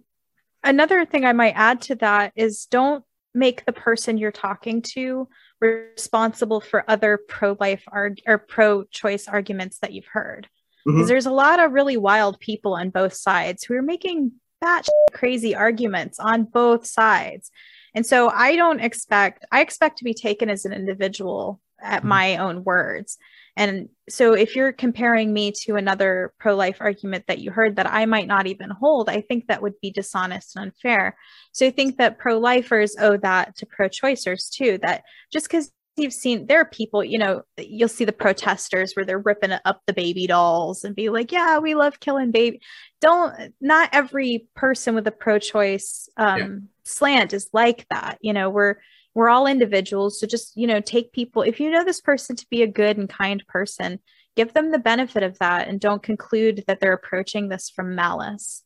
another 0.63 1.05
thing 1.05 1.25
I 1.25 1.33
might 1.33 1.53
add 1.55 1.81
to 1.83 1.95
that 1.95 2.33
is 2.35 2.65
don't 2.65 3.03
make 3.33 3.65
the 3.65 3.73
person 3.73 4.17
you're 4.17 4.31
talking 4.31 4.81
to 4.81 5.27
responsible 5.59 6.61
for 6.61 6.83
other 6.87 7.17
pro-life 7.27 7.83
arg- 7.87 8.21
or 8.27 8.37
pro-choice 8.37 9.27
arguments 9.27 9.79
that 9.79 9.93
you've 9.93 10.05
heard. 10.05 10.47
Because 10.85 11.05
Mhm. 11.05 11.07
there's 11.07 11.25
a 11.25 11.31
lot 11.31 11.59
of 11.59 11.71
really 11.71 11.97
wild 11.97 12.39
people 12.39 12.73
on 12.75 12.89
both 12.89 13.13
sides 13.13 13.63
who 13.63 13.73
are 13.75 13.81
making 13.81 14.33
batshit 14.63 14.91
crazy 15.13 15.55
arguments 15.55 16.19
on 16.19 16.43
both 16.43 16.85
sides. 16.85 17.49
And 17.95 18.05
so 18.05 18.29
I 18.29 18.55
don't 18.55 18.79
expect 18.81 19.45
I 19.51 19.61
expect 19.61 19.97
to 19.99 20.03
be 20.03 20.13
taken 20.13 20.49
as 20.49 20.65
an 20.65 20.73
individual 20.73 21.59
at 21.81 22.03
Mhm. 22.03 22.07
my 22.07 22.37
own 22.37 22.63
words. 22.63 23.17
And 23.55 23.89
so 24.09 24.33
if 24.33 24.55
you're 24.55 24.71
comparing 24.71 25.31
me 25.31 25.51
to 25.63 25.75
another 25.75 26.33
pro 26.39 26.55
life 26.55 26.77
argument 26.79 27.25
that 27.27 27.39
you 27.39 27.51
heard 27.51 27.75
that 27.75 27.91
I 27.91 28.05
might 28.05 28.27
not 28.27 28.47
even 28.47 28.69
hold, 28.69 29.09
I 29.09 29.21
think 29.21 29.47
that 29.47 29.61
would 29.61 29.79
be 29.81 29.91
dishonest 29.91 30.55
and 30.55 30.65
unfair. 30.65 31.15
So 31.51 31.67
I 31.67 31.69
think 31.69 31.97
that 31.97 32.17
pro 32.17 32.39
lifers 32.39 32.95
owe 32.99 33.17
that 33.17 33.55
to 33.57 33.65
pro 33.65 33.89
choicers 33.89 34.49
too, 34.49 34.79
that 34.81 35.03
just 35.31 35.47
because 35.47 35.71
you've 35.95 36.13
seen 36.13 36.47
there 36.47 36.61
are 36.61 36.65
people, 36.65 37.03
you 37.03 37.19
know, 37.19 37.43
you'll 37.57 37.87
see 37.87 38.05
the 38.05 38.11
protesters 38.11 38.93
where 38.93 39.05
they're 39.05 39.19
ripping 39.19 39.51
up 39.65 39.81
the 39.85 39.93
baby 39.93 40.25
dolls 40.25 40.83
and 40.83 40.95
be 40.95 41.09
like, 41.09 41.31
yeah, 41.31 41.59
we 41.59 41.75
love 41.75 41.99
killing 41.99 42.31
baby. 42.31 42.59
Don't, 42.99 43.53
not 43.61 43.89
every 43.93 44.47
person 44.55 44.95
with 44.95 45.05
a 45.05 45.11
pro 45.11 45.37
choice 45.37 46.09
um, 46.17 46.39
Yeah. 46.39 46.47
slant 46.83 47.33
is 47.33 47.49
like 47.53 47.85
that. 47.89 48.17
You 48.21 48.33
know, 48.33 48.49
we're, 48.49 48.77
we're 49.13 49.29
all 49.29 49.47
individuals. 49.47 50.19
So 50.19 50.27
just 50.27 50.55
you 50.55 50.67
know 50.67 50.79
take 50.79 51.11
people 51.11 51.41
if 51.41 51.59
you 51.59 51.69
know 51.69 51.83
this 51.83 52.01
person 52.01 52.35
to 52.35 52.47
be 52.49 52.63
a 52.63 52.67
good 52.67 52.97
and 52.97 53.09
kind 53.09 53.43
person 53.47 53.99
give 54.35 54.53
them 54.53 54.71
the 54.71 54.79
benefit 54.79 55.21
of 55.21 55.37
that 55.39 55.67
and 55.67 55.79
don't 55.79 56.01
conclude 56.01 56.63
that 56.65 56.79
they're 56.79 56.93
approaching 56.93 57.49
this 57.49 57.69
from 57.69 57.93
malice. 57.95 58.63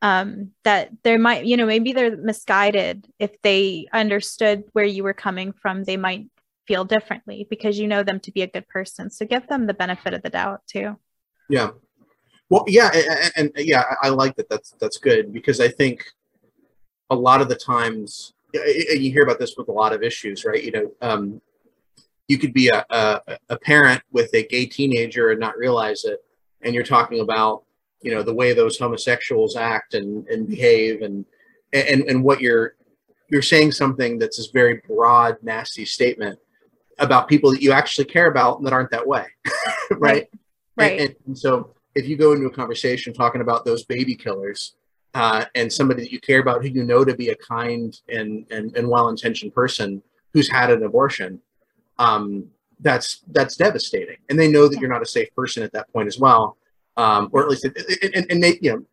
Um, 0.00 0.50
that 0.64 0.90
there 1.04 1.18
might 1.18 1.44
you 1.44 1.56
know 1.56 1.66
maybe 1.66 1.92
they're 1.92 2.16
misguided. 2.16 3.06
If 3.18 3.40
they 3.42 3.86
understood 3.92 4.64
where 4.72 4.84
you 4.84 5.04
were 5.04 5.14
coming 5.14 5.52
from 5.52 5.84
they 5.84 5.96
might 5.96 6.26
feel 6.66 6.84
differently 6.84 7.46
because 7.50 7.78
you 7.78 7.88
know 7.88 8.02
them 8.02 8.20
to 8.20 8.32
be 8.32 8.42
a 8.42 8.46
good 8.46 8.68
person. 8.68 9.10
So 9.10 9.26
give 9.26 9.46
them 9.48 9.66
the 9.66 9.74
benefit 9.74 10.14
of 10.14 10.22
the 10.22 10.30
doubt 10.30 10.62
too. 10.66 10.96
Yeah. 11.48 11.70
Well 12.50 12.64
yeah 12.66 12.90
and, 13.36 13.52
and 13.56 13.66
yeah 13.66 13.84
I, 14.02 14.08
like 14.08 14.36
that. 14.36 14.48
That's 14.48 14.72
that's 14.80 14.98
good 14.98 15.32
because 15.32 15.58
i 15.58 15.68
think 15.68 16.04
a 17.08 17.14
lot 17.14 17.40
of 17.40 17.48
the 17.48 17.54
times 17.54 18.34
and 18.41 18.41
you 18.52 19.10
hear 19.10 19.22
about 19.22 19.38
this 19.38 19.54
with 19.56 19.68
a 19.68 19.72
lot 19.72 19.92
of 19.92 20.02
issues 20.02 20.44
right? 20.44 20.62
You 20.62 20.72
know 20.72 20.92
um, 21.00 21.40
you 22.28 22.38
could 22.38 22.52
be 22.52 22.68
a, 22.68 22.84
a, 22.90 23.20
a 23.50 23.58
parent 23.58 24.02
with 24.12 24.32
a 24.34 24.46
gay 24.46 24.66
teenager 24.66 25.30
and 25.30 25.40
not 25.40 25.56
realize 25.56 26.04
it 26.04 26.20
and 26.62 26.74
you're 26.74 26.84
talking 26.84 27.20
about 27.20 27.64
you 28.00 28.14
know 28.14 28.22
the 28.22 28.34
way 28.34 28.52
those 28.52 28.78
homosexuals 28.78 29.56
act 29.56 29.94
and, 29.94 30.26
and 30.28 30.48
behave 30.48 31.02
and 31.02 31.24
and 31.72 32.02
and 32.02 32.22
what 32.22 32.40
you're 32.40 32.74
you're 33.30 33.42
saying 33.42 33.72
something 33.72 34.18
that's 34.18 34.36
this 34.36 34.48
very 34.48 34.82
broad 34.86 35.36
nasty 35.42 35.84
statement 35.84 36.38
about 36.98 37.28
people 37.28 37.50
that 37.50 37.62
you 37.62 37.72
actually 37.72 38.04
care 38.04 38.26
about 38.26 38.58
and 38.58 38.66
that 38.66 38.72
aren't 38.72 38.90
that 38.90 39.06
way 39.06 39.26
right? 39.98 40.28
Right. 40.76 41.00
And, 41.00 41.14
and 41.26 41.38
so 41.38 41.74
if 41.94 42.06
you 42.06 42.16
go 42.16 42.32
into 42.32 42.46
a 42.46 42.50
conversation 42.50 43.12
talking 43.12 43.40
about 43.40 43.64
those 43.64 43.84
baby 43.84 44.14
killers 44.14 44.74
uh, 45.14 45.44
and 45.54 45.72
somebody 45.72 46.02
that 46.02 46.12
you 46.12 46.20
care 46.20 46.40
about 46.40 46.62
who 46.62 46.68
you 46.68 46.84
know 46.84 47.04
to 47.04 47.14
be 47.14 47.28
a 47.28 47.36
kind 47.36 48.00
and, 48.08 48.46
and, 48.50 48.76
and 48.76 48.88
well-intentioned 48.88 49.54
person 49.54 50.02
who's 50.32 50.50
had 50.50 50.70
an 50.70 50.82
abortion, 50.82 51.40
um, 51.98 52.46
that's 52.80 53.22
that's 53.28 53.56
devastating. 53.56 54.16
And 54.28 54.38
they 54.38 54.48
know 54.48 54.68
that 54.68 54.80
you're 54.80 54.90
not 54.90 55.02
a 55.02 55.06
safe 55.06 55.32
person 55.36 55.62
at 55.62 55.72
that 55.72 55.92
point 55.92 56.08
as 56.08 56.18
well, 56.18 56.56
um, 56.96 57.28
or 57.32 57.42
at 57.42 57.48
least 57.48 57.64
and 57.64 58.42
they 58.42 58.58
you 58.60 58.72
know 58.72 58.84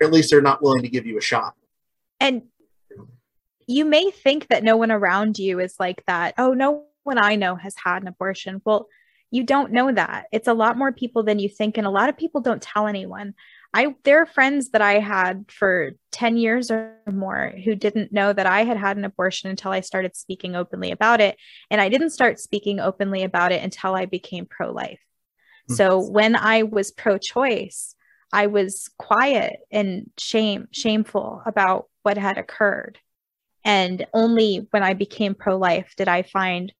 at 0.00 0.12
least 0.12 0.30
they're 0.30 0.40
not 0.40 0.62
willing 0.62 0.82
to 0.82 0.88
give 0.88 1.06
you 1.06 1.18
a 1.18 1.20
shot. 1.20 1.54
and 2.20 2.42
you 3.66 3.84
may 3.84 4.10
think 4.10 4.48
that 4.48 4.64
no 4.64 4.76
one 4.76 4.90
around 4.90 5.38
you 5.38 5.60
is 5.60 5.76
like 5.78 6.04
that. 6.06 6.34
Oh, 6.38 6.52
no 6.52 6.84
one 7.04 7.18
I 7.18 7.36
know 7.36 7.54
has 7.56 7.74
had 7.82 8.02
an 8.02 8.08
abortion. 8.08 8.60
Well, 8.64 8.88
you 9.30 9.44
don't 9.44 9.72
know 9.72 9.90
that. 9.92 10.26
It's 10.32 10.48
a 10.48 10.54
lot 10.54 10.76
more 10.76 10.92
people 10.92 11.22
than 11.22 11.38
you 11.38 11.48
think, 11.48 11.78
and 11.78 11.86
a 11.86 11.90
lot 11.90 12.08
of 12.08 12.16
people 12.16 12.40
don't 12.40 12.62
tell 12.62 12.86
anyone. 12.86 13.34
I 13.74 13.94
there 14.04 14.20
are 14.20 14.26
friends 14.26 14.70
that 14.70 14.82
I 14.82 14.98
had 14.98 15.46
for 15.50 15.92
10 16.10 16.36
years 16.36 16.70
or 16.70 16.94
more 17.10 17.54
who 17.64 17.74
didn't 17.74 18.12
know 18.12 18.32
that 18.32 18.46
I 18.46 18.64
had 18.64 18.76
had 18.76 18.96
an 18.96 19.04
abortion 19.04 19.48
until 19.48 19.72
I 19.72 19.80
started 19.80 20.14
speaking 20.14 20.54
openly 20.54 20.90
about 20.90 21.20
it, 21.20 21.36
and 21.70 21.80
I 21.80 21.88
didn't 21.88 22.10
start 22.10 22.38
speaking 22.38 22.80
openly 22.80 23.22
about 23.22 23.52
it 23.52 23.62
until 23.62 23.94
I 23.94 24.06
became 24.06 24.46
pro-life. 24.46 25.00
So 25.68 26.00
when 26.00 26.36
I 26.36 26.64
was 26.64 26.90
pro 26.90 27.16
choice, 27.16 27.94
I 28.30 28.48
was 28.48 28.90
quiet 28.98 29.60
and 29.70 30.10
shame 30.18 30.68
shameful 30.70 31.42
about 31.46 31.86
what 32.02 32.18
had 32.18 32.36
occurred. 32.36 32.98
And 33.64 34.06
only 34.12 34.66
when 34.70 34.82
I 34.82 34.92
became 34.92 35.34
pro 35.34 35.56
life 35.56 35.94
did 35.96 36.08
I 36.08 36.22
find 36.22 36.74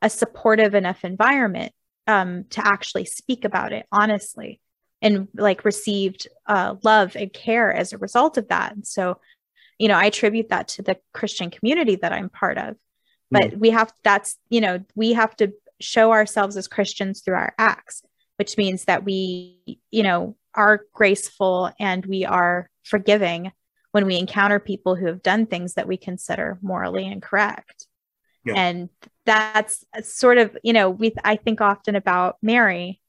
a 0.00 0.08
supportive 0.08 0.74
enough 0.74 1.04
environment 1.04 1.72
um, 2.06 2.44
to 2.50 2.66
actually 2.66 3.04
speak 3.04 3.44
about 3.44 3.72
it 3.72 3.86
honestly 3.92 4.61
and 5.02 5.28
like 5.34 5.66
received 5.66 6.28
uh, 6.46 6.76
love 6.82 7.16
and 7.16 7.30
care 7.32 7.70
as 7.74 7.92
a 7.92 7.98
result 7.98 8.38
of 8.38 8.48
that. 8.48 8.74
And 8.74 8.86
so, 8.86 9.18
you 9.78 9.88
know, 9.88 9.96
I 9.96 10.06
attribute 10.06 10.48
that 10.48 10.68
to 10.68 10.82
the 10.82 10.96
Christian 11.12 11.50
community 11.50 11.96
that 11.96 12.12
I'm 12.12 12.30
part 12.30 12.56
of. 12.56 12.76
But 13.30 13.50
Mm. 13.50 13.58
we 13.58 13.70
have, 13.70 13.92
that's, 14.04 14.38
you 14.48 14.60
know, 14.60 14.84
we 14.94 15.12
have 15.14 15.34
to 15.36 15.52
show 15.80 16.12
ourselves 16.12 16.56
as 16.56 16.68
Christians 16.68 17.20
through 17.20 17.34
our 17.34 17.54
acts, 17.58 18.02
which 18.36 18.56
means 18.56 18.84
that 18.84 19.04
we, 19.04 19.80
you 19.90 20.02
know, 20.02 20.36
are 20.54 20.86
graceful 20.92 21.72
and 21.80 22.06
we 22.06 22.24
are 22.24 22.70
forgiving 22.84 23.52
when 23.90 24.06
we 24.06 24.18
encounter 24.18 24.60
people 24.60 24.94
who 24.94 25.06
have 25.06 25.22
done 25.22 25.46
things 25.46 25.74
that 25.74 25.88
we 25.88 25.96
consider 25.96 26.58
morally 26.62 27.06
incorrect. 27.06 27.86
Yeah. 28.44 28.54
And 28.54 28.88
that's 29.26 29.84
sort 30.02 30.38
of, 30.38 30.56
you 30.62 30.72
know, 30.72 30.90
we 30.90 31.12
I 31.24 31.36
think 31.36 31.60
often 31.60 31.96
about 31.96 32.36
Mary, 32.42 33.00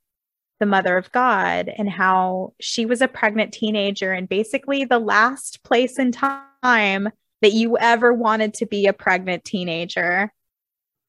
the 0.64 0.70
mother 0.70 0.98
of 0.98 1.12
God, 1.12 1.70
and 1.78 1.90
how 1.90 2.54
she 2.62 2.86
was 2.86 3.02
a 3.02 3.08
pregnant 3.10 3.52
teenager 3.52 4.14
and 4.14 4.30
basically 4.30 4.86
the 4.86 4.98
last 4.98 5.62
place 5.64 6.00
in 6.00 6.14
time 6.14 7.10
that 7.42 7.52
you 7.52 7.78
ever 7.78 8.14
wanted 8.14 8.54
to 8.54 8.66
be 8.66 8.88
a 8.88 8.94
pregnant 8.94 9.44
teenager. 9.44 10.32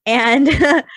And 0.07 0.49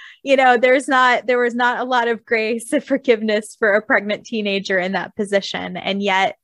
you 0.23 0.35
know, 0.35 0.57
there's 0.57 0.87
not 0.87 1.27
there 1.27 1.37
was 1.37 1.53
not 1.53 1.79
a 1.79 1.83
lot 1.83 2.07
of 2.07 2.25
grace 2.25 2.73
and 2.73 2.83
forgiveness 2.83 3.55
for 3.59 3.73
a 3.73 3.81
pregnant 3.83 4.25
teenager 4.25 4.79
in 4.79 4.93
that 4.93 5.15
position. 5.15 5.77
And 5.77 6.01
yet 6.01 6.35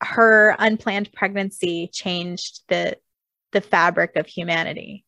her 0.00 0.56
unplanned 0.58 1.12
pregnancy 1.12 1.88
changed 1.92 2.62
the 2.66 2.96
the 3.52 3.60
fabric 3.60 4.16
of 4.16 4.26
humanity. 4.26 5.04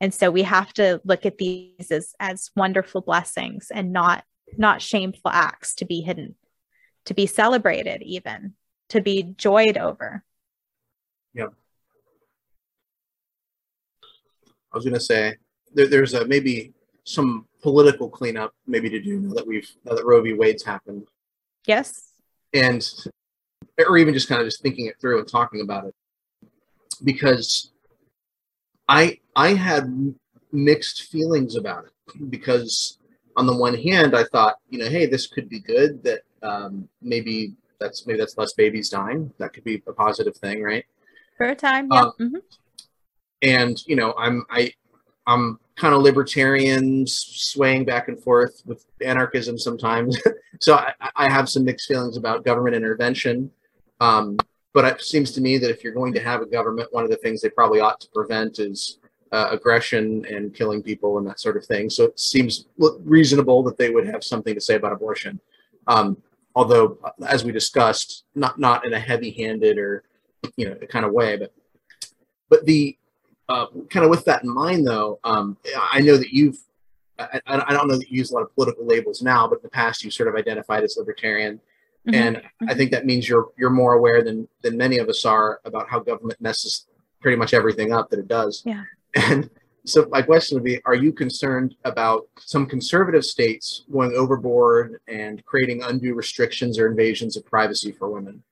And 0.00 0.12
so 0.12 0.32
we 0.32 0.42
have 0.42 0.72
to 0.74 1.00
look 1.04 1.24
at 1.26 1.38
these 1.38 1.92
as 1.92 2.12
as 2.18 2.50
wonderful 2.56 3.02
blessings 3.02 3.68
and 3.72 3.92
not 3.92 4.24
not 4.56 4.82
shameful 4.82 5.30
acts 5.30 5.74
to 5.76 5.84
be 5.84 6.00
hidden, 6.00 6.34
to 7.06 7.14
be 7.14 7.26
celebrated 7.26 8.02
even, 8.02 8.54
to 8.90 9.00
be 9.00 9.34
joyed 9.36 9.76
over. 9.76 10.24
Yep. 11.34 11.52
I 14.72 14.76
was 14.76 14.84
going 14.84 14.94
to 14.94 15.00
say 15.00 15.36
there, 15.74 15.88
there's 15.88 16.14
a, 16.14 16.26
maybe 16.26 16.72
some 17.04 17.46
political 17.62 18.08
cleanup 18.08 18.52
maybe 18.66 18.90
to 18.90 19.00
do 19.00 19.20
now 19.20 19.34
that 19.34 19.46
we've 19.46 19.70
now 19.84 19.94
that 19.94 20.04
Roe 20.04 20.22
v. 20.22 20.32
Wade's 20.32 20.64
happened, 20.64 21.06
Yes. 21.66 22.12
and 22.52 22.88
or 23.78 23.98
even 23.98 24.14
just 24.14 24.28
kind 24.28 24.40
of 24.40 24.46
just 24.46 24.62
thinking 24.62 24.86
it 24.86 25.00
through 25.00 25.18
and 25.18 25.28
talking 25.28 25.60
about 25.60 25.86
it, 25.86 25.94
because 27.04 27.72
I 28.88 29.20
I 29.34 29.54
had 29.54 30.14
mixed 30.52 31.04
feelings 31.04 31.56
about 31.56 31.86
it 31.86 32.30
because 32.30 32.95
on 33.36 33.46
the 33.46 33.54
one 33.56 33.74
hand 33.76 34.16
I 34.16 34.24
thought 34.24 34.56
you 34.70 34.78
know 34.78 34.88
hey 34.88 35.06
this 35.06 35.26
could 35.26 35.48
be 35.48 35.60
good 35.60 36.02
that 36.04 36.20
um, 36.42 36.88
maybe 37.02 37.54
that's 37.78 38.06
maybe 38.06 38.18
that's 38.18 38.36
less 38.38 38.52
babies 38.54 38.88
dying 38.88 39.32
that 39.38 39.52
could 39.52 39.64
be 39.64 39.82
a 39.86 39.92
positive 39.92 40.36
thing 40.36 40.62
right 40.62 40.84
For 41.36 41.46
a 41.46 41.54
time. 41.54 41.88
Yeah. 41.92 42.02
Uh, 42.04 42.10
Mhm. 42.20 42.42
and 43.42 43.82
you 43.86 43.96
know 43.96 44.14
i'm 44.16 44.46
i 44.50 44.72
i'm 45.26 45.58
kind 45.76 45.94
of 45.94 46.00
libertarian 46.00 47.06
swaying 47.06 47.84
back 47.84 48.08
and 48.08 48.18
forth 48.22 48.62
with 48.64 48.86
anarchism 49.04 49.58
sometimes 49.58 50.16
so 50.60 50.74
I, 50.76 50.92
I 51.16 51.28
have 51.28 51.48
some 51.50 51.64
mixed 51.64 51.86
feelings 51.86 52.16
about 52.16 52.44
government 52.44 52.74
intervention 52.74 53.50
um, 54.00 54.36
but 54.72 54.84
it 54.86 55.00
seems 55.02 55.32
to 55.32 55.40
me 55.40 55.58
that 55.58 55.70
if 55.70 55.82
you're 55.84 55.92
going 55.92 56.12
to 56.14 56.20
have 56.20 56.40
a 56.40 56.46
government 56.46 56.88
one 56.92 57.04
of 57.04 57.10
the 57.10 57.16
things 57.18 57.40
they 57.42 57.50
probably 57.50 57.80
ought 57.80 58.00
to 58.00 58.08
prevent 58.14 58.58
is 58.58 58.98
uh, 59.32 59.48
aggression 59.50 60.24
and 60.26 60.54
killing 60.54 60.82
people 60.82 61.18
and 61.18 61.26
that 61.26 61.40
sort 61.40 61.56
of 61.56 61.64
thing 61.64 61.90
so 61.90 62.04
it 62.04 62.18
seems 62.18 62.66
reasonable 63.04 63.62
that 63.62 63.76
they 63.76 63.90
would 63.90 64.06
have 64.06 64.22
something 64.22 64.54
to 64.54 64.60
say 64.60 64.74
about 64.76 64.92
abortion 64.92 65.40
um, 65.88 66.16
although 66.54 66.98
uh, 67.04 67.10
as 67.26 67.44
we 67.44 67.52
discussed 67.52 68.24
not 68.34 68.58
not 68.58 68.86
in 68.86 68.92
a 68.92 69.00
heavy-handed 69.00 69.78
or 69.78 70.04
you 70.56 70.68
know 70.68 70.74
kind 70.88 71.04
of 71.04 71.12
way 71.12 71.36
but 71.36 71.52
but 72.48 72.64
the 72.66 72.96
uh, 73.48 73.66
kind 73.90 74.04
of 74.04 74.10
with 74.10 74.24
that 74.24 74.42
in 74.42 74.52
mind, 74.52 74.86
though, 74.86 75.20
um, 75.24 75.56
I 75.92 76.00
know 76.00 76.16
that 76.16 76.30
you've, 76.32 76.58
I, 77.18 77.40
I 77.46 77.72
don't 77.72 77.88
know 77.88 77.96
that 77.96 78.10
you 78.10 78.18
use 78.18 78.30
a 78.30 78.34
lot 78.34 78.42
of 78.42 78.54
political 78.54 78.84
labels 78.84 79.22
now, 79.22 79.46
but 79.46 79.56
in 79.56 79.62
the 79.62 79.70
past 79.70 80.04
you 80.04 80.10
sort 80.10 80.28
of 80.28 80.34
identified 80.34 80.82
as 80.82 80.96
libertarian. 80.96 81.60
Mhm. 82.06 82.14
And 82.14 82.42
I 82.68 82.74
think 82.74 82.90
that 82.90 83.06
means 83.06 83.28
you're 83.28 83.48
you're 83.56 83.70
more 83.70 83.94
aware 83.94 84.22
than 84.22 84.48
than 84.62 84.76
many 84.76 84.98
of 84.98 85.08
us 85.08 85.24
are 85.24 85.60
about 85.64 85.88
how 85.88 86.00
government 86.00 86.40
messes 86.40 86.86
pretty 87.20 87.36
much 87.36 87.54
everything 87.54 87.92
up 87.92 88.10
that 88.10 88.18
it 88.18 88.28
does. 88.28 88.62
Yeah. 88.64 88.84
And 89.14 89.50
so 89.86 90.08
my 90.10 90.20
question 90.20 90.56
would 90.56 90.64
be, 90.64 90.80
are 90.84 90.94
you 90.94 91.12
concerned 91.12 91.76
about 91.84 92.26
some 92.40 92.66
conservative 92.66 93.24
states 93.24 93.84
going 93.90 94.12
overboard 94.16 95.00
and 95.06 95.44
creating 95.44 95.82
undue 95.82 96.14
restrictions 96.14 96.78
or 96.78 96.88
invasions 96.88 97.36
of 97.36 97.46
privacy 97.46 97.92
for 97.92 98.10
women? 98.10 98.42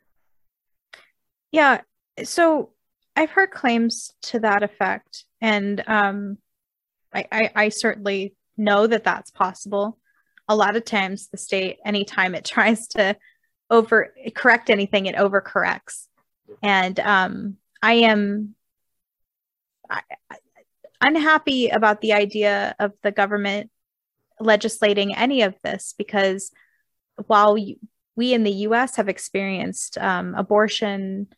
Yeah. 1.51 1.81
So 2.23 2.71
I've 3.17 3.31
heard 3.31 3.51
claims 3.51 4.13
to 4.23 4.41
that 4.41 4.63
effect, 4.63 5.25
and 5.41 5.83
um, 5.87 6.39
I, 7.13 7.27
I, 7.31 7.51
I 7.55 7.69
certainly 7.69 8.35
know 8.57 8.87
that 8.87 9.05
that's 9.05 9.31
possible. 9.31 9.99
A 10.49 10.55
lot 10.55 10.77
of 10.77 10.85
times, 10.85 11.29
the 11.29 11.37
state, 11.37 11.79
anytime 11.85 12.35
it 12.35 12.45
tries 12.45 12.89
to 12.89 13.17
over 13.71 14.15
correct 14.35 14.71
anything, 14.71 15.07
it 15.07 15.17
overcorrects. 15.17 16.07
And 16.63 16.99
um, 17.01 17.57
I 17.83 17.95
am 17.95 18.55
I, 19.91 20.03
unhappy 21.01 21.69
about 21.69 22.01
the 22.01 22.13
idea 22.13 22.75
of 22.79 22.93
the 23.03 23.13
government 23.13 23.71
legislating 24.41 25.15
any 25.15 25.43
of 25.43 25.55
this 25.63 25.95
because 25.97 26.51
while 27.27 27.57
you, 27.57 27.77
we 28.17 28.33
in 28.33 28.45
the 28.45 28.53
US 28.69 28.97
have 28.97 29.09
experienced 29.09 29.99
um, 29.99 30.35
abortion 30.35 31.29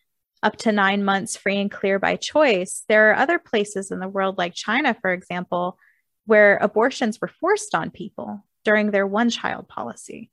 up 0.43 0.57
to 0.57 0.73
nine 0.73 1.05
months 1.05 1.37
free 1.37 1.61
and 1.61 1.71
clear 1.71 1.99
by 1.99 2.17
choice, 2.17 2.85
there 2.89 3.11
are 3.11 3.17
other 3.17 3.39
places 3.39 3.91
in 3.91 3.99
the 3.99 4.09
world, 4.09 4.39
like 4.39 4.55
China, 4.55 4.97
for 5.01 5.13
example, 5.13 5.79
where 6.27 6.57
abortions 6.59 7.21
were 7.21 7.29
forced 7.29 7.75
on 7.75 7.91
people 7.91 8.45
during 8.65 8.91
their 8.91 9.07
one 9.07 9.31
child 9.31 9.69
policy. 9.69 10.31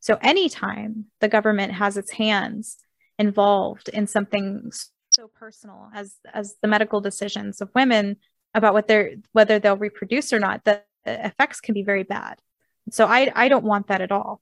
So, 0.00 0.18
anytime 0.20 1.06
the 1.20 1.28
government 1.28 1.74
has 1.74 1.96
its 1.96 2.10
hands 2.10 2.78
involved 3.18 3.88
in 3.88 4.06
something 4.06 4.72
so 5.14 5.28
personal 5.28 5.90
as, 5.94 6.16
as 6.32 6.56
the 6.62 6.68
medical 6.68 7.00
decisions 7.00 7.60
of 7.60 7.70
women 7.74 8.16
about 8.54 8.74
what 8.74 8.88
they're, 8.88 9.12
whether 9.32 9.58
they'll 9.58 9.76
reproduce 9.76 10.32
or 10.32 10.38
not, 10.38 10.64
the 10.64 10.82
the 11.04 11.26
effects 11.26 11.60
can 11.60 11.74
be 11.74 11.82
very 11.82 12.04
bad. 12.04 12.38
So, 12.90 13.06
I, 13.06 13.32
I 13.34 13.48
don't 13.48 13.64
want 13.64 13.88
that 13.88 14.00
at 14.00 14.12
all. 14.12 14.40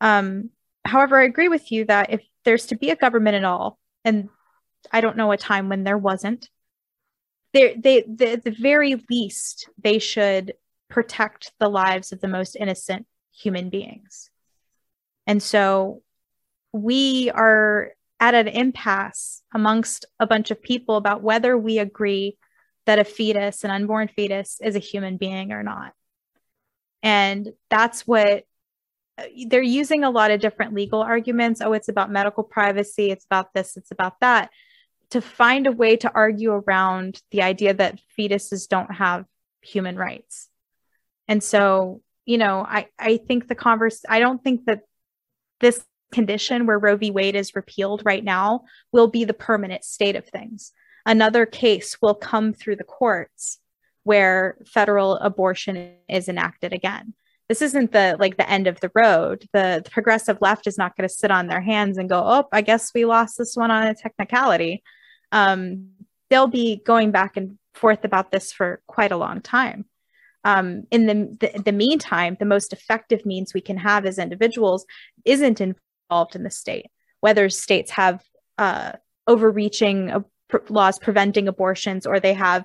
Um, 0.00 0.50
however, 0.84 1.18
I 1.18 1.24
agree 1.24 1.48
with 1.48 1.72
you 1.72 1.84
that 1.86 2.10
if 2.10 2.22
there's 2.44 2.66
to 2.66 2.76
be 2.76 2.90
a 2.90 2.96
government 2.96 3.36
at 3.36 3.44
all, 3.44 3.78
and 4.04 4.28
I 4.92 5.00
don't 5.00 5.16
know 5.16 5.32
a 5.32 5.36
time 5.36 5.68
when 5.68 5.84
there 5.84 5.98
wasn't, 5.98 6.48
they 7.52 7.74
they 7.74 8.02
at 8.02 8.44
the 8.44 8.56
very 8.58 9.02
least 9.10 9.68
they 9.82 9.98
should 9.98 10.54
protect 10.88 11.52
the 11.58 11.68
lives 11.68 12.12
of 12.12 12.20
the 12.20 12.28
most 12.28 12.56
innocent 12.56 13.06
human 13.32 13.70
beings. 13.70 14.30
And 15.26 15.42
so 15.42 16.02
we 16.72 17.30
are 17.30 17.92
at 18.20 18.34
an 18.34 18.48
impasse 18.48 19.42
amongst 19.52 20.04
a 20.20 20.26
bunch 20.26 20.50
of 20.50 20.62
people 20.62 20.96
about 20.96 21.22
whether 21.22 21.56
we 21.56 21.78
agree 21.78 22.38
that 22.86 22.98
a 22.98 23.04
fetus, 23.04 23.64
an 23.64 23.70
unborn 23.70 24.08
fetus, 24.08 24.58
is 24.62 24.76
a 24.76 24.80
human 24.80 25.16
being 25.16 25.52
or 25.52 25.62
not. 25.62 25.92
And 27.02 27.52
that's 27.68 28.06
what 28.06 28.44
they're 29.46 29.62
using 29.62 30.04
a 30.04 30.10
lot 30.10 30.30
of 30.30 30.40
different 30.40 30.74
legal 30.74 31.00
arguments. 31.00 31.60
Oh, 31.60 31.72
it's 31.72 31.88
about 31.88 32.10
medical 32.10 32.44
privacy, 32.44 33.10
it's 33.10 33.24
about 33.24 33.54
this, 33.54 33.76
it's 33.76 33.90
about 33.90 34.20
that, 34.20 34.50
to 35.10 35.20
find 35.20 35.66
a 35.66 35.72
way 35.72 35.96
to 35.96 36.12
argue 36.12 36.52
around 36.52 37.20
the 37.30 37.42
idea 37.42 37.74
that 37.74 38.00
fetuses 38.18 38.68
don't 38.68 38.92
have 38.94 39.24
human 39.62 39.96
rights. 39.96 40.48
And 41.28 41.42
so, 41.42 42.02
you 42.24 42.38
know, 42.38 42.64
I, 42.68 42.88
I 42.98 43.16
think 43.16 43.48
the 43.48 43.54
converse, 43.54 44.02
I 44.08 44.20
don't 44.20 44.42
think 44.42 44.66
that 44.66 44.82
this 45.60 45.84
condition 46.12 46.66
where 46.66 46.78
Roe 46.78 46.96
v. 46.96 47.10
Wade 47.10 47.36
is 47.36 47.56
repealed 47.56 48.02
right 48.04 48.22
now 48.22 48.64
will 48.92 49.08
be 49.08 49.24
the 49.24 49.34
permanent 49.34 49.84
state 49.84 50.16
of 50.16 50.26
things. 50.26 50.72
Another 51.06 51.46
case 51.46 51.96
will 52.02 52.14
come 52.14 52.52
through 52.52 52.76
the 52.76 52.84
courts 52.84 53.60
where 54.02 54.56
federal 54.66 55.16
abortion 55.16 55.94
is 56.08 56.28
enacted 56.28 56.72
again. 56.72 57.14
This 57.48 57.62
isn't 57.62 57.92
the 57.92 58.16
like 58.18 58.36
the 58.36 58.50
end 58.50 58.66
of 58.66 58.80
the 58.80 58.90
road. 58.92 59.46
The, 59.52 59.80
the 59.84 59.90
progressive 59.90 60.38
left 60.40 60.66
is 60.66 60.76
not 60.76 60.96
going 60.96 61.08
to 61.08 61.14
sit 61.14 61.30
on 61.30 61.46
their 61.46 61.60
hands 61.60 61.96
and 61.96 62.08
go 62.08 62.22
oh 62.24 62.48
i 62.52 62.60
guess 62.60 62.90
we 62.92 63.04
lost 63.04 63.38
this 63.38 63.56
one 63.56 63.70
on 63.70 63.86
a 63.86 63.94
technicality. 63.94 64.82
Um, 65.30 65.90
they'll 66.28 66.48
be 66.48 66.82
going 66.84 67.12
back 67.12 67.36
and 67.36 67.56
forth 67.74 68.04
about 68.04 68.32
this 68.32 68.52
for 68.52 68.80
quite 68.88 69.12
a 69.12 69.16
long 69.16 69.40
time. 69.40 69.84
Um, 70.44 70.84
in 70.90 71.06
the, 71.06 71.36
the 71.40 71.62
the 71.62 71.72
meantime, 71.72 72.36
the 72.38 72.46
most 72.46 72.72
effective 72.72 73.24
means 73.24 73.54
we 73.54 73.60
can 73.60 73.76
have 73.76 74.06
as 74.06 74.18
individuals 74.18 74.86
isn't 75.24 75.60
involved 75.60 76.34
in 76.34 76.42
the 76.42 76.50
state. 76.50 76.86
Whether 77.20 77.48
states 77.48 77.92
have 77.92 78.24
uh, 78.58 78.92
overreaching 79.26 80.24
pr- 80.48 80.58
laws 80.68 80.98
preventing 80.98 81.48
abortions 81.48 82.06
or 82.06 82.20
they 82.20 82.34
have 82.34 82.64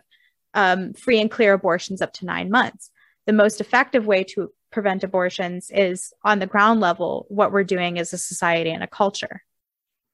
um, 0.53 0.93
free 0.93 1.19
and 1.19 1.31
clear 1.31 1.53
abortions 1.53 2.01
up 2.01 2.13
to 2.13 2.25
nine 2.25 2.49
months. 2.49 2.91
The 3.25 3.33
most 3.33 3.61
effective 3.61 4.05
way 4.05 4.23
to 4.35 4.51
prevent 4.71 5.03
abortions 5.03 5.69
is 5.73 6.13
on 6.23 6.39
the 6.39 6.47
ground 6.47 6.79
level 6.79 7.25
what 7.29 7.51
we're 7.51 7.63
doing 7.63 7.99
as 7.99 8.13
a 8.13 8.17
society 8.17 8.71
and 8.71 8.83
a 8.83 8.87
culture. 8.87 9.43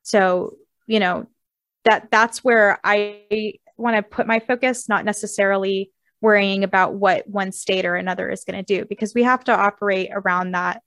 So, 0.03 0.55
you 0.88 0.99
know, 0.99 1.28
that 1.86 2.09
that's 2.11 2.43
where 2.43 2.80
I 2.84 3.53
want 3.78 3.95
to 3.95 4.03
put 4.03 4.28
my 4.28 4.39
focus, 4.39 4.89
not 4.89 5.05
necessarily 5.05 5.91
worrying 6.22 6.63
about 6.63 6.95
what 6.95 7.28
one 7.28 7.51
state 7.51 7.86
or 7.86 7.95
another 7.95 8.30
is 8.30 8.43
going 8.43 8.63
to 8.63 8.78
do 8.78 8.86
because 8.86 9.13
we 9.13 9.24
have 9.24 9.43
to 9.43 9.55
operate 9.55 10.09
around 10.11 10.51
that 10.51 10.82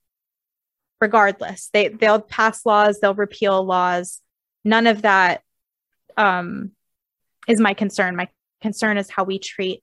regardless 1.01 1.70
they 1.72 1.89
they'll 1.89 2.20
pass 2.20 2.66
laws 2.66 3.01
they'll 3.01 3.14
repeal 3.14 3.64
laws 3.64 4.20
none 4.64 4.87
of 4.87 5.03
that 5.03 5.43
um, 6.17 6.73
is 7.49 7.61
my 7.61 7.75
concern 7.75 8.17
my 8.17 8.29
concern 8.61 8.97
is 8.99 9.11
how 9.11 9.25
we 9.25 9.39
treat 9.39 9.83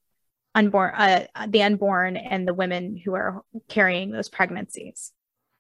unborn 0.56 0.94
uh, 0.96 1.26
the 1.48 1.64
unborn 1.64 2.18
and 2.18 2.48
the 2.48 2.54
women 2.54 2.98
who 2.98 3.14
are 3.14 3.44
carrying 3.68 4.12
those 4.12 4.30
pregnancies 4.30 5.14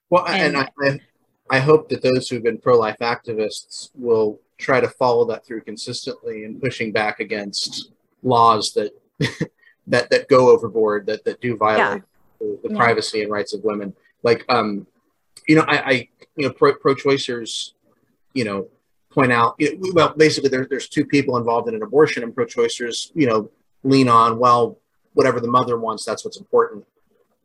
Well, 0.09 0.25
and, 0.27 0.55
And- 0.55 1.01
I, 1.49 1.57
I, 1.57 1.59
hope 1.59 1.89
that 1.89 2.01
those 2.01 2.27
who've 2.29 2.43
been 2.43 2.57
pro-life 2.59 2.97
activists 3.01 3.89
will 3.95 4.39
try 4.57 4.79
to 4.81 4.89
follow 4.89 5.25
that 5.25 5.45
through 5.45 5.61
consistently 5.61 6.43
in 6.43 6.59
pushing 6.59 6.91
back 6.91 7.19
against 7.19 7.91
laws 8.23 8.73
that 8.73 8.91
that 9.87 10.09
that 10.09 10.27
go 10.27 10.49
overboard, 10.49 11.05
that 11.07 11.23
that 11.25 11.39
do 11.41 11.55
violate 11.57 12.03
the, 12.39 12.59
the 12.63 12.69
Yeah. 12.71 12.77
privacy 12.77 13.21
and 13.23 13.31
rights 13.31 13.53
of 13.53 13.63
women. 13.63 13.95
Like, 14.23 14.45
um, 14.49 14.87
you 15.47 15.55
know, 15.55 15.65
I, 15.67 15.77
I 15.77 16.09
you 16.35 16.47
know, 16.47 16.53
pro, 16.53 16.73
pro-choicers, 16.75 17.71
you 18.33 18.43
know, 18.43 18.67
point 19.09 19.31
out, 19.31 19.55
know, 19.59 19.91
well, 19.93 20.13
basically, 20.17 20.49
there, 20.49 20.65
there's 20.69 20.89
two 20.89 21.05
people 21.05 21.37
involved 21.37 21.67
in 21.67 21.75
an 21.75 21.83
abortion, 21.83 22.23
and 22.23 22.33
pro-choicers, 22.35 23.11
you 23.15 23.27
know, 23.27 23.49
lean 23.83 24.09
on, 24.09 24.37
well, 24.37 24.77
whatever 25.13 25.39
the 25.39 25.47
mother 25.47 25.77
wants, 25.79 26.05
that's 26.05 26.23
what's 26.25 26.37
important. 26.37 26.85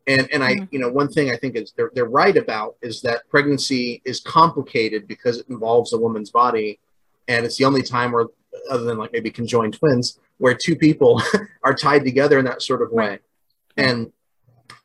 And 0.06 0.28
and 0.32 0.42
I, 0.42 0.56
Mhm. 0.56 0.68
you 0.72 0.78
know, 0.80 0.88
one 0.90 1.08
thing 1.08 1.30
I 1.30 1.36
think 1.36 1.54
is 1.56 1.72
they're 1.76 1.92
they're 1.94 2.04
right 2.06 2.36
about 2.36 2.76
is 2.82 3.02
that 3.02 3.28
pregnancy 3.28 4.02
is 4.04 4.18
complicated 4.20 5.06
because 5.06 5.38
it 5.38 5.48
involves 5.48 5.92
a 5.92 5.98
woman's 5.98 6.30
body, 6.30 6.80
and 7.28 7.46
it's 7.46 7.56
the 7.56 7.64
only 7.64 7.82
time 7.82 8.10
where, 8.10 8.26
other 8.68 8.82
than 8.84 8.98
like 8.98 9.12
maybe 9.12 9.30
conjoined 9.30 9.74
twins, 9.74 10.18
where 10.38 10.54
two 10.54 10.74
people 10.74 11.22
are 11.62 11.72
tied 11.74 12.04
together 12.04 12.38
in 12.40 12.44
that 12.46 12.62
sort 12.62 12.82
of 12.82 12.90
way. 12.90 13.10
Right. 13.10 13.20
And 13.76 14.12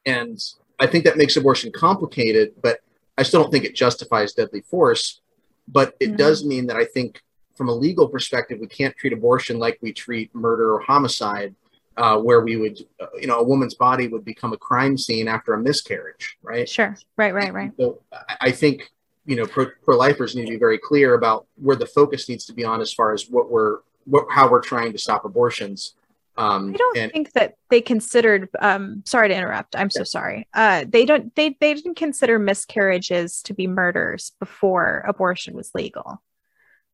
and 0.05 0.39
I 0.79 0.85
think 0.85 1.03
that 1.05 1.17
makes 1.17 1.35
abortion 1.35 1.71
complicated, 1.71 2.53
but 2.61 2.79
I 3.17 3.23
still 3.23 3.41
don't 3.41 3.51
think 3.51 3.65
it 3.65 3.75
justifies 3.75 4.33
deadly 4.33 4.61
force. 4.61 5.21
But 5.67 5.95
it 5.99 6.11
No. 6.11 6.17
does 6.17 6.45
mean 6.45 6.67
that 6.67 6.77
I 6.77 6.85
think, 6.85 7.21
from 7.55 7.69
a 7.69 7.73
legal 7.73 8.07
perspective, 8.07 8.59
we 8.59 8.67
can't 8.67 8.95
treat 8.95 9.13
abortion 9.13 9.59
like 9.59 9.77
we 9.81 9.91
treat 9.91 10.33
murder 10.33 10.73
or 10.73 10.79
homicide, 10.79 11.55
uh, 11.97 12.17
where 12.19 12.41
we 12.41 12.55
would, 12.55 12.77
uh, 12.99 13.07
you 13.19 13.27
know, 13.27 13.39
a 13.39 13.43
woman's 13.43 13.73
body 13.73 14.07
would 14.07 14.23
become 14.23 14.53
a 14.53 14.57
crime 14.57 14.97
scene 14.97 15.27
after 15.27 15.53
a 15.53 15.59
miscarriage, 15.59 16.37
right? 16.43 16.69
sure 16.69 16.95
right 17.17 17.33
right 17.33 17.53
right 17.53 17.71
So 17.77 17.99
I- 18.13 18.37
I 18.41 18.51
think, 18.51 18.91
you 19.25 19.35
know, 19.35 19.45
pro, 19.47 19.65
pro-lifers 19.83 20.35
need 20.35 20.45
to 20.45 20.51
be 20.51 20.57
very 20.59 20.77
clear 20.77 21.15
about 21.15 21.47
where 21.55 21.75
the 21.75 21.87
focus 21.87 22.29
needs 22.29 22.45
to 22.45 22.53
be 22.53 22.63
on 22.63 22.81
as 22.81 22.93
far 22.93 23.13
as 23.13 23.27
what 23.29 23.49
we're, 23.49 23.79
what, 24.05 24.27
how 24.29 24.49
we're 24.49 24.61
trying 24.61 24.91
to 24.93 24.97
stop 24.99 25.25
abortions. 25.25 25.95
Um, 26.37 26.73
I 26.73 26.77
don't 26.77 26.97
and 26.97 27.11
think 27.11 27.33
that 27.33 27.55
they 27.69 27.81
considered. 27.81 28.49
Um, 28.59 29.03
sorry 29.05 29.29
to 29.29 29.35
interrupt. 29.35 29.75
I'm 29.75 29.89
so 29.89 30.03
sorry. 30.03 30.47
Uh, 30.53 30.85
they 30.87 31.05
don't. 31.05 31.35
They 31.35 31.57
they 31.59 31.73
didn't 31.73 31.95
consider 31.95 32.37
miscarriages 32.39 33.41
to 33.43 33.53
be 33.53 33.67
murders 33.67 34.33
before 34.39 35.03
abortion 35.07 35.55
was 35.55 35.71
legal. 35.73 36.21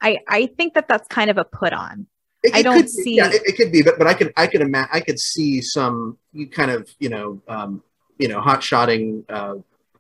I 0.02 0.20
I 0.28 0.48
think 0.48 0.76
that 0.76 0.88
that's 0.88 1.08
kind 1.08 1.30
of 1.30 1.38
a 1.38 1.44
put 1.44 1.74
on. 1.74 2.08
It, 2.44 2.56
I 2.56 2.60
it 2.60 2.64
don't 2.64 2.76
could, 2.78 2.90
see- 2.90 3.16
Yeah, 3.16 3.30
it, 3.32 3.42
it 3.46 3.56
could 3.58 3.72
be, 3.72 3.82
but 3.82 3.98
but 3.98 4.08
I 4.08 4.14
could 4.14 4.34
I 4.38 4.48
could 4.48 4.62
imagine 4.62 4.90
I 4.94 5.00
could 5.00 5.20
see 5.20 5.62
some 5.62 6.18
you 6.32 6.48
kind 6.48 6.72
of 6.72 6.90
you 7.00 7.10
know 7.10 7.42
um, 7.48 7.84
you 8.18 8.28
know 8.28 8.40
hot 8.42 8.64
shotting 8.64 9.26
uh, 9.30 9.56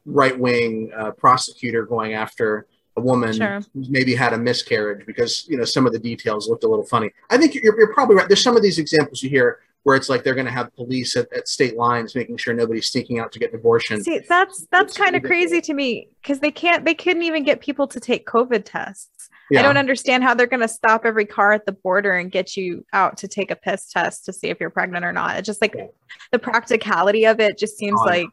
right 0.06 0.38
wing 0.38 0.91
uh, 0.96 1.12
prosecutor 1.12 1.86
going 1.86 2.14
after 2.14 2.68
a 2.96 3.02
woman 3.02 3.34
Sure. 3.34 3.62
who's 3.74 3.89
maybe 3.89 4.14
had 4.16 4.34
a 4.34 4.38
miscarriage 4.38 5.06
because 5.06 5.48
you 5.50 5.58
know 5.58 5.66
some 5.66 5.86
of 5.88 5.94
the 5.94 6.00
details 6.00 6.48
looked 6.48 6.64
a 6.64 6.68
little 6.68 6.86
funny. 6.86 7.12
I 7.30 7.38
think 7.38 7.56
you're, 7.56 7.78
you're 7.78 7.94
probably 7.94 8.16
right. 8.16 8.28
There's 8.28 8.44
some 8.44 8.56
of 8.56 8.62
these 8.64 8.78
examples 8.80 9.24
you 9.24 9.30
hear 9.30 9.60
where 9.84 9.98
it's 9.98 10.08
like 10.10 10.24
they're 10.24 10.36
going 10.36 10.46
to 10.46 10.52
have 10.52 10.74
police 10.78 11.18
at, 11.18 11.32
at 11.34 11.46
state 11.48 11.76
lines 11.76 12.16
making 12.16 12.38
sure 12.38 12.54
nobody's 12.54 12.88
sneaking 12.88 13.20
out 13.20 13.32
to 13.34 13.39
get 13.39 13.52
an 13.52 13.60
abortion. 13.60 14.02
See, 14.04 14.20
that's 14.30 14.66
that's 14.72 14.96
kind 14.98 15.16
of 15.16 15.24
crazy 15.24 15.60
to 15.62 15.74
me 15.74 16.08
because 16.22 16.39
they 16.39 16.52
can't. 16.52 16.86
They 16.86 16.94
couldn't 16.94 17.24
even 17.24 17.44
get 17.44 17.60
people 17.60 17.88
to 17.88 18.00
take 18.00 18.26
COVID 18.28 18.64
tests. 18.66 19.30
Yeah. 19.52 19.60
I 19.60 19.64
don't 19.64 19.78
understand 19.78 20.24
how 20.24 20.34
they're 20.36 20.48
going 20.48 20.62
to 20.62 20.68
stop 20.70 21.06
every 21.06 21.26
car 21.26 21.52
at 21.52 21.66
the 21.66 21.74
border 21.74 22.14
and 22.14 22.32
get 22.32 22.56
you 22.56 22.86
out 22.94 23.18
to 23.18 23.28
take 23.28 23.52
a 23.52 23.56
piss 23.58 23.89
test 23.89 24.24
to 24.26 24.34
see 24.34 24.48
if 24.48 24.60
you're 24.60 24.70
pregnant 24.70 25.04
or 25.04 25.12
not. 25.12 25.38
It's 25.38 25.46
just 25.46 25.62
like 25.62 25.76
Yeah. 25.76 25.88
the 26.32 26.39
practicality 26.39 27.26
of 27.26 27.39
it 27.41 27.58
just 27.58 27.78
seems 27.78 28.00
Oh, 28.02 28.06
like, 28.06 28.28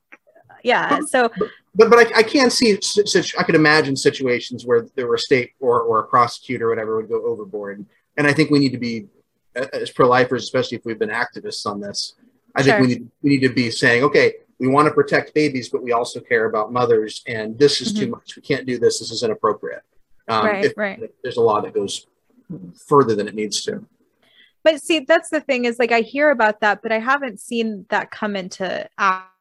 yeah. 0.62 1.00
So 1.08 1.30
but 1.36 1.48
but 1.74 1.92
I, 1.94 2.18
I 2.18 2.22
can 2.22 2.50
see 2.50 2.78
such 2.80 3.36
I 3.36 3.42
could 3.42 3.54
imagine 3.54 3.96
situations 3.96 4.66
where 4.66 4.86
there 4.96 5.06
were 5.06 5.14
a 5.14 5.18
state 5.18 5.52
or, 5.60 5.82
or 5.82 6.00
a 6.00 6.06
prosecutor 6.06 6.66
or 6.66 6.70
whatever 6.70 6.96
would 6.96 7.08
go 7.08 7.24
overboard. 7.24 7.84
And 8.16 8.26
I 8.26 8.32
think 8.32 8.50
we 8.50 8.58
need 8.58 8.72
to 8.72 8.78
be 8.78 9.06
as 9.54 9.90
pro-lifers 9.90 10.44
especially 10.44 10.78
if 10.78 10.84
we've 10.84 10.98
been 10.98 11.08
activists 11.10 11.66
on 11.66 11.80
this 11.80 12.14
I 12.54 12.62
think 12.62 12.80
we 12.80 12.86
need 12.86 13.08
we 13.22 13.30
need 13.30 13.40
to 13.40 13.48
be 13.52 13.70
saying 13.70 14.04
okay 14.04 14.34
we 14.60 14.68
want 14.68 14.86
to 14.86 14.94
protect 14.94 15.34
babies 15.34 15.68
but 15.68 15.82
we 15.82 15.92
also 15.92 16.20
care 16.20 16.44
about 16.46 16.72
mothers 16.72 17.22
and 17.26 17.58
this 17.58 17.80
is 17.80 17.92
too 17.92 18.08
much. 18.08 18.36
We 18.36 18.42
can't 18.42 18.66
do 18.66 18.78
this. 18.78 18.98
This 19.00 19.10
is 19.10 19.22
inappropriate. 19.22 19.82
Um, 20.28 20.44
Mm-hmm. 20.44 20.46
Right, 20.46 20.64
if- 20.64 20.76
right. 20.76 21.02
if 21.02 21.10
there's 21.22 21.36
a 21.38 21.40
law 21.40 21.60
that 21.60 21.74
goes 21.74 22.06
further 22.86 23.14
than 23.16 23.26
it 23.26 23.34
needs 23.34 23.62
to. 23.64 23.84
But 24.62 24.82
see 24.82 25.00
that's 25.00 25.30
the 25.30 25.40
thing 25.40 25.64
is 25.64 25.78
like 25.78 25.90
i 25.90 26.00
hear 26.00 26.30
about 26.30 26.60
that 26.60 26.82
but 26.82 26.92
i 26.92 26.98
haven't 26.98 27.40
seen 27.40 27.86
that 27.88 28.10
come 28.10 28.36
into 28.36 28.88
action 28.98 29.39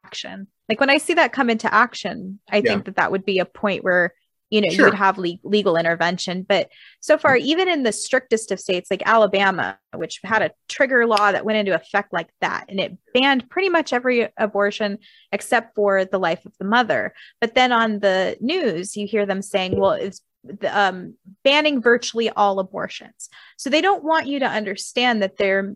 like 0.68 0.80
when 0.80 0.89
i 0.89 0.97
see 0.97 1.14
that 1.14 1.34
come 1.34 1.49
into 1.49 1.74
action 1.74 2.39
i 2.51 2.57
Yeah. 2.57 2.62
think 2.64 2.86
that 2.86 2.95
that 2.97 3.12
would 3.12 3.26
be 3.26 3.39
a 3.39 3.45
point 3.45 3.84
where 3.84 4.14
you 4.49 4.62
know 4.62 4.70
Sure. 4.70 4.78
you 4.78 4.84
would 4.86 4.97
have 4.97 5.18
le- 5.18 5.38
legal 5.43 5.78
intervention 5.78 6.43
but 6.47 6.70
so 7.01 7.18
far 7.18 7.36
even 7.36 7.68
in 7.70 7.84
the 7.84 7.91
strictest 7.91 8.51
of 8.51 8.60
states 8.60 8.89
like 8.89 9.03
alabama 9.05 9.78
which 9.95 10.20
had 10.24 10.41
a 10.41 10.51
trigger 10.68 11.05
law 11.05 11.32
that 11.32 11.45
went 11.45 11.57
into 11.60 11.76
effect 11.76 12.12
like 12.12 12.30
that 12.41 12.66
and 12.70 12.80
it 12.80 12.97
banned 13.14 13.49
pretty 13.49 13.70
much 13.70 13.93
every 13.93 14.28
abortion 14.38 14.97
except 15.32 15.76
for 15.76 16.03
the 16.05 16.18
life 16.20 16.43
of 16.45 16.53
the 16.57 16.66
mother 16.66 17.14
but 17.41 17.53
then 17.55 17.72
on 17.72 17.99
the 17.99 18.38
news 18.41 18.97
you 18.97 19.05
hear 19.05 19.26
them 19.26 19.41
saying 19.41 19.78
well 19.80 19.91
it's 19.91 20.22
the, 20.43 20.70
um, 20.80 21.16
banning 21.43 21.82
virtually 21.82 22.30
all 22.30 22.60
abortions 22.60 23.30
so 23.57 23.70
they 23.70 23.82
don't 23.82 24.03
want 24.03 24.26
you 24.26 24.39
to 24.39 24.47
understand 24.47 25.22
that 25.22 25.38
there 25.38 25.76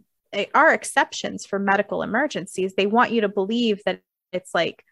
are 0.56 0.74
exceptions 0.74 1.46
for 1.46 1.60
medical 1.60 2.02
emergencies. 2.02 2.74
They 2.74 2.88
want 2.88 3.12
you 3.12 3.22
to 3.22 3.30
believe 3.30 3.82
that 3.86 4.00
it's 4.34 4.54
like, 4.54 4.84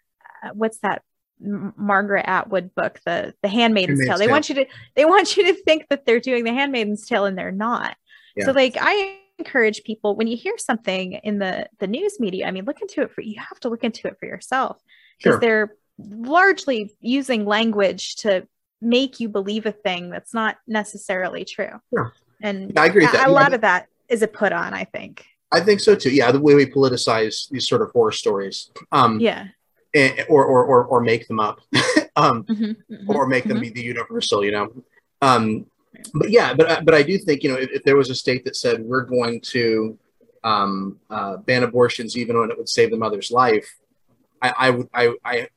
uh, 0.43 0.49
what's 0.53 0.79
that 0.79 1.01
Margaret 1.39 2.25
Atwood 2.27 2.75
book, 2.75 2.99
the 3.05 3.33
the 3.41 3.47
Handmaid's, 3.49 3.87
Handmaid's 3.89 4.07
Tale. 4.09 4.17
They 4.19 4.25
Tale. 4.25 4.31
want 4.31 4.49
you 4.49 4.55
to 4.55 4.65
they 4.95 5.05
want 5.05 5.37
you 5.37 5.43
to 5.47 5.53
think 5.63 5.87
that 5.89 6.05
they're 6.05 6.19
doing 6.19 6.43
the 6.43 6.53
Handmaid's 6.53 7.05
Tale 7.07 7.25
and 7.25 7.37
they're 7.37 7.51
not. 7.51 7.95
Yeah. 8.35 8.45
So 8.45 8.51
like 8.51 8.77
I 8.79 9.17
encourage 9.39 9.83
people 9.83 10.15
when 10.15 10.27
you 10.27 10.37
hear 10.37 10.53
something 10.57 11.13
in 11.13 11.39
the 11.39 11.67
the 11.79 11.87
news 11.87 12.19
media, 12.19 12.47
I 12.47 12.51
mean, 12.51 12.65
look 12.65 12.81
into 12.81 13.01
it 13.01 13.11
for 13.11 13.21
you 13.21 13.39
have 13.39 13.59
to 13.61 13.69
look 13.69 13.83
into 13.83 14.07
it 14.07 14.17
for 14.19 14.27
yourself 14.27 14.77
because 15.17 15.33
Sure. 15.33 15.39
they're 15.39 15.75
largely 15.97 16.93
using 16.99 17.45
language 17.45 18.17
to 18.17 18.47
make 18.81 19.19
you 19.19 19.27
believe 19.29 19.65
a 19.65 19.71
thing 19.71 20.09
that's 20.09 20.33
not 20.33 20.57
necessarily 20.67 21.43
true. 21.45 21.79
Sure. 21.91 22.13
And 22.41 22.71
Yeah, 22.75 22.81
I 22.81 22.85
agree 22.85 23.05
a- 23.05 23.07
that. 23.11 23.15
a 23.27 23.29
Yeah, 23.29 23.35
lot 23.35 23.53
of 23.53 23.61
that 23.61 23.87
is 24.09 24.21
a 24.21 24.27
put 24.27 24.51
on, 24.53 24.73
I 24.73 24.83
think. 24.85 25.25
I 25.51 25.59
think 25.59 25.79
so 25.79 25.95
too 25.95 26.09
yeah 26.11 26.31
the 26.31 26.39
way 26.39 26.55
we 26.55 26.65
politicize 26.65 27.49
these 27.49 27.67
sort 27.67 27.81
of 27.81 27.91
horror 27.91 28.11
stories 28.11 28.71
um, 28.91 29.19
Yeah. 29.19 29.47
and, 29.93 30.25
or, 30.29 30.45
or 30.45 30.63
or 30.65 30.85
or 30.85 31.01
make 31.01 31.27
them 31.27 31.39
up 31.39 31.59
um, 32.15 32.43
Mhm, 32.43 32.75
mhm, 32.89 33.09
or 33.09 33.27
make 33.27 33.45
them 33.45 33.57
mhm. 33.57 33.61
be 33.61 33.69
the 33.69 33.83
universal, 33.83 34.43
you 34.45 34.51
know. 34.51 34.67
Um, 35.21 35.65
but 36.13 36.29
yeah, 36.29 36.53
but 36.53 36.71
I- 36.71 36.81
but 36.81 36.93
I 36.93 37.03
do 37.03 37.17
think 37.17 37.43
you 37.43 37.49
know 37.51 37.57
if, 37.57 37.69
if 37.71 37.83
there 37.83 37.97
was 37.97 38.09
a 38.09 38.15
state 38.15 38.43
that 38.45 38.55
said 38.55 38.81
we're 38.81 39.03
going 39.17 39.41
to 39.55 39.97
um, 40.43 40.99
uh, 41.09 41.37
ban 41.37 41.63
abortions 41.63 42.17
even 42.17 42.37
when 42.39 42.49
it 42.51 42.57
would 42.57 42.69
save 42.69 42.89
the 42.91 42.97
mother's 42.97 43.29
life, 43.31 43.69
I, 44.41 44.49
I 44.65 44.69
would 44.71 44.89
I, 44.93 45.13
I 45.25 45.47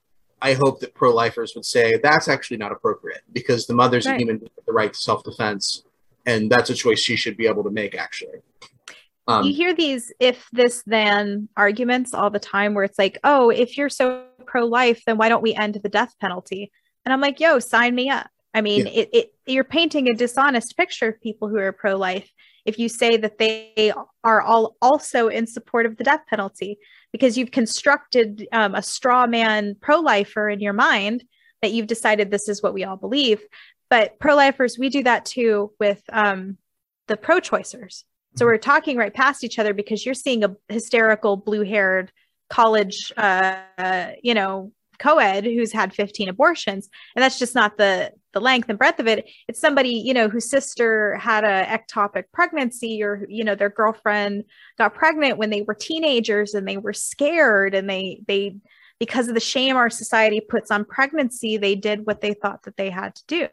I 0.43 0.53
hope 0.55 0.81
that 0.81 0.93
pro-lifers 0.95 1.55
would 1.55 1.65
say 1.65 1.87
that's 2.03 2.29
actually 2.29 2.59
not 2.59 2.71
appropriate 2.73 3.23
because 3.33 3.67
the 3.67 3.75
mother's 3.75 4.07
a 4.07 4.11
Right. 4.11 4.21
human 4.21 4.41
with 4.41 4.67
the 4.67 4.73
right 4.81 4.93
to 4.93 4.99
self-defense, 4.99 5.85
and 6.27 6.51
that's 6.53 6.69
a 6.71 6.75
choice 6.75 7.01
she 7.01 7.17
should 7.17 7.37
be 7.37 7.47
able 7.47 7.65
to 7.65 7.71
make. 7.71 7.95
Actually, 7.95 8.39
um, 9.27 9.45
you 9.45 9.55
hear 9.55 9.75
these 9.75 10.13
if 10.21 10.49
this 10.53 10.83
then 10.87 11.49
arguments 11.57 12.15
all 12.15 12.31
the 12.31 12.39
time 12.39 12.75
where 12.75 12.85
it's 12.85 12.99
like, 12.99 13.19
oh, 13.25 13.51
if 13.51 13.77
you're 13.77 13.89
so 13.89 14.25
pro 14.47 14.67
life, 14.67 15.03
then 15.07 15.17
why 15.17 15.29
don't 15.29 15.43
we 15.43 15.55
end 15.55 15.79
the 15.83 15.89
death 15.89 16.15
penalty? 16.21 16.71
And 17.05 17.13
I'm 17.13 17.21
like, 17.21 17.41
yo, 17.41 17.59
sign 17.59 17.95
me 17.95 18.11
up. 18.11 18.29
I 18.53 18.61
mean, 18.61 18.87
Yeah. 18.87 18.93
it, 18.93 19.09
it 19.13 19.35
you're 19.47 19.65
painting 19.65 20.09
a 20.09 20.15
dishonest 20.15 20.77
picture 20.77 21.09
of 21.09 21.21
people 21.21 21.49
who 21.49 21.59
are 21.59 21.73
pro 21.73 21.97
life 21.97 22.31
if 22.65 22.79
you 22.79 22.89
say 22.89 23.17
that 23.19 23.39
they 23.39 23.93
are 24.23 24.41
all 24.41 24.77
also 24.81 25.29
in 25.29 25.47
support 25.47 25.87
of 25.87 25.97
the 25.97 26.05
death 26.05 26.23
penalty 26.29 26.79
because 27.13 27.37
you've 27.37 27.51
constructed 27.51 28.47
um, 28.53 28.75
a 28.75 28.83
straw 28.83 29.27
man 29.27 29.77
pro-lifer 29.81 30.49
in 30.49 30.61
your 30.61 30.73
mind 30.73 31.25
that 31.63 31.73
you've 31.73 31.87
decided 31.87 32.31
this 32.31 32.49
is 32.49 32.63
what 32.63 32.75
we 32.75 32.85
all 32.85 32.97
believe 32.97 33.43
but 33.91 34.19
pro-lifers 34.19 34.79
we 34.79 34.89
do 34.89 35.03
that 35.03 35.25
too 35.25 35.73
with 35.79 36.03
um, 36.11 36.57
the 37.07 37.17
pro-choicers 37.17 38.05
so 38.37 38.47
we're 38.47 38.59
talking 38.59 38.97
right 38.97 39.15
past 39.15 39.45
each 39.45 39.59
other 39.59 39.75
because 39.75 40.05
you're 40.05 40.15
seeing 40.15 40.45
a 40.45 40.55
hysterical 40.69 41.37
blue-haired 41.37 42.13
college 42.51 43.13
uh, 43.17 43.57
uh, 43.79 44.11
you 44.23 44.35
know 44.35 44.73
co-ed 44.99 45.45
who's 45.45 45.73
had 45.73 45.95
15 45.95 46.29
abortions. 46.29 46.89
And 47.15 47.23
that's 47.23 47.39
just 47.39 47.55
not 47.55 47.77
the 47.77 48.13
the 48.33 48.41
length 48.41 48.69
and 48.69 48.79
breadth 48.79 48.99
of 48.99 49.07
it. 49.07 49.31
It's 49.49 49.61
somebody 49.61 49.91
you 49.91 50.15
know 50.15 50.29
whose 50.29 50.51
sister 50.51 51.17
had 51.17 51.45
a 51.45 51.65
ectopic 51.67 52.25
pregnancy 52.33 53.03
or 53.03 53.27
you 53.29 53.45
know 53.45 53.55
their 53.55 53.71
girlfriend 53.71 54.45
got 54.79 54.95
pregnant 54.95 55.39
when 55.39 55.51
they 55.51 55.63
were 55.63 55.75
teenagers 55.75 56.55
and 56.55 56.67
they 56.67 56.77
were 56.77 56.93
scared 56.93 57.75
and 57.75 57.89
they 57.89 58.21
they 58.27 58.57
because 58.99 59.29
of 59.29 59.35
the 59.35 59.41
shame 59.41 59.77
our 59.77 59.91
society 59.91 60.41
puts 60.41 60.71
on 60.71 60.85
pregnancy 60.85 61.57
they 61.57 61.75
did 61.75 62.07
what 62.07 62.21
they 62.21 62.35
thought 62.35 62.63
that 62.65 62.77
they 62.77 62.91
had 62.91 63.15
to 63.15 63.23
do. 63.27 63.49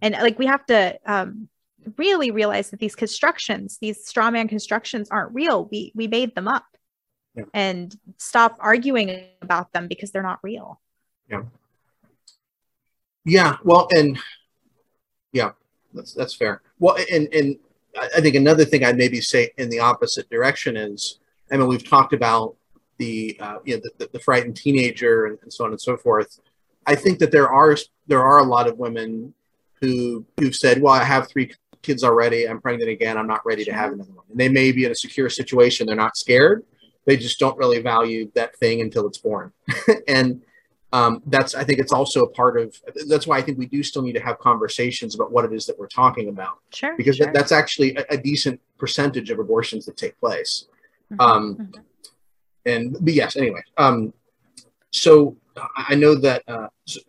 And 0.00 0.14
like 0.14 0.38
we 0.38 0.46
have 0.46 0.64
to 0.66 0.98
um, 1.06 1.48
really 1.96 2.30
realize 2.30 2.70
that 2.70 2.80
these 2.80 2.94
constructions 2.94 3.78
these 3.80 4.04
straw 4.06 4.30
man 4.30 4.48
constructions 4.48 5.08
aren't 5.10 5.34
real 5.34 5.66
we 5.70 5.92
we 5.94 6.06
made 6.08 6.34
them 6.34 6.48
up 6.48 6.66
Yeah. 7.34 7.44
and 7.54 7.96
stop 8.18 8.56
arguing 8.60 9.26
about 9.42 9.72
them 9.72 9.88
because 9.88 10.10
they're 10.10 10.22
not 10.22 10.40
real 10.42 10.80
Yeah, 11.30 11.42
Yeah. 13.24 13.56
well, 13.64 13.88
and 13.94 14.18
yeah, 15.32 15.50
that's 15.94 16.14
that's 16.14 16.34
fair. 16.34 16.62
Well, 16.78 16.96
and 17.12 17.28
and 17.34 17.56
I 18.00 18.20
think 18.20 18.34
another 18.34 18.64
thing 18.64 18.84
I'd 18.84 18.96
maybe 18.96 19.20
say 19.20 19.50
in 19.58 19.68
the 19.68 19.80
opposite 19.80 20.28
direction 20.30 20.76
is, 20.76 21.18
I 21.50 21.56
mean, 21.56 21.66
we've 21.68 21.88
talked 21.88 22.12
about 22.12 22.56
the 22.98 23.36
uh, 23.40 23.58
you 23.64 23.74
know 23.74 23.82
the, 23.84 23.90
the, 23.98 24.10
the 24.14 24.20
frightened 24.20 24.56
teenager 24.56 25.26
and, 25.26 25.38
and 25.42 25.52
so 25.52 25.64
on 25.64 25.70
and 25.70 25.80
so 25.80 25.96
forth. 25.96 26.40
I 26.86 26.94
think 26.94 27.18
that 27.18 27.30
there 27.30 27.50
are 27.50 27.76
there 28.06 28.22
are 28.22 28.38
a 28.38 28.44
lot 28.44 28.66
of 28.68 28.78
women 28.78 29.34
who 29.80 30.24
who've 30.40 30.54
said, 30.56 30.80
"Well, 30.80 30.94
I 30.94 31.04
have 31.04 31.28
three 31.28 31.52
kids 31.82 32.04
already. 32.04 32.48
I'm 32.48 32.60
pregnant 32.60 32.90
again. 32.90 33.16
I'm 33.16 33.26
not 33.26 33.44
ready 33.44 33.64
to 33.64 33.72
have 33.72 33.92
another 33.92 34.12
one." 34.12 34.24
And 34.30 34.38
they 34.38 34.48
may 34.48 34.72
be 34.72 34.84
in 34.84 34.92
a 34.92 34.94
secure 34.94 35.30
situation. 35.30 35.86
They're 35.86 35.96
not 35.96 36.16
scared. 36.16 36.64
They 37.06 37.16
just 37.16 37.38
don't 37.38 37.56
really 37.56 37.80
value 37.80 38.30
that 38.34 38.56
thing 38.56 38.80
until 38.80 39.06
it's 39.06 39.18
born, 39.18 39.52
and 40.08 40.42
um, 40.92 41.22
that's 41.26 41.54
I 41.54 41.64
think 41.64 41.80
it's 41.80 41.92
also 41.92 42.24
a 42.24 42.30
part 42.30 42.58
of 42.58 42.74
that's 43.08 43.26
why 43.26 43.38
I 43.38 43.42
think 43.42 43.58
we 43.58 43.66
do 43.66 43.82
still 43.82 44.02
need 44.02 44.14
to 44.14 44.20
have 44.20 44.38
conversations 44.38 45.14
about 45.14 45.30
what 45.30 45.44
it 45.44 45.52
is 45.52 45.66
that 45.66 45.78
we're 45.78 45.86
talking 45.88 46.28
about 46.28 46.58
sure 46.72 46.96
because 46.96 47.16
sure. 47.16 47.30
that's 47.32 47.52
actually 47.52 47.94
a, 47.96 48.04
a 48.10 48.16
decent 48.16 48.60
percentage 48.78 49.30
of 49.30 49.38
abortions 49.38 49.84
that 49.86 49.96
take 49.96 50.18
place. 50.18 50.66
Mhm, 51.12 51.20
Um, 51.20 51.56
mhm. 51.56 51.74
and 52.64 52.96
but 53.00 53.12
yes, 53.12 53.36
anyway. 53.36 53.62
Um, 53.76 54.14
so 54.90 55.36
I 55.56 55.86
I 55.90 55.94
know 55.94 56.14
that 56.14 56.42
uh, 56.48 56.68
so 56.86 57.00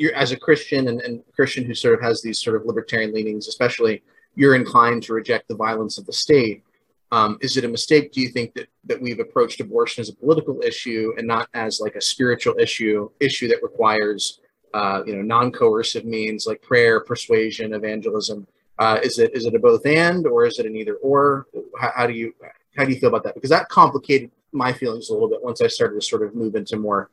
you're 0.00 0.14
as 0.14 0.32
a 0.32 0.36
Christian 0.36 0.88
and, 0.88 1.02
and 1.02 1.22
Christian 1.36 1.62
who 1.62 1.74
sort 1.74 1.92
of 1.94 2.00
has 2.00 2.22
these 2.22 2.40
sort 2.40 2.56
of 2.56 2.64
libertarian 2.64 3.12
leanings, 3.12 3.48
especially 3.48 4.02
you're 4.34 4.54
inclined 4.54 5.02
to 5.02 5.12
reject 5.12 5.46
the 5.46 5.54
violence 5.54 5.98
of 5.98 6.06
the 6.06 6.12
state. 6.12 6.64
Um, 7.12 7.36
is 7.42 7.58
it 7.58 7.66
a 7.66 7.68
mistake? 7.68 8.10
Do 8.10 8.22
you 8.22 8.28
think 8.28 8.54
that 8.54 8.68
that 8.84 8.98
we've 8.98 9.20
approached 9.20 9.60
abortion 9.60 10.00
as 10.00 10.08
a 10.08 10.14
political 10.14 10.62
issue 10.62 11.12
and 11.18 11.26
not 11.26 11.50
as 11.52 11.80
like 11.80 11.96
a 11.96 12.00
spiritual 12.00 12.54
issue 12.58 13.10
issue 13.20 13.46
that 13.48 13.62
requires 13.62 14.40
uh, 14.72 15.02
you 15.06 15.14
know 15.14 15.22
non-coercive 15.22 16.06
means 16.06 16.46
like 16.46 16.62
prayer, 16.62 17.00
persuasion, 17.00 17.74
evangelism? 17.74 18.46
Uh, 18.78 18.98
is 19.02 19.18
it 19.18 19.36
is 19.36 19.44
it 19.44 19.54
a 19.54 19.58
both 19.58 19.84
and 19.84 20.26
or 20.26 20.46
is 20.46 20.58
it 20.58 20.64
an 20.64 20.76
either 20.76 20.94
or? 21.02 21.46
How, 21.78 21.92
how 21.94 22.06
do 22.06 22.14
you 22.14 22.32
how 22.74 22.86
do 22.86 22.92
you 22.92 22.98
feel 22.98 23.10
about 23.10 23.24
that? 23.24 23.34
Because 23.34 23.50
that 23.50 23.68
complicated 23.68 24.30
my 24.52 24.72
feelings 24.72 25.10
a 25.10 25.12
little 25.12 25.28
bit 25.28 25.42
once 25.42 25.60
I 25.60 25.66
started 25.66 26.00
to 26.00 26.06
sort 26.06 26.22
of 26.22 26.34
move 26.34 26.54
into 26.54 26.78
more 26.78 27.10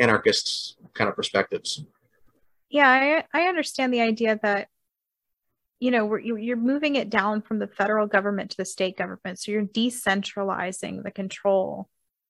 anarchist 0.00 0.76
kind 0.94 1.08
of 1.08 1.14
perspectives. 1.14 1.84
Yeah 2.68 3.22
I, 3.32 3.42
I 3.42 3.48
understand 3.48 3.92
the 3.92 4.00
idea 4.00 4.38
that 4.42 4.68
you 5.78 5.90
know 5.90 6.06
we're, 6.06 6.20
you're 6.20 6.56
moving 6.56 6.96
it 6.96 7.10
down 7.10 7.42
from 7.42 7.58
the 7.58 7.66
federal 7.66 8.06
government 8.06 8.50
to 8.52 8.56
the 8.56 8.64
state 8.64 8.96
government 8.96 9.38
so 9.38 9.52
you're 9.52 9.62
decentralizing 9.62 11.02
the 11.02 11.10
control 11.10 11.88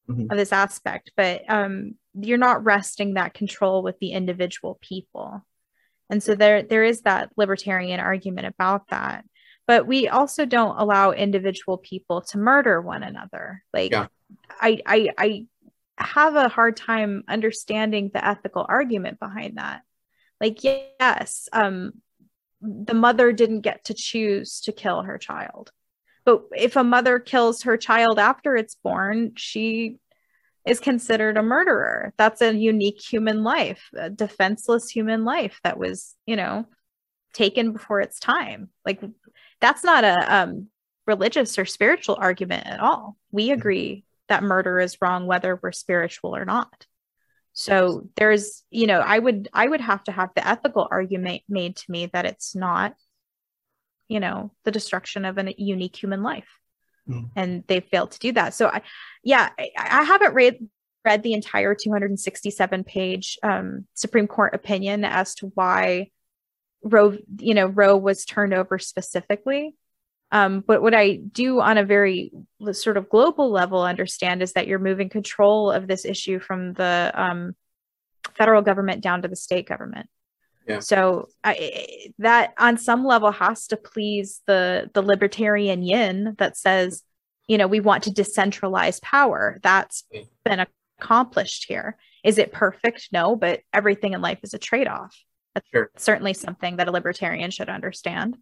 Mhm. 0.09 0.31
of 0.31 0.39
this 0.39 0.53
aspect 0.53 1.11
but 1.17 1.43
um 1.49 1.97
you're 2.15 2.39
not 2.39 2.65
resting 2.65 3.15
that 3.15 3.35
control 3.35 3.83
with 3.83 3.99
the 3.99 4.13
individual 4.13 4.79
people 4.81 5.45
and 6.09 6.23
so 6.23 6.37
there 6.37 6.63
there 6.63 6.85
is 6.85 7.01
that 7.03 7.33
libertarian 7.37 7.99
argument 7.99 8.47
about 8.47 8.89
that 8.91 9.25
but 9.67 9.85
we 9.89 10.07
also 10.07 10.47
don't 10.47 10.79
allow 10.79 11.11
individual 11.11 11.77
people 11.77 12.21
to 12.21 12.39
murder 12.39 12.81
one 12.81 13.03
another 13.03 13.65
like 13.75 13.91
Yeah. 13.91 14.07
I, 14.49 14.81
I 14.87 15.09
i 15.19 15.47
have 15.99 16.37
a 16.37 16.49
hard 16.49 16.77
time 16.77 17.25
understanding 17.27 18.11
the 18.15 18.25
ethical 18.25 18.65
argument 18.69 19.19
behind 19.19 19.59
that 19.59 19.83
like 20.41 20.63
yes 20.65 21.49
um 21.53 21.93
the 22.61 22.95
mother 22.95 23.33
didn't 23.33 23.61
get 23.61 23.85
to 23.85 23.95
choose 23.95 24.61
to 24.63 24.73
kill 24.73 25.03
her 25.03 25.19
child. 25.19 25.71
But 26.25 26.45
if 26.57 26.75
a 26.75 26.83
mother 26.83 27.19
kills 27.19 27.63
her 27.63 27.77
child 27.77 28.19
after 28.19 28.57
it's 28.57 28.75
born 28.75 29.33
she 29.37 29.99
is 30.67 30.81
considered 30.81 31.37
a 31.37 31.43
murderer. 31.43 32.13
That's 32.17 32.43
a 32.43 32.55
unique 32.55 33.01
human 33.01 33.45
life 33.45 33.89
a 33.97 34.11
defenseless 34.11 34.89
human 34.89 35.25
life 35.25 35.61
that 35.65 35.79
was 35.79 36.15
you 36.27 36.37
know 36.37 36.67
taken 37.35 37.73
before 37.73 38.01
its 38.01 38.19
time. 38.19 38.71
Like 38.85 39.03
that's 39.61 39.85
not 39.85 40.05
a 40.05 40.35
um, 40.37 40.69
religious 41.07 41.59
or 41.59 41.65
spiritual 41.67 42.17
argument 42.19 42.67
at 42.67 42.81
all. 42.81 43.17
We 43.31 43.51
agree 43.51 44.05
that 44.29 44.43
murder 44.43 44.81
is 44.81 45.01
wrong 45.01 45.27
whether 45.27 45.59
we're 45.63 45.73
spiritual 45.73 46.35
or 46.35 46.45
not 46.45 46.87
so 47.59 48.07
there's 48.17 48.63
you 48.71 48.87
know 48.87 49.01
i 49.01 49.19
would 49.19 49.49
i 49.55 49.67
would 49.67 49.81
have 49.81 50.05
to 50.05 50.13
have 50.13 50.29
the 50.37 50.47
ethical 50.47 50.87
argument 50.91 51.41
made 51.49 51.75
to 51.75 51.91
me 51.91 52.05
that 52.05 52.27
it's 52.27 52.55
not 52.55 52.95
you 54.09 54.21
know 54.21 54.53
the 54.65 54.71
destruction 54.71 55.25
of 55.25 55.39
a 55.39 55.55
unique 55.57 56.01
human 56.01 56.23
life. 56.23 56.49
Mm. 57.09 57.31
and 57.37 57.65
they 57.69 57.79
failed 57.79 58.11
to 58.11 58.19
do 58.19 58.33
that. 58.33 58.53
So 58.53 58.67
i 58.69 58.83
yeah 59.25 59.49
i, 59.59 59.71
I 59.79 60.03
haven't 60.03 60.35
read 60.35 60.59
read 61.05 61.23
the 61.23 61.33
entire 61.33 61.75
267 61.75 62.85
page 62.85 63.39
um, 63.43 63.87
supreme 63.95 64.27
court 64.27 64.55
opinion 64.55 65.05
as 65.05 65.35
to 65.37 65.47
why 65.55 66.11
roe 66.83 67.17
you 67.39 67.55
know 67.55 67.67
roe 67.67 67.97
was 67.97 68.25
turned 68.25 68.53
over 68.53 68.79
specifically 68.79 69.77
um, 70.33 70.61
but 70.67 70.83
what 70.83 70.95
i 70.95 71.17
do 71.17 71.61
on 71.61 71.79
a 71.79 71.85
very 71.85 72.33
sort 72.73 72.97
of 72.97 73.09
global 73.09 73.51
level 73.51 73.83
understand 73.83 74.43
is 74.43 74.53
that 74.53 74.67
you're 74.67 74.79
moving 74.79 75.09
control 75.09 75.71
of 75.71 75.87
this 75.87 76.05
issue 76.05 76.39
from 76.39 76.73
the 76.75 77.13
um, 77.15 77.55
federal 78.35 78.63
government 78.63 79.03
down 79.03 79.23
to 79.23 79.29
the 79.29 79.37
state 79.37 79.69
government. 79.69 80.09
Yeah. 80.67 80.81
so 80.81 81.29
I, 81.45 82.11
that 82.19 82.53
on 82.59 82.77
some 82.77 83.05
level 83.05 83.31
has 83.31 83.69
to 83.69 83.77
please 83.77 84.43
the 84.49 84.91
the 84.95 85.03
libertarian 85.03 85.85
yin 85.85 86.35
that 86.39 86.57
says 86.57 87.05
you 87.47 87.57
know 87.57 87.69
we 87.69 87.79
want 87.79 88.03
to 88.05 88.11
decentralize 88.11 89.01
power. 89.01 89.61
That's 89.63 90.05
been 90.45 90.67
accomplished 91.01 91.67
here. 91.69 91.97
Is 92.25 92.39
it 92.39 92.53
perfect? 92.53 93.11
No 93.13 93.37
but 93.37 93.61
everything 93.73 94.15
in 94.15 94.21
life 94.21 94.41
is 94.43 94.55
a 94.55 94.59
trade-off. 94.59 95.17
That's 95.55 95.69
Sure. 95.73 95.91
certainly 95.97 96.35
something 96.35 96.79
that 96.79 96.89
a 96.89 96.93
libertarian 96.93 97.53
should 97.53 97.69
understand 97.69 98.37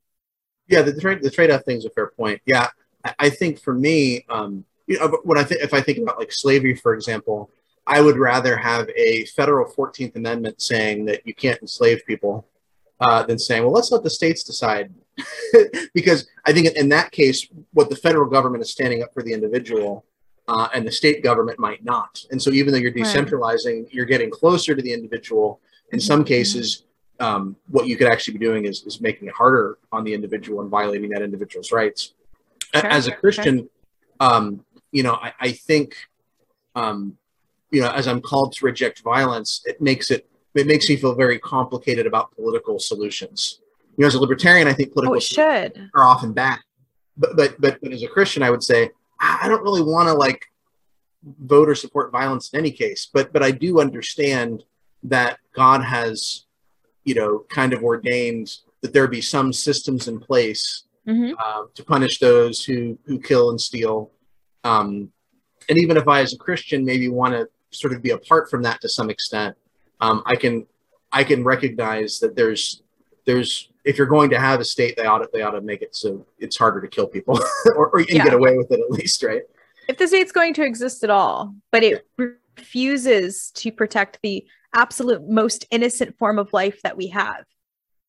Yeah, 0.68 0.82
the 0.82 0.98
trade 0.98 1.22
the 1.22 1.30
trade 1.30 1.50
off 1.50 1.62
thing 1.64 1.76
is 1.76 1.84
a 1.84 1.90
fair 1.90 2.08
point. 2.08 2.40
Yeah, 2.46 2.68
I, 3.04 3.14
I 3.18 3.30
think 3.30 3.60
for 3.60 3.74
me, 3.74 4.24
um, 4.28 4.64
you 4.86 4.98
know, 4.98 5.18
when 5.24 5.38
I 5.38 5.44
think 5.44 5.62
if 5.62 5.74
I 5.74 5.80
think 5.80 5.98
about 5.98 6.18
like 6.18 6.32
slavery, 6.32 6.74
for 6.74 6.94
example, 6.94 7.50
I 7.86 8.00
would 8.00 8.16
rather 8.16 8.56
have 8.56 8.88
a 8.96 9.24
federal 9.26 9.70
Fourteenth 9.70 10.16
Amendment 10.16 10.60
saying 10.62 11.04
that 11.06 11.26
you 11.26 11.34
can't 11.34 11.60
enslave 11.60 12.02
people 12.06 12.46
uh, 13.00 13.22
than 13.24 13.38
saying, 13.38 13.62
well, 13.62 13.72
let's 13.72 13.92
let 13.92 14.02
the 14.02 14.10
states 14.10 14.42
decide, 14.42 14.92
because 15.94 16.26
I 16.46 16.52
think 16.52 16.68
in 16.68 16.88
that 16.90 17.10
case, 17.12 17.46
what 17.72 17.90
the 17.90 17.96
federal 17.96 18.28
government 18.28 18.62
is 18.62 18.70
standing 18.70 19.02
up 19.02 19.12
for 19.12 19.22
the 19.22 19.32
individual. 19.32 20.04
Uh, 20.46 20.68
and 20.74 20.86
the 20.86 20.92
state 20.92 21.22
government 21.22 21.58
might 21.58 21.82
not. 21.82 22.22
And 22.30 22.42
so, 22.42 22.50
even 22.50 22.70
though 22.70 22.78
you're 22.78 22.92
Right. 22.92 23.02
decentralizing, 23.06 23.86
you're 23.90 24.04
getting 24.04 24.28
closer 24.30 24.74
to 24.74 24.82
the 24.82 24.92
individual. 24.92 25.58
In 25.92 25.98
some 26.00 26.22
Mhm. 26.22 26.26
cases, 26.26 26.84
um, 27.20 27.56
what 27.68 27.86
you 27.86 27.96
could 27.96 28.08
actually 28.08 28.38
be 28.38 28.44
doing 28.44 28.64
is, 28.64 28.82
is 28.84 29.00
making 29.00 29.28
it 29.28 29.34
harder 29.34 29.78
on 29.92 30.04
the 30.04 30.12
individual 30.12 30.60
and 30.60 30.70
violating 30.70 31.10
that 31.10 31.22
individual's 31.22 31.72
rights. 31.72 32.14
Sure, 32.74 32.86
As 32.86 33.06
a 33.06 33.10
sure. 33.10 33.18
Christian, 33.20 33.68
um, 34.20 34.64
you 34.90 35.02
know, 35.02 35.14
I, 35.14 35.32
I 35.40 35.52
think, 35.52 35.96
um, 36.74 37.16
you 37.70 37.80
know, 37.80 37.90
as 37.90 38.06
I'm 38.06 38.20
called 38.20 38.52
to 38.54 38.64
reject 38.64 39.00
violence, 39.02 39.62
it 39.64 39.80
makes 39.80 40.10
it 40.10 40.28
it 40.54 40.68
makes 40.68 40.88
me 40.88 40.96
feel 40.96 41.14
very 41.14 41.38
complicated 41.38 42.06
about 42.06 42.34
political 42.36 42.78
solutions. 42.78 43.60
You 43.96 44.02
know, 44.02 44.06
as 44.06 44.14
a 44.14 44.20
libertarian, 44.20 44.68
I 44.68 44.72
think 44.72 44.90
oh 44.90 44.94
political 44.94 45.16
it 45.16 45.22
should 45.22 45.90
are 45.94 46.04
often 46.04 46.32
bad. 46.32 46.60
But 47.16 47.36
but 47.36 47.60
but, 47.60 47.80
but 47.80 47.92
as 47.92 48.02
a 48.02 48.08
Christian, 48.08 48.42
I 48.42 48.50
would 48.50 48.62
say 48.62 48.90
I 49.20 49.48
don't 49.48 49.62
really 49.62 49.82
want 49.82 50.08
to 50.08 50.14
like 50.14 50.46
vote 51.40 51.68
or 51.68 51.74
support 51.74 52.12
violence 52.12 52.50
in 52.52 52.58
any 52.58 52.70
case. 52.70 53.08
But 53.12 53.32
but 53.32 53.42
I 53.42 53.50
do 53.50 53.80
understand 53.80 54.64
that 55.04 55.38
God 55.54 55.82
has, 55.82 56.43
you 57.05 57.14
know, 57.14 57.44
kind 57.48 57.72
of 57.72 57.82
ordained 57.82 58.57
that 58.82 58.92
there 58.92 59.07
be 59.09 59.20
some 59.20 59.52
systems 59.52 60.09
in 60.09 60.18
place 60.20 60.84
Mhm. 61.07 61.34
uh, 61.38 61.64
to 61.74 61.84
punish 61.84 62.18
those 62.18 62.64
who 62.64 62.98
who 63.07 63.18
kill 63.20 63.50
and 63.50 63.61
steal. 63.61 64.11
Um, 64.64 65.12
and 65.68 65.78
even 65.78 65.96
if 65.96 66.09
I, 66.09 66.20
as 66.20 66.32
a 66.32 66.38
Christian, 66.38 66.84
maybe 66.84 67.09
want 67.09 67.34
to 67.34 67.48
sort 67.70 67.92
of 67.92 68.02
be 68.02 68.11
apart 68.11 68.48
from 68.50 68.62
that 68.62 68.80
to 68.80 68.88
some 68.88 69.11
extent, 69.11 69.57
um, 70.00 70.22
I 70.26 70.36
can 70.36 70.66
I 71.12 71.22
can 71.24 71.44
recognize 71.44 72.18
that 72.20 72.36
there's 72.36 72.82
there's 73.26 73.70
if 73.84 73.98
you're 73.98 74.07
going 74.07 74.30
to 74.30 74.40
have 74.40 74.61
a 74.61 74.64
state, 74.64 74.96
they 74.96 75.05
ought 75.05 75.18
to, 75.18 75.28
they 75.32 75.42
ought 75.42 75.50
to 75.50 75.61
make 75.61 75.82
it 75.82 75.94
so 75.94 76.24
it's 76.38 76.57
harder 76.57 76.80
to 76.80 76.88
kill 76.88 77.07
people, 77.07 77.38
or, 77.76 77.88
or 77.90 78.00
you 78.00 78.07
can 78.07 78.16
Yeah. 78.16 78.24
get 78.24 78.34
away 78.34 78.57
with 78.57 78.70
it 78.72 78.80
at 78.80 78.90
least, 78.90 79.22
right? 79.22 79.42
if 79.86 79.98
the 79.98 80.09
state's 80.09 80.32
going 80.32 80.55
to 80.55 80.64
exist 80.64 81.05
at 81.05 81.11
all, 81.11 81.55
but 81.70 81.82
it 81.82 82.07
refuses 82.16 83.50
to 83.50 83.70
protect 83.70 84.18
the 84.22 84.42
absolute 84.75 85.29
most 85.29 85.66
innocent 85.70 86.18
form 86.18 86.39
of 86.39 86.53
life 86.53 86.81
that 86.83 86.97
we 86.97 87.09
have, 87.09 87.45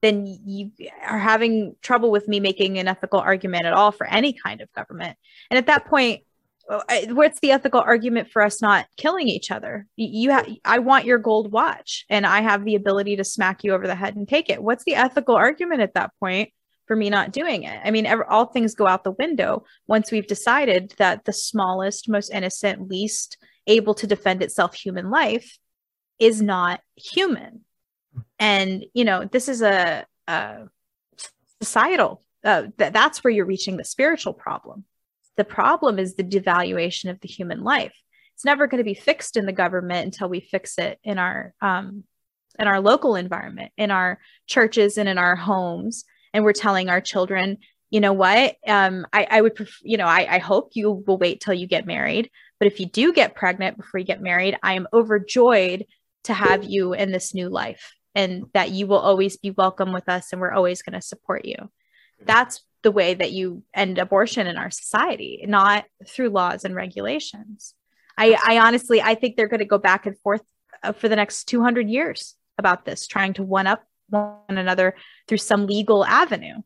then 0.01 0.25
you 0.25 0.71
are 1.07 1.19
having 1.19 1.75
trouble 1.81 2.11
with 2.11 2.27
me 2.27 2.39
making 2.39 2.77
an 2.77 2.87
ethical 2.87 3.19
argument 3.19 3.65
at 3.65 3.73
all 3.73 3.91
for 3.91 4.05
any 4.05 4.33
kind 4.33 4.61
of 4.61 4.71
government. 4.73 5.17
And 5.49 5.57
at 5.57 5.67
that 5.67 5.85
point, 5.85 6.23
uh, 6.69 6.81
what's 7.09 7.39
the 7.39 7.51
ethical 7.51 7.79
argument 7.79 8.29
for 8.31 8.41
us 8.41 8.61
not 8.61 8.87
killing 8.97 9.27
each 9.27 9.51
other? 9.51 9.87
You 9.95 10.31
have, 10.31 10.47
I 10.63 10.79
want 10.79 11.05
your 11.05 11.19
gold 11.19 11.51
watch, 11.51 12.05
and 12.09 12.25
I 12.25 12.41
have 12.41 12.65
the 12.65 12.75
ability 12.75 13.17
to 13.17 13.23
smack 13.23 13.63
you 13.63 13.73
over 13.73 13.85
the 13.85 13.95
head 13.95 14.15
and 14.15 14.27
take 14.27 14.49
it. 14.49 14.61
What's 14.61 14.83
the 14.83 14.95
ethical 14.95 15.35
argument 15.35 15.81
at 15.81 15.93
that 15.93 16.11
point 16.19 16.49
for 16.87 16.95
me 16.95 17.09
not 17.09 17.31
doing 17.31 17.63
it? 17.63 17.79
I 17.83 17.91
mean, 17.91 18.07
ever, 18.07 18.25
all 18.25 18.47
things 18.47 18.73
go 18.73 18.87
out 18.87 19.03
the 19.03 19.11
window 19.11 19.63
once 19.87 20.11
we've 20.11 20.27
decided 20.27 20.93
that 20.97 21.25
the 21.25 21.33
smallest, 21.33 22.09
most 22.09 22.31
innocent, 22.31 22.89
least 22.89 23.37
able 23.67 23.93
to 23.95 24.07
defend 24.07 24.41
itself 24.41 24.73
human 24.75 25.09
life 25.09 25.57
is 26.19 26.41
not 26.41 26.81
human. 26.95 27.61
And, 28.39 28.85
you 28.93 29.05
know, 29.05 29.25
this 29.25 29.49
is 29.49 29.61
a, 29.61 30.05
a 30.27 30.67
societal, 31.61 32.23
uh, 32.43 32.63
th- 32.77 32.93
that's 32.93 33.23
where 33.23 33.31
you're 33.31 33.45
reaching 33.45 33.77
the 33.77 33.83
spiritual 33.83 34.33
problem. 34.33 34.85
The 35.37 35.43
problem 35.43 35.99
is 35.99 36.15
the 36.15 36.23
devaluation 36.23 37.09
of 37.09 37.19
the 37.19 37.27
human 37.27 37.63
life. 37.63 37.93
It's 38.33 38.45
never 38.45 38.67
going 38.67 38.79
to 38.79 38.85
be 38.85 38.93
fixed 38.93 39.37
in 39.37 39.45
the 39.45 39.53
government 39.53 40.05
until 40.05 40.29
we 40.29 40.39
fix 40.39 40.77
it 40.77 40.99
in 41.03 41.17
our, 41.17 41.53
um, 41.61 42.03
in 42.57 42.67
our 42.67 42.79
local 42.79 43.15
environment, 43.15 43.71
in 43.77 43.91
our 43.91 44.19
churches 44.47 44.97
and 44.97 45.09
in 45.09 45.17
our 45.17 45.35
homes. 45.35 46.05
And 46.33 46.43
we're 46.43 46.53
telling 46.53 46.89
our 46.89 47.01
children, 47.01 47.57
you 47.95 48.01
know 48.01 48.13
what 48.13 48.55
um 48.67 49.05
i 49.13 49.27
i 49.29 49.41
would 49.41 49.55
pref- 49.55 49.79
you 49.83 49.95
know 49.95 50.05
I, 50.05 50.35
I 50.35 50.37
hope 50.39 50.71
you 50.73 51.03
will 51.05 51.17
wait 51.17 51.39
till 51.39 51.53
you 51.53 51.67
get 51.67 51.85
married 51.85 52.29
but 52.59 52.67
if 52.67 52.79
you 52.79 52.87
do 52.87 53.13
get 53.13 53.35
pregnant 53.35 53.77
before 53.77 53.99
you 53.99 54.05
get 54.05 54.21
married 54.21 54.57
i 54.63 54.73
am 54.73 54.87
overjoyed 54.91 55.85
to 56.25 56.33
have 56.33 56.63
you 56.63 56.93
in 56.93 57.11
this 57.11 57.33
new 57.33 57.49
life 57.49 57.93
and 58.13 58.45
that 58.53 58.71
you 58.71 58.87
will 58.87 58.99
always 58.99 59.37
be 59.37 59.51
welcome 59.51 59.91
with 59.91 60.07
us 60.09 60.31
and 60.31 60.41
we're 60.41 60.53
always 60.53 60.81
going 60.81 60.99
to 60.99 61.01
support 61.01 61.45
you. 61.45 61.55
That's 62.25 62.63
the 62.81 62.91
way 62.91 63.13
that 63.13 63.31
you 63.31 63.63
end 63.73 63.97
abortion 63.97 64.47
in 64.47 64.57
our 64.57 64.69
society 64.69 65.43
not 65.47 65.85
through 66.07 66.29
laws 66.29 66.63
and 66.63 66.75
regulations. 66.75 67.73
I 68.17 68.37
i 68.45 68.59
honestly 68.59 69.01
i 69.01 69.15
think 69.15 69.35
they're 69.35 69.47
going 69.47 69.59
to 69.59 69.65
go 69.65 69.79
back 69.79 70.05
and 70.05 70.17
forth 70.19 70.43
uh, 70.83 70.91
for 70.93 71.09
the 71.09 71.15
next 71.15 71.45
200 71.45 71.89
years 71.89 72.35
about 72.57 72.85
this 72.85 73.07
trying 73.07 73.33
to 73.33 73.43
one 73.43 73.67
up 73.67 73.83
one 74.09 74.35
another 74.49 74.95
through 75.27 75.39
some 75.39 75.65
legal 75.65 76.05
avenue. 76.05 76.61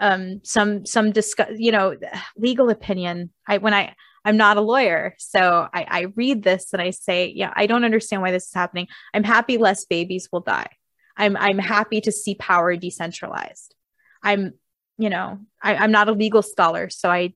Um 0.00 0.40
some 0.44 0.86
some 0.86 1.10
discuss 1.10 1.50
you 1.56 1.72
know 1.72 1.96
legal 2.36 2.70
opinion. 2.70 3.30
I 3.46 3.58
when 3.58 3.74
i 3.74 3.94
i'm 4.26 4.36
not 4.36 4.58
a 4.58 4.60
lawyer 4.60 5.14
so 5.18 5.66
i 5.72 5.86
i 5.88 6.00
read 6.16 6.42
this 6.42 6.72
and 6.74 6.82
i 6.82 6.90
say 6.90 7.32
yeah 7.34 7.52
i 7.56 7.66
don't 7.66 7.84
understand 7.84 8.20
why 8.20 8.30
this 8.32 8.48
is 8.48 8.54
happening 8.54 8.86
i'm 9.14 9.24
happy 9.24 9.56
less 9.56 9.86
babies 9.86 10.28
will 10.30 10.40
die 10.40 10.68
i'm 11.16 11.36
i'm 11.36 11.58
happy 11.58 12.00
to 12.02 12.12
see 12.12 12.34
power 12.34 12.76
decentralized 12.76 13.74
i'm 14.22 14.52
you 14.98 15.08
know 15.08 15.38
I, 15.62 15.76
i'm 15.76 15.92
not 15.92 16.08
a 16.08 16.12
legal 16.12 16.42
scholar 16.42 16.90
so 16.90 17.08
i 17.10 17.32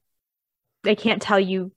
i 0.85 0.95
can't 0.95 1.23
tell 1.23 1.41
you 1.41 1.73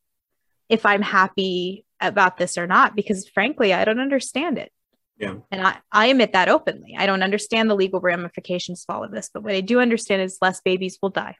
if 0.67 0.85
i'm 0.85 1.01
happy 1.01 1.85
about 2.01 2.37
this 2.37 2.57
or 2.57 2.67
not 2.67 2.95
because 2.95 3.29
frankly 3.29 3.73
i 3.73 3.85
don't 3.85 3.99
understand 3.99 4.57
it 4.57 4.71
Yeah. 5.19 5.35
and 5.51 5.61
I, 5.69 5.77
I 5.91 6.07
admit 6.07 6.33
that 6.33 6.49
openly. 6.49 6.95
I 6.97 7.05
don't 7.05 7.23
understand 7.23 7.69
the 7.69 7.75
legal 7.75 8.01
ramifications 8.01 8.83
of 8.83 8.95
all 8.95 9.03
of 9.05 9.11
this, 9.11 9.29
but 9.31 9.43
what 9.43 9.53
I 9.53 9.61
do 9.61 9.79
understand 9.79 10.21
is 10.23 10.39
less 10.41 10.59
babies 10.61 10.97
will 11.01 11.11
die. 11.11 11.35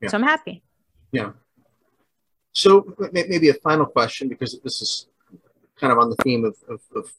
Yeah. 0.00 0.10
So 0.10 0.18
I'm 0.18 0.28
happy. 0.34 0.62
So 2.56 2.96
maybe 3.12 3.50
a 3.50 3.54
final 3.54 3.84
question 3.84 4.28
because 4.28 4.58
this 4.64 4.80
is 4.80 5.08
kind 5.78 5.92
of 5.92 5.98
on 5.98 6.08
the 6.08 6.16
theme 6.24 6.42
of, 6.46 6.56
of, 6.70 6.80
of 6.94 7.12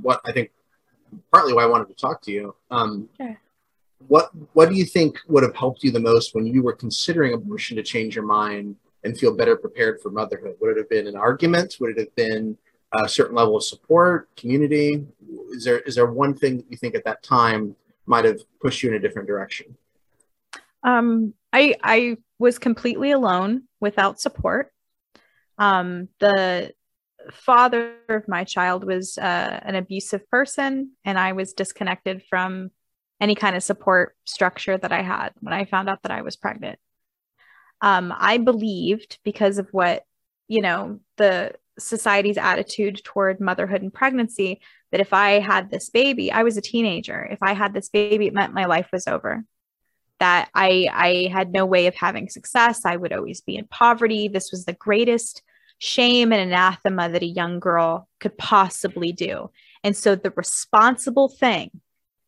what 0.00 0.20
I 0.24 0.30
think 0.30 0.52
partly 1.32 1.54
why 1.54 1.64
I 1.64 1.66
wanted 1.66 1.88
to 1.88 1.94
talk 1.94 2.22
to 2.22 2.30
you. 2.30 2.54
Um, 2.70 3.08
Sure. 3.16 3.36
What 4.08 4.30
what 4.52 4.68
do 4.68 4.76
you 4.76 4.84
think 4.84 5.18
would 5.26 5.42
have 5.42 5.56
helped 5.56 5.82
you 5.82 5.90
the 5.90 5.98
most 5.98 6.34
when 6.34 6.46
you 6.46 6.62
were 6.62 6.74
considering 6.74 7.32
abortion 7.32 7.76
to 7.78 7.82
change 7.82 8.14
your 8.14 8.26
mind 8.26 8.76
and 9.02 9.18
feel 9.18 9.34
better 9.34 9.56
prepared 9.56 10.00
for 10.00 10.10
motherhood? 10.10 10.54
Would 10.60 10.72
it 10.72 10.76
have 10.76 10.90
been 10.90 11.08
an 11.08 11.16
argument? 11.16 11.78
Would 11.80 11.96
it 11.96 11.98
have 11.98 12.14
been 12.14 12.56
a 12.92 13.08
certain 13.08 13.34
level 13.34 13.56
of 13.56 13.64
support, 13.64 14.28
community? 14.36 15.04
Is 15.50 15.64
there 15.64 15.80
is 15.80 15.94
there 15.96 16.06
one 16.06 16.34
thing 16.34 16.58
that 16.58 16.70
you 16.70 16.76
think 16.76 16.94
at 16.94 17.04
that 17.04 17.22
time 17.22 17.74
might 18.04 18.26
have 18.26 18.38
pushed 18.60 18.82
you 18.82 18.90
in 18.90 18.96
a 18.96 19.00
different 19.00 19.26
direction? 19.26 19.76
Um, 20.84 21.32
I 21.52 21.74
I 21.82 22.18
was 22.38 22.58
completely 22.58 23.10
alone 23.12 23.62
without 23.80 24.20
support. 24.20 24.72
Um, 25.58 26.08
the 26.20 26.72
father 27.32 27.96
of 28.08 28.28
my 28.28 28.44
child 28.44 28.84
was 28.84 29.18
uh, 29.18 29.60
an 29.62 29.74
abusive 29.74 30.28
person, 30.30 30.92
and 31.04 31.18
I 31.18 31.32
was 31.32 31.52
disconnected 31.52 32.22
from 32.28 32.70
any 33.20 33.34
kind 33.34 33.56
of 33.56 33.62
support 33.62 34.14
structure 34.24 34.76
that 34.76 34.92
I 34.92 35.02
had 35.02 35.30
when 35.40 35.54
I 35.54 35.64
found 35.64 35.88
out 35.88 36.02
that 36.02 36.12
I 36.12 36.22
was 36.22 36.36
pregnant. 36.36 36.78
Um, 37.80 38.12
I 38.16 38.38
believed 38.38 39.18
because 39.24 39.58
of 39.58 39.68
what 39.70 40.04
you 40.48 40.62
know 40.62 41.00
the 41.16 41.54
society's 41.78 42.38
attitude 42.38 43.02
toward 43.04 43.40
motherhood 43.40 43.82
and 43.82 43.92
pregnancy 43.92 44.60
that 44.92 45.00
if 45.00 45.12
I 45.12 45.40
had 45.40 45.70
this 45.70 45.90
baby, 45.90 46.32
I 46.32 46.42
was 46.42 46.56
a 46.56 46.62
teenager. 46.62 47.26
If 47.30 47.42
I 47.42 47.52
had 47.52 47.74
this 47.74 47.88
baby, 47.88 48.28
it 48.28 48.34
meant 48.34 48.54
my 48.54 48.64
life 48.66 48.88
was 48.92 49.06
over 49.06 49.44
that 50.18 50.48
I 50.54 50.88
I 50.92 51.30
had 51.32 51.52
no 51.52 51.66
way 51.66 51.86
of 51.86 51.94
having 51.94 52.28
success. 52.28 52.84
I 52.84 52.96
would 52.96 53.12
always 53.12 53.40
be 53.40 53.56
in 53.56 53.66
poverty. 53.66 54.28
This 54.28 54.50
was 54.50 54.64
the 54.64 54.72
greatest 54.72 55.42
shame 55.78 56.32
and 56.32 56.40
anathema 56.40 57.10
that 57.10 57.22
a 57.22 57.26
young 57.26 57.60
girl 57.60 58.08
could 58.20 58.36
possibly 58.38 59.12
do. 59.12 59.50
And 59.84 59.96
so 59.96 60.14
the 60.14 60.32
responsible 60.34 61.28
thing 61.28 61.70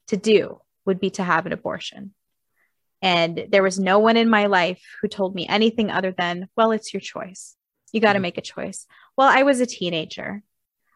to 0.09 0.17
do 0.17 0.61
would 0.85 1.01
be 1.01 1.11
to 1.11 1.25
have 1.25 1.47
an 1.47 1.53
abortion. 1.53 2.13
And 3.01 3.47
there 3.51 3.63
was 3.63 3.79
no 3.79 4.01
one 4.01 4.17
in 4.17 4.29
my 4.29 4.47
life 4.47 4.83
who 5.01 5.09
told 5.09 5.35
me 5.35 5.47
anything 5.47 5.91
other 5.91 6.13
than, 6.13 6.49
well, 6.57 6.73
it's 6.73 6.93
your 6.93 7.01
choice. 7.01 7.57
You 7.93 8.01
got 8.01 8.15
to 8.15 8.19
Mhm. 8.19 8.23
make 8.23 8.39
a 8.39 8.43
choice. 8.43 8.87
Well, 9.17 9.29
I 9.29 9.45
was 9.45 9.61
a 9.61 9.67
teenager. 9.67 10.43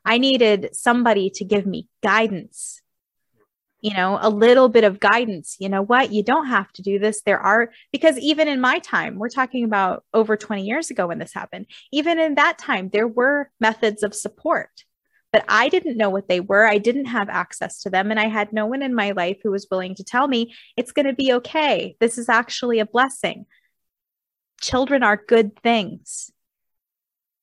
I 0.05 0.19
needed 0.19 0.71
somebody 0.73 1.31
to 1.31 1.45
give 1.45 1.65
me 1.65 1.89
guidance 2.03 2.82
you 3.83 3.93
know, 3.95 4.17
a 4.23 4.31
little 4.31 4.69
bit 4.69 4.85
of 4.85 5.01
guidance. 5.01 5.57
You 5.59 5.69
know 5.69 5.83
what? 5.83 6.13
You 6.13 6.23
don't 6.23 6.47
have 6.47 6.73
to 6.75 6.83
do 6.83 7.01
this. 7.01 7.23
There 7.23 7.41
are, 7.41 7.73
because 7.91 8.17
even 8.19 8.47
in 8.47 8.61
my 8.61 8.79
time, 8.79 9.19
we're 9.19 9.29
talking 9.29 9.65
about 9.65 10.05
over 10.15 10.37
20 10.37 10.65
years 10.65 10.91
ago 10.91 11.09
when 11.09 11.19
this 11.19 11.35
happened, 11.35 11.67
even 11.91 12.21
in 12.21 12.37
that 12.37 12.59
time, 12.59 12.89
there 12.91 13.09
were 13.09 13.51
methods 13.61 14.05
of 14.05 14.15
support, 14.15 14.85
but 15.33 15.45
I 15.49 15.69
didn't 15.69 15.97
know 15.97 16.11
what 16.11 16.29
they 16.29 16.39
were. 16.39 16.65
I 16.65 16.79
didn't 16.79 17.07
have 17.07 17.29
access 17.29 17.83
to 17.83 17.91
them. 17.91 18.13
And 18.13 18.21
I 18.21 18.29
had 18.29 18.53
no 18.53 18.67
one 18.67 18.83
in 18.83 18.95
my 18.95 19.11
life 19.11 19.39
who 19.43 19.51
was 19.51 19.67
willing 19.69 19.97
to 19.97 20.05
tell 20.05 20.29
me 20.29 20.55
it's 20.77 20.93
going 20.93 21.07
to 21.07 21.13
be 21.13 21.33
okay. 21.35 21.97
This 21.99 22.19
is 22.19 22.29
actually 22.29 22.79
a 22.79 22.87
blessing. 22.87 23.47
Children 24.61 25.03
are 25.03 25.17
good 25.17 25.61
things. 25.61 26.31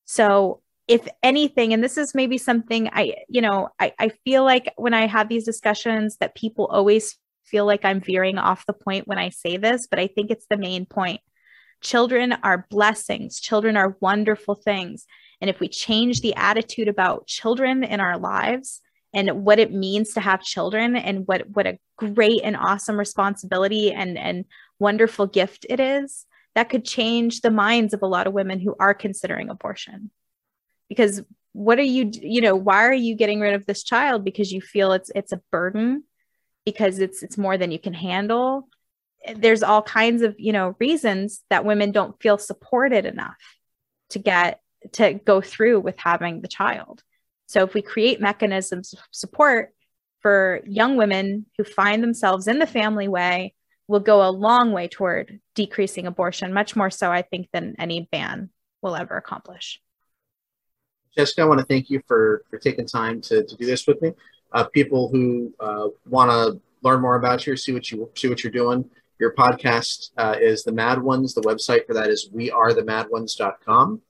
So 0.06 0.62
if 0.90 1.06
anything, 1.22 1.72
and 1.72 1.84
this 1.84 1.96
is 1.96 2.16
maybe 2.16 2.36
something 2.36 2.90
I, 2.92 3.14
you 3.28 3.40
know, 3.40 3.68
I, 3.78 3.92
I 4.00 4.08
feel 4.24 4.42
like 4.42 4.72
when 4.76 4.92
I 4.92 5.06
have 5.06 5.28
these 5.28 5.44
discussions 5.44 6.16
that 6.16 6.34
people 6.34 6.66
always 6.66 7.16
feel 7.44 7.64
like 7.64 7.84
I'm 7.84 8.00
veering 8.00 8.38
off 8.38 8.66
the 8.66 8.72
point 8.72 9.06
when 9.06 9.16
I 9.16 9.28
say 9.28 9.56
this, 9.56 9.86
but 9.86 10.00
I 10.00 10.08
think 10.08 10.32
it's 10.32 10.46
the 10.50 10.56
main 10.56 10.86
point. 10.86 11.20
Children 11.80 12.32
are 12.42 12.66
blessings, 12.70 13.38
children 13.38 13.76
are 13.76 13.96
wonderful 14.00 14.56
things. 14.56 15.06
And 15.40 15.48
if 15.48 15.60
we 15.60 15.68
change 15.68 16.22
the 16.22 16.34
attitude 16.34 16.88
about 16.88 17.28
children 17.28 17.84
in 17.84 18.00
our 18.00 18.18
lives 18.18 18.80
and 19.14 19.44
what 19.44 19.60
it 19.60 19.72
means 19.72 20.14
to 20.14 20.20
have 20.20 20.42
children 20.42 20.96
and 20.96 21.24
what, 21.24 21.48
what 21.50 21.68
a 21.68 21.78
great 21.98 22.40
and 22.42 22.56
awesome 22.56 22.98
responsibility 22.98 23.92
and, 23.92 24.18
and 24.18 24.44
wonderful 24.80 25.28
gift 25.28 25.66
it 25.70 25.78
is, 25.78 26.26
that 26.56 26.68
could 26.68 26.84
change 26.84 27.42
the 27.42 27.50
minds 27.52 27.94
of 27.94 28.02
a 28.02 28.08
lot 28.08 28.26
of 28.26 28.32
women 28.32 28.58
who 28.58 28.74
are 28.80 28.92
considering 28.92 29.50
abortion 29.50 30.10
because 30.90 31.22
what 31.52 31.78
are 31.78 31.82
you 31.82 32.10
you 32.12 32.42
know 32.42 32.54
why 32.54 32.84
are 32.84 32.92
you 32.92 33.14
getting 33.14 33.40
rid 33.40 33.54
of 33.54 33.64
this 33.64 33.82
child? 33.82 34.24
Because 34.24 34.52
you 34.52 34.60
feel 34.60 34.92
it's 34.92 35.10
it's 35.14 35.32
a 35.32 35.40
burden 35.50 36.04
because 36.66 36.98
it's 36.98 37.22
it's 37.22 37.38
more 37.38 37.56
than 37.56 37.70
you 37.70 37.78
can 37.78 37.94
handle. 37.94 38.68
There's 39.34 39.62
all 39.62 39.82
kinds 39.82 40.20
of 40.20 40.34
you 40.38 40.52
know 40.52 40.76
reasons 40.78 41.42
that 41.48 41.64
women 41.64 41.92
don't 41.92 42.20
feel 42.20 42.36
supported 42.36 43.06
enough 43.06 43.38
to 44.10 44.18
get 44.18 44.60
to 44.92 45.14
go 45.14 45.40
through 45.40 45.80
with 45.80 45.98
having 45.98 46.42
the 46.42 46.48
child. 46.48 47.02
So 47.46 47.64
if 47.64 47.72
we 47.72 47.82
create 47.82 48.20
mechanisms 48.20 48.92
of 48.92 49.00
support 49.10 49.74
for 50.20 50.60
young 50.66 50.96
women 50.96 51.46
who 51.56 51.64
find 51.64 52.02
themselves 52.02 52.46
in 52.46 52.58
the 52.58 52.66
family 52.66 53.08
way 53.08 53.54
will 53.88 54.00
go 54.00 54.26
a 54.26 54.30
long 54.30 54.72
way 54.72 54.86
toward 54.86 55.40
decreasing 55.54 56.06
abortion 56.06 56.52
much 56.52 56.76
more 56.76 56.90
so 56.90 57.10
i 57.10 57.22
think 57.22 57.48
than 57.52 57.74
any 57.78 58.08
ban 58.12 58.50
will 58.82 58.94
ever 58.94 59.16
accomplish 59.16 59.80
Jessica, 61.16 61.42
I 61.42 61.44
want 61.44 61.60
to 61.60 61.66
thank 61.66 61.90
you 61.90 62.02
for 62.06 62.44
for 62.50 62.58
taking 62.58 62.86
time 62.86 63.20
to, 63.22 63.44
to 63.44 63.56
do 63.56 63.66
this 63.66 63.86
with 63.86 64.00
me. 64.02 64.12
Uh, 64.52 64.64
people 64.64 65.08
who 65.08 65.52
uh, 65.60 65.88
want 66.08 66.30
to 66.30 66.60
learn 66.82 67.00
more 67.00 67.16
about 67.16 67.46
you, 67.46 67.56
see 67.56 67.72
what 67.72 67.90
you 67.90 68.10
see 68.16 68.28
what 68.28 68.42
you're 68.44 68.52
doing. 68.52 68.88
Your 69.18 69.34
podcast 69.34 70.10
uh, 70.16 70.36
is 70.40 70.64
the 70.64 70.72
Mad 70.72 71.00
Ones. 71.02 71.34
The 71.34 71.42
website 71.42 71.86
for 71.86 71.94
that 71.94 72.08
is 72.08 72.30
wearethemadOnes.com. 72.34 74.00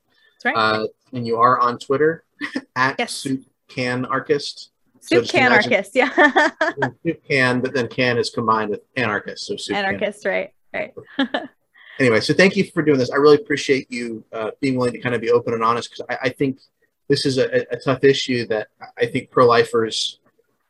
That's 0.43 0.45
right. 0.45 0.57
Uh, 0.57 0.87
and 1.13 1.27
you 1.27 1.37
are 1.39 1.59
on 1.59 1.79
Twitter 1.79 2.25
at 2.77 2.97
Yes. 2.99 3.13
Soup 3.13 3.45
Can 3.69 4.05
Archist. 4.05 4.71
Soup 5.01 5.23
just 5.23 5.33
can 5.33 5.51
anarchist. 5.51 5.93
Yeah. 5.95 6.11
Soup 7.05 7.23
Can, 7.27 7.61
but 7.61 7.73
then 7.75 7.89
Can 7.89 8.19
is 8.19 8.31
combined 8.31 8.71
with 8.71 8.81
anarchist. 8.97 9.47
So 9.47 9.57
Soup 9.57 9.75
Can. 9.75 9.85
anarchist, 9.85 10.27
right? 10.27 10.53
Right. 10.73 10.95
anyway, 11.99 12.21
so 12.21 12.35
thank 12.35 12.55
you 12.55 12.65
for 12.65 12.83
doing 12.83 12.99
this. 12.99 13.11
I 13.11 13.17
really 13.17 13.37
appreciate 13.37 13.91
you 13.91 14.23
uh, 14.33 14.51
being 14.61 14.77
willing 14.77 14.93
to 14.93 15.01
kind 15.01 15.15
of 15.15 15.21
be 15.23 15.31
open 15.31 15.55
and 15.55 15.65
honest 15.65 15.91
because 15.91 16.05
I, 16.11 16.27
I 16.27 16.29
think 16.29 16.61
this 17.11 17.27
is 17.27 17.37
a, 17.37 17.67
a 17.71 17.77
tough 17.77 18.03
issue 18.05 18.47
that 18.47 18.69
I 18.97 19.05
think 19.07 19.31
pro-lifers. 19.31 20.21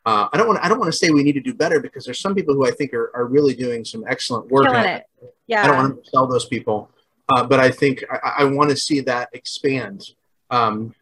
Uh, 0.06 0.26
I 0.32 0.38
don't 0.38 0.48
want. 0.48 0.58
I 0.64 0.68
don't 0.68 0.80
want 0.80 0.90
to 0.90 0.96
say 0.98 1.10
we 1.10 1.22
need 1.22 1.34
to 1.34 1.40
do 1.40 1.54
better 1.54 1.78
because 1.78 2.04
there's 2.06 2.18
some 2.20 2.34
people 2.34 2.54
who 2.54 2.66
I 2.66 2.70
think 2.72 2.94
are, 2.94 3.12
are 3.14 3.26
really 3.26 3.54
doing 3.54 3.84
some 3.84 4.02
excellent 4.08 4.48
work. 4.50 4.64
Killing 4.64 4.86
it. 4.86 5.04
Yeah. 5.46 5.62
I 5.62 5.66
don't 5.66 5.76
want 5.76 6.02
to 6.04 6.10
sell 6.10 6.26
those 6.26 6.46
people, 6.46 6.90
uh, 7.28 7.44
but 7.44 7.60
I 7.60 7.70
think 7.70 8.02
I, 8.10 8.32
I 8.38 8.44
want 8.44 8.70
to 8.70 8.76
see 8.76 9.00
that 9.00 9.28
expand. 9.34 10.02
Um, 10.50 10.94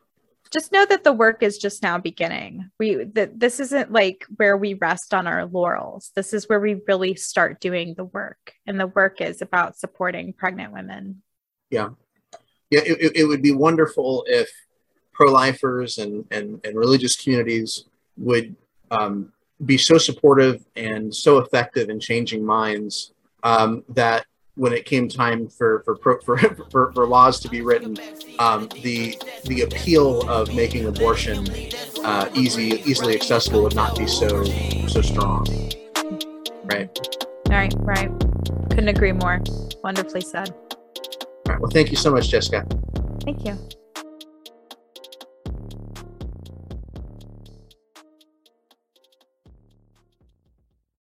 just 0.51 0.73
know 0.73 0.85
that 0.87 1.05
the 1.05 1.13
work 1.13 1.43
is 1.43 1.59
just 1.59 1.83
now 1.83 1.99
beginning. 1.99 2.71
We 2.79 3.05
that 3.15 3.39
this 3.39 3.61
isn't 3.61 3.93
like 3.93 4.25
where 4.37 4.57
we 4.57 4.75
rest 4.75 5.15
on 5.15 5.27
our 5.29 5.45
laurels. 5.47 6.11
This 6.17 6.33
is 6.33 6.49
where 6.49 6.59
we 6.59 6.81
really 6.89 7.15
start 7.15 7.61
doing 7.61 7.95
the 7.97 8.05
work, 8.05 8.55
and 8.67 8.81
the 8.81 8.87
work 8.89 9.21
is 9.21 9.43
about 9.43 9.79
supporting 9.79 10.33
pregnant 10.33 10.73
women. 10.73 11.23
yeah, 11.71 11.91
it, 12.71 12.99
it- 13.01 13.17
it 13.21 13.25
would 13.27 13.43
be 13.43 13.53
wonderful 13.53 14.25
if 14.27 14.51
pro-lifers 15.19 15.99
and, 15.99 16.25
and, 16.31 16.61
and 16.65 16.79
religious 16.79 17.17
communities 17.17 17.85
would 18.17 18.55
um, 18.93 19.33
be 19.67 19.77
so 19.77 19.99
supportive 19.99 20.65
and 20.77 21.13
so 21.13 21.39
effective 21.39 21.91
in 21.91 21.99
changing 21.99 22.45
minds 22.45 23.13
um, 23.43 23.83
that 23.89 24.25
when 24.55 24.73
it 24.73 24.85
came 24.85 25.09
time 25.09 25.49
for 25.49 25.83
for, 25.85 25.97
pro, 25.97 26.21
for, 26.21 26.39
for 26.71 26.93
for 26.93 27.07
laws 27.07 27.41
to 27.41 27.49
be 27.49 27.61
written, 27.63 27.97
um, 28.39 28.69
the 28.83 29.17
the 29.45 29.63
appeal 29.63 30.29
of 30.29 30.55
making 30.55 30.87
abortion 30.87 31.47
uh, 32.05 32.29
easy 32.35 32.83
easily 32.87 33.15
accessible 33.15 33.63
would 33.63 33.75
not 33.75 33.97
be 33.97 34.07
so 34.07 34.45
so 34.87 35.01
strong, 35.01 35.45
right? 36.65 36.89
Right, 37.49 37.73
right. 37.79 38.11
Couldn't 38.71 38.89
agree 38.89 39.13
more. 39.13 39.41
Wonderfully 39.83 40.21
said. 40.21 40.51
All 40.51 41.55
right. 41.55 41.61
Well, 41.61 41.71
thank 41.71 41.91
you 41.91 41.97
so 41.97 42.11
much, 42.13 42.29
Jessica. 42.29 42.67
Thank 43.25 43.47
you. 43.47 43.57